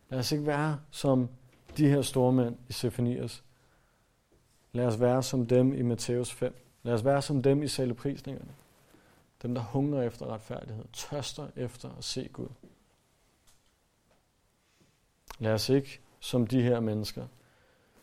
Lad 0.08 0.18
os 0.18 0.32
ikke 0.32 0.46
være 0.46 0.80
som 0.90 1.28
de 1.76 1.88
her 1.88 2.02
store 2.02 2.32
mænd 2.32 2.56
i 2.68 2.72
Sefanias. 2.72 3.44
Lad 4.72 4.86
os 4.86 5.00
være 5.00 5.22
som 5.22 5.46
dem 5.46 5.74
i 5.74 5.82
Matthæus 5.82 6.32
5. 6.32 6.54
Lad 6.82 6.94
os 6.94 7.04
være 7.04 7.22
som 7.22 7.42
dem 7.42 7.62
i 7.62 7.68
saleprisningerne. 7.68 8.54
Dem, 9.42 9.54
der 9.54 9.62
hungrer 9.62 10.02
efter 10.02 10.26
retfærdighed, 10.26 10.84
tørster 10.92 11.48
efter 11.56 11.96
at 11.98 12.04
se 12.04 12.28
Gud. 12.32 12.48
Lad 15.38 15.52
os 15.52 15.68
ikke 15.68 16.00
som 16.20 16.46
de 16.46 16.62
her 16.62 16.80
mennesker 16.80 17.26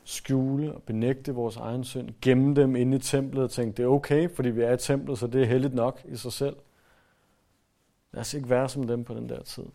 skjule 0.04 0.76
og 0.76 0.84
benægte 0.84 1.34
vores 1.34 1.58
egen 1.58 1.84
synd, 1.84 2.10
gemme 2.22 2.56
dem 2.56 2.76
inde 2.76 2.98
i 2.98 3.00
templet 3.00 3.44
og 3.44 3.52
tænke, 3.52 3.78
det 3.78 3.84
er 3.84 3.88
okay, 3.88 4.30
fordi 4.36 4.50
vi 4.50 4.62
er 4.62 4.74
i 4.74 4.78
templet, 4.78 5.20
så 5.20 5.28
det 5.28 5.42
er 5.42 5.46
heldigt 5.46 5.74
nok 5.74 6.02
i 6.06 6.16
sig 6.16 6.34
selv. 6.34 6.58
Lad 8.12 8.22
os 8.22 8.34
ikke 8.34 8.50
være 8.50 8.70
som 8.70 8.88
dem 8.88 9.04
på 9.04 9.14
den 9.14 9.30
der 9.30 9.44
tid. 9.44 9.66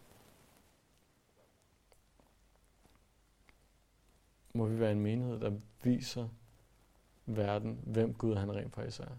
Må 4.55 4.67
vi 4.67 4.81
være 4.81 4.93
en 4.93 5.01
menighed, 5.01 5.41
der 5.41 5.53
viser 5.83 6.29
verden, 7.27 7.81
hvem 7.87 8.15
Gud 8.15 8.35
han 8.35 8.55
rent 8.55 8.75
faktisk 8.75 9.01
er. 9.01 9.17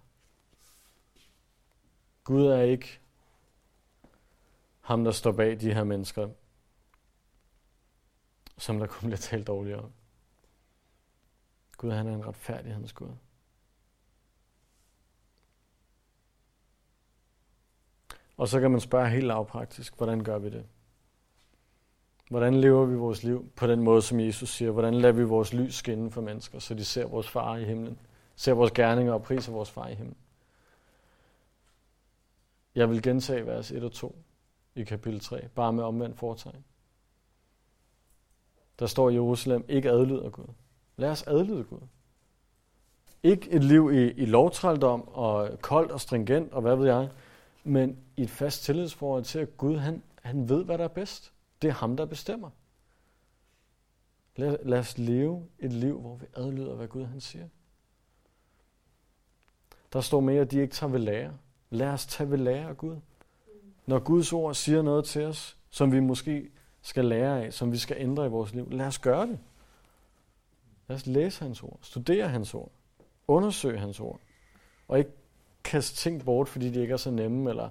Gud 2.24 2.46
er 2.46 2.62
ikke 2.62 3.00
ham, 4.82 5.04
der 5.04 5.12
står 5.12 5.32
bag 5.32 5.60
de 5.62 5.74
her 5.74 5.84
mennesker, 5.84 6.30
som 8.58 8.80
der 8.80 8.88
kun 8.88 9.10
bliver 9.10 9.18
talt 9.18 9.48
dårligt 9.48 9.78
om. 9.78 9.92
Gud 11.78 11.92
han 11.92 12.08
er 12.08 12.16
en 12.16 12.28
retfærdighedens 12.28 12.94
Gud. 12.94 13.10
Og 18.38 18.48
så 18.48 18.60
kan 18.60 18.72
man 18.72 18.80
spørge 18.80 19.10
helt 19.10 19.26
lavpraktisk, 19.26 19.98
hvordan 19.98 20.24
gør 20.24 20.38
vi 20.38 20.50
det? 20.50 20.66
Hvordan 22.30 22.62
lever 22.62 22.86
vi 22.86 22.96
vores 22.96 23.24
liv 23.24 23.52
på 23.56 23.68
den 23.68 23.82
måde, 23.82 24.02
som 24.02 24.20
Jesus 24.20 24.50
siger? 24.50 24.72
Hvordan 24.72 24.94
lader 24.94 25.14
vi 25.14 25.24
vores 25.24 25.54
lys 25.54 25.76
skinne 25.76 26.12
for 26.12 26.22
mennesker, 26.22 26.60
så 26.60 26.74
de 26.74 26.86
ser 26.86 27.06
vores 27.06 27.30
far 27.30 27.58
i 27.58 27.66
himlen? 27.66 28.00
Ser 28.36 28.54
vores 28.54 28.72
gerninger 28.72 29.14
og 29.14 29.24
priser 29.24 29.52
vores 29.52 29.72
far 29.72 29.88
i 29.88 29.96
himlen? 29.96 30.18
Jeg 32.76 32.90
vil 32.90 33.02
gentage 33.02 33.46
vers 33.46 33.72
1 33.72 33.84
og 33.84 33.92
2 33.92 34.16
i 34.76 34.84
kapitel 34.84 35.20
3, 35.20 35.48
bare 35.48 35.74
med 35.74 35.84
omvendt 35.84 36.18
foretegn. 36.18 36.64
Der 38.80 38.86
står 38.86 39.10
i 39.10 39.14
Jerusalem, 39.14 39.66
ikke 39.68 39.90
adlyder 39.90 40.30
Gud. 40.30 40.48
Lad 40.98 41.10
os 41.10 41.24
adlyde 41.28 41.64
Gud. 41.64 41.80
Ikke 43.24 43.52
et 43.52 43.64
liv 43.64 43.92
i, 43.94 44.12
i 44.12 44.26
lovtrældom 44.26 45.08
og 45.08 45.62
koldt 45.62 45.92
og 45.92 46.02
stringent 46.02 46.54
og 46.54 46.62
hvad 46.62 46.76
ved 46.76 46.86
jeg, 46.86 47.10
men 47.64 47.98
i 48.18 48.22
et 48.22 48.30
fast 48.30 48.64
tillidsforhold 48.64 49.24
til, 49.24 49.40
at 49.40 49.58
Gud 49.58 49.78
han, 49.78 50.04
han 50.22 50.50
ved, 50.50 50.66
hvad 50.66 50.78
der 50.78 50.84
er 50.84 50.88
bedst. 50.88 51.34
Det 51.62 51.68
er 51.68 51.74
ham, 51.74 51.98
der 51.98 52.06
bestemmer. 52.06 52.50
Lad, 54.36 54.58
lad 54.64 54.80
os 54.80 54.98
leve 54.98 55.48
et 55.60 55.74
liv, 55.74 56.00
hvor 56.00 56.16
vi 56.16 56.26
adlyder, 56.34 56.76
hvad 56.76 56.88
Gud 56.88 57.06
han 57.06 57.22
siger. 57.22 57.48
Der 59.94 60.02
står 60.02 60.20
mere, 60.20 60.42
at 60.42 60.52
de 60.52 60.62
ikke 60.62 60.74
tager 60.74 60.92
ved 60.92 61.00
lære. 61.00 61.38
Lad 61.74 61.88
os 61.88 62.06
tage 62.06 62.32
ved 62.32 62.38
lære 62.38 62.70
af 62.70 62.78
Gud. 62.78 62.98
Når 63.86 64.00
Guds 64.00 64.34
ord 64.34 64.54
siger 64.54 64.82
noget 64.82 65.06
til 65.06 65.26
os, 65.26 65.58
som 65.70 65.92
vi 65.92 66.00
måske 66.00 66.50
skal 66.82 67.06
lære 67.06 67.46
af, 67.46 67.54
som 67.54 67.72
vi 67.72 67.78
skal 67.78 67.98
ændre 68.00 68.26
i 68.26 68.30
vores 68.30 68.54
liv, 68.54 68.72
lad 68.72 68.86
os 68.86 69.00
gøre 69.00 69.28
det. 69.28 69.40
Lad 70.88 70.96
os 70.96 71.06
læse 71.06 71.44
hans 71.44 71.64
ord, 71.64 71.80
studere 71.82 72.30
hans 72.30 72.54
ord, 72.54 72.72
undersøge 73.28 73.80
hans 73.80 74.00
ord, 74.00 74.20
og 74.88 75.00
ikke 75.00 75.12
kaste 75.64 75.96
ting 75.96 76.26
bort, 76.26 76.50
fordi 76.50 76.70
de 76.70 76.82
ikke 76.82 76.94
er 76.94 76.98
så 76.98 77.12
nemme, 77.12 77.50
eller 77.50 77.70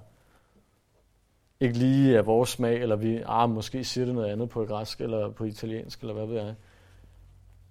ikke 1.59 1.77
lige 1.77 2.17
er 2.17 2.21
vores 2.21 2.49
smag, 2.49 2.81
eller 2.81 2.95
vi 2.95 3.23
ah, 3.25 3.49
måske 3.49 3.83
siger 3.83 4.05
det 4.05 4.15
noget 4.15 4.31
andet 4.31 4.49
på 4.49 4.65
græsk, 4.65 5.01
eller 5.01 5.31
på 5.31 5.43
italiensk, 5.43 6.01
eller 6.01 6.13
hvad 6.13 6.25
ved 6.25 6.41
jeg. 6.41 6.55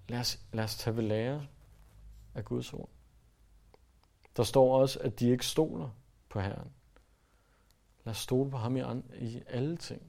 Lad 0.09 0.19
os, 0.19 0.39
lad 0.53 0.63
os 0.63 0.75
tage 0.75 0.95
ved 0.97 1.03
lære 1.03 1.45
af 2.35 2.45
Guds 2.45 2.73
ord. 2.73 2.89
Der 4.37 4.43
står 4.43 4.79
også, 4.79 4.99
at 4.99 5.19
de 5.19 5.29
ikke 5.29 5.45
stoler 5.45 5.89
på 6.33 6.39
Herren. 6.39 6.71
Lad 8.03 8.11
os 8.11 8.17
stole 8.17 8.51
på 8.51 8.57
ham 8.57 8.77
i, 8.77 8.79
an, 8.79 9.03
i 9.19 9.41
alle 9.47 9.77
ting. 9.77 10.01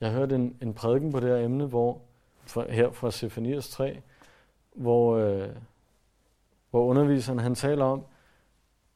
Jeg 0.00 0.12
hørte 0.12 0.34
en, 0.34 0.56
en 0.62 0.74
prædiken 0.74 1.12
på 1.12 1.20
det 1.20 1.28
her 1.28 1.44
emne, 1.44 1.66
hvor 1.66 2.02
fra, 2.46 2.72
her 2.72 2.92
fra 2.92 3.10
Sefanias 3.10 3.68
3, 3.68 4.02
hvor, 4.74 5.16
øh, 5.16 5.56
hvor 6.70 6.84
underviseren 6.84 7.38
han 7.38 7.54
taler 7.54 7.84
om, 7.84 8.04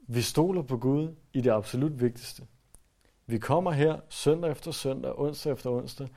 vi 0.00 0.22
stoler 0.22 0.62
på 0.62 0.76
Gud 0.76 1.14
i 1.32 1.40
det 1.40 1.50
absolut 1.50 2.00
vigtigste. 2.00 2.46
Vi 3.26 3.38
kommer 3.38 3.70
her 3.70 4.00
søndag 4.08 4.50
efter 4.50 4.70
søndag, 4.70 5.18
onsdag 5.18 5.52
efter 5.52 5.70
onsdag, 5.70 6.08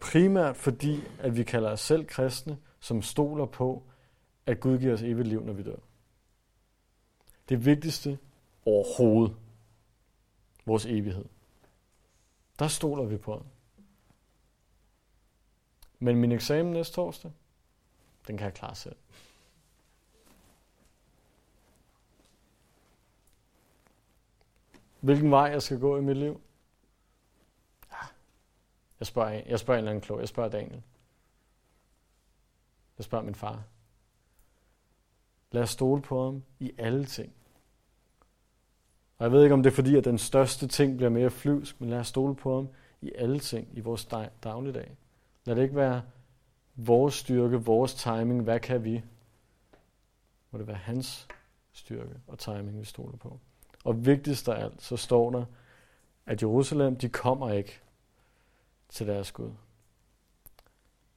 primært 0.00 0.56
fordi, 0.56 1.00
at 1.18 1.36
vi 1.36 1.42
kalder 1.42 1.70
os 1.70 1.80
selv 1.80 2.06
kristne, 2.06 2.58
som 2.80 3.02
stoler 3.02 3.46
på, 3.46 3.82
at 4.46 4.60
Gud 4.60 4.78
giver 4.78 4.94
os 4.94 5.02
evigt 5.02 5.28
liv, 5.28 5.44
når 5.44 5.52
vi 5.52 5.62
dør. 5.62 5.89
Det 7.50 7.64
vigtigste 7.64 8.18
overhovedet, 8.66 9.36
vores 10.66 10.86
evighed. 10.86 11.24
Der 12.58 12.68
stoler 12.68 13.04
vi 13.04 13.16
på. 13.16 13.46
Men 15.98 16.16
min 16.16 16.32
eksamen 16.32 16.72
næste 16.72 16.94
torsdag, 16.94 17.32
den 18.26 18.36
kan 18.36 18.44
jeg 18.44 18.54
klare 18.54 18.74
selv. 18.74 18.96
Hvilken 25.00 25.30
vej 25.30 25.44
jeg 25.44 25.62
skal 25.62 25.80
gå 25.80 25.96
i 25.96 26.00
mit 26.00 26.16
liv? 26.16 26.40
Jeg 28.98 29.06
spørger, 29.06 29.30
en, 29.30 29.46
jeg 29.48 29.60
spørger 29.60 29.78
en 29.78 29.82
eller 29.82 29.90
anden 29.90 30.04
klog. 30.04 30.20
Jeg 30.20 30.28
spørger 30.28 30.50
Daniel. 30.50 30.82
Jeg 32.98 33.04
spørger 33.04 33.24
min 33.24 33.34
far. 33.34 33.62
Lad 35.50 35.62
os 35.62 35.70
stole 35.70 36.02
på 36.02 36.24
ham 36.24 36.42
i 36.58 36.72
alle 36.78 37.04
ting. 37.04 37.34
Og 39.20 39.24
jeg 39.24 39.32
ved 39.32 39.42
ikke, 39.42 39.54
om 39.54 39.62
det 39.62 39.70
er 39.70 39.74
fordi, 39.74 39.96
at 39.96 40.04
den 40.04 40.18
største 40.18 40.68
ting 40.68 40.96
bliver 40.96 41.10
mere 41.10 41.30
flyvsk, 41.30 41.80
men 41.80 41.90
lad 41.90 41.98
os 41.98 42.06
stole 42.06 42.34
på 42.34 42.54
ham 42.54 42.68
i 43.00 43.12
alle 43.14 43.38
ting 43.38 43.68
i 43.72 43.80
vores 43.80 44.08
dagligdag. 44.42 44.96
Lad 45.44 45.56
det 45.56 45.62
ikke 45.62 45.76
være 45.76 46.02
vores 46.74 47.14
styrke, 47.14 47.56
vores 47.56 47.94
timing, 47.94 48.42
hvad 48.42 48.60
kan 48.60 48.84
vi? 48.84 49.02
Må 50.50 50.58
det 50.58 50.66
være 50.66 50.76
hans 50.76 51.28
styrke 51.72 52.14
og 52.26 52.38
timing, 52.38 52.78
vi 52.78 52.84
stoler 52.84 53.16
på. 53.16 53.38
Og 53.84 54.06
vigtigst 54.06 54.48
af 54.48 54.64
alt, 54.64 54.82
så 54.82 54.96
står 54.96 55.30
der, 55.30 55.44
at 56.26 56.42
Jerusalem, 56.42 56.96
de 56.96 57.08
kommer 57.08 57.52
ikke 57.52 57.80
til 58.88 59.06
deres 59.06 59.32
Gud. 59.32 59.50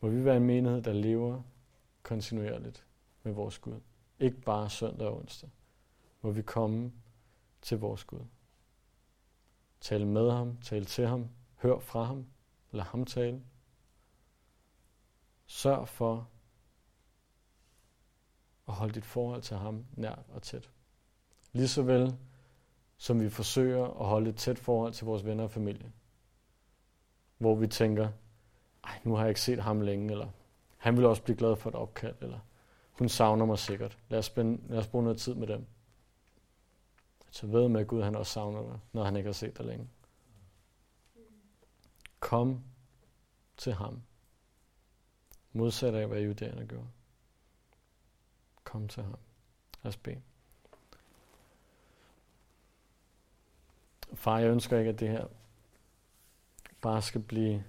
Må 0.01 0.09
vi 0.09 0.25
være 0.25 0.37
en 0.37 0.45
menighed, 0.45 0.81
der 0.81 0.93
lever 0.93 1.41
kontinuerligt 2.03 2.85
med 3.23 3.33
vores 3.33 3.59
Gud. 3.59 3.79
Ikke 4.19 4.41
bare 4.41 4.69
søndag 4.69 5.07
og 5.07 5.17
onsdag. 5.17 5.49
Må 6.21 6.31
vi 6.31 6.41
komme 6.41 6.91
til 7.63 7.79
vores 7.79 8.03
Gud. 8.03 8.25
Tal 9.81 10.07
med 10.07 10.31
ham, 10.31 10.57
tal 10.57 10.85
til 10.85 11.07
ham, 11.07 11.29
hør 11.55 11.79
fra 11.79 12.03
ham, 12.03 12.25
lad 12.71 12.83
ham 12.83 13.05
tale. 13.05 13.41
Sørg 15.45 15.87
for 15.87 16.29
at 18.67 18.73
holde 18.73 18.93
dit 18.93 19.05
forhold 19.05 19.41
til 19.41 19.57
ham 19.57 19.85
nært 19.93 20.25
og 20.29 20.41
tæt. 20.41 20.69
Ligesåvel 21.51 22.17
som 23.03 23.21
vi 23.21 23.29
forsøger 23.29 23.85
at 23.85 24.05
holde 24.05 24.29
et 24.29 24.35
tæt 24.35 24.59
forhold 24.59 24.93
til 24.93 25.05
vores 25.05 25.25
venner 25.25 25.43
og 25.43 25.51
familie. 25.51 25.91
Hvor 27.37 27.55
vi 27.55 27.67
tænker, 27.67 28.09
ej, 28.83 28.99
nu 29.03 29.13
har 29.13 29.21
jeg 29.21 29.29
ikke 29.29 29.41
set 29.41 29.59
ham 29.59 29.81
længe, 29.81 30.11
eller 30.11 30.27
han 30.77 30.97
vil 30.97 31.05
også 31.05 31.21
blive 31.23 31.37
glad 31.37 31.55
for 31.55 31.69
et 31.69 31.75
opkald, 31.75 32.15
eller 32.21 32.39
hun 32.91 33.09
savner 33.09 33.45
mig 33.45 33.59
sikkert. 33.59 33.97
Lad 34.09 34.19
os, 34.19 34.25
spænde, 34.25 34.61
lad 34.69 34.79
os 34.79 34.87
bruge 34.87 35.03
noget 35.03 35.19
tid 35.19 35.33
med 35.33 35.47
dem. 35.47 35.65
Så 37.33 37.47
ved 37.47 37.69
med, 37.69 37.81
at 37.81 37.87
Gud 37.87 38.01
han 38.01 38.15
også 38.15 38.31
savner 38.31 38.61
dig, 38.61 38.79
når 38.91 39.03
han 39.03 39.15
ikke 39.15 39.27
har 39.27 39.33
set 39.33 39.57
dig 39.57 39.65
længe. 39.65 39.89
Kom 42.19 42.63
til 43.57 43.73
ham. 43.73 44.01
Modsat 45.53 45.95
af, 45.95 46.07
hvad 46.07 46.21
judæerne 46.21 46.67
gjorde. 46.67 46.87
Kom 48.63 48.87
til 48.87 49.03
ham. 49.03 49.17
Lad 49.83 49.89
os 49.89 49.97
bede. 49.97 50.21
Far, 54.13 54.39
jeg 54.39 54.49
ønsker 54.49 54.77
ikke, 54.77 54.89
at 54.89 54.99
det 54.99 55.09
her 55.09 55.27
bare 56.81 57.01
skal 57.01 57.21
blive 57.21 57.63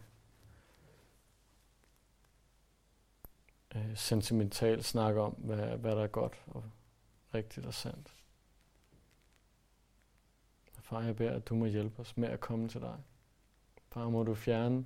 øh, 3.75 3.97
sentimental 3.97 4.83
snak 4.83 5.17
om, 5.17 5.33
hvad, 5.33 5.77
hvad 5.77 5.97
der 5.97 6.03
er 6.03 6.07
godt 6.07 6.43
og 6.47 6.65
rigtigt 7.35 7.67
og 7.67 7.75
sandt. 7.75 8.14
Far, 10.95 11.03
jeg 11.03 11.17
beder, 11.17 11.33
at 11.33 11.49
du 11.49 11.55
må 11.55 11.67
hjælpe 11.67 12.01
os 12.01 12.17
med 12.17 12.29
at 12.29 12.41
komme 12.41 12.69
til 12.69 12.81
dig. 12.81 12.99
Far, 13.89 14.09
må 14.09 14.23
du 14.23 14.35
fjerne 14.35 14.85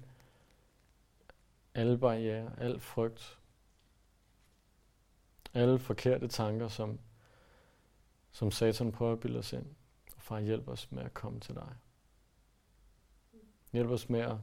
alle 1.74 1.98
barriere, 1.98 2.52
al 2.58 2.80
frygt, 2.80 3.38
alle 5.54 5.78
forkerte 5.78 6.28
tanker, 6.28 6.68
som, 6.68 6.98
som 8.30 8.50
Satan 8.50 8.92
prøver 8.92 9.12
at 9.12 9.20
bilde 9.20 9.38
os 9.38 9.52
ind. 9.52 9.66
Og 10.16 10.22
far, 10.22 10.40
hjælp 10.40 10.68
os 10.68 10.92
med 10.92 11.02
at 11.02 11.14
komme 11.14 11.40
til 11.40 11.54
dig. 11.54 11.74
Hjælp 13.72 13.90
os 13.90 14.08
med 14.08 14.20
at 14.20 14.36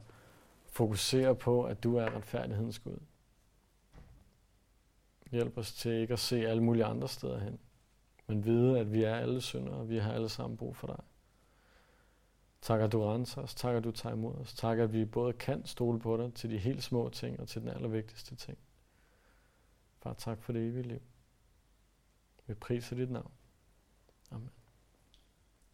fokusere 0.66 1.36
på, 1.36 1.64
at 1.64 1.82
du 1.82 1.96
er 1.96 2.16
retfærdighedens 2.16 2.78
Gud. 2.78 2.98
Hjælp 5.30 5.58
os 5.58 5.74
til 5.74 5.92
ikke 5.92 6.12
at 6.12 6.18
se 6.18 6.48
alle 6.48 6.62
mulige 6.62 6.84
andre 6.84 7.08
steder 7.08 7.38
hen, 7.38 7.58
men 8.26 8.44
vide, 8.44 8.80
at 8.80 8.92
vi 8.92 9.02
er 9.02 9.14
alle 9.14 9.40
syndere, 9.40 9.74
og 9.74 9.88
vi 9.88 9.98
har 9.98 10.12
alle 10.12 10.28
sammen 10.28 10.56
brug 10.56 10.76
for 10.76 10.86
dig. 10.86 11.00
Tak, 12.62 12.80
at 12.80 12.92
du 12.92 13.02
renser 13.02 13.42
os. 13.42 13.54
Tak, 13.54 13.76
at 13.76 13.84
du 13.84 13.90
tager 13.90 14.14
imod 14.14 14.34
os. 14.34 14.54
Tak, 14.54 14.78
at 14.78 14.92
vi 14.92 15.04
både 15.04 15.32
kan 15.32 15.66
stole 15.66 16.00
på 16.00 16.16
dig 16.16 16.34
til 16.34 16.50
de 16.50 16.58
helt 16.58 16.82
små 16.82 17.08
ting 17.08 17.40
og 17.40 17.48
til 17.48 17.62
den 17.62 17.68
allervigtigste 17.68 18.36
ting. 18.36 18.58
Far, 19.98 20.12
tak 20.12 20.42
for 20.42 20.52
det 20.52 20.68
evige 20.68 20.88
liv. 20.88 21.02
Vi 22.46 22.54
priser 22.54 22.96
dit 22.96 23.10
navn. 23.10 23.32
Amen. 24.30 24.50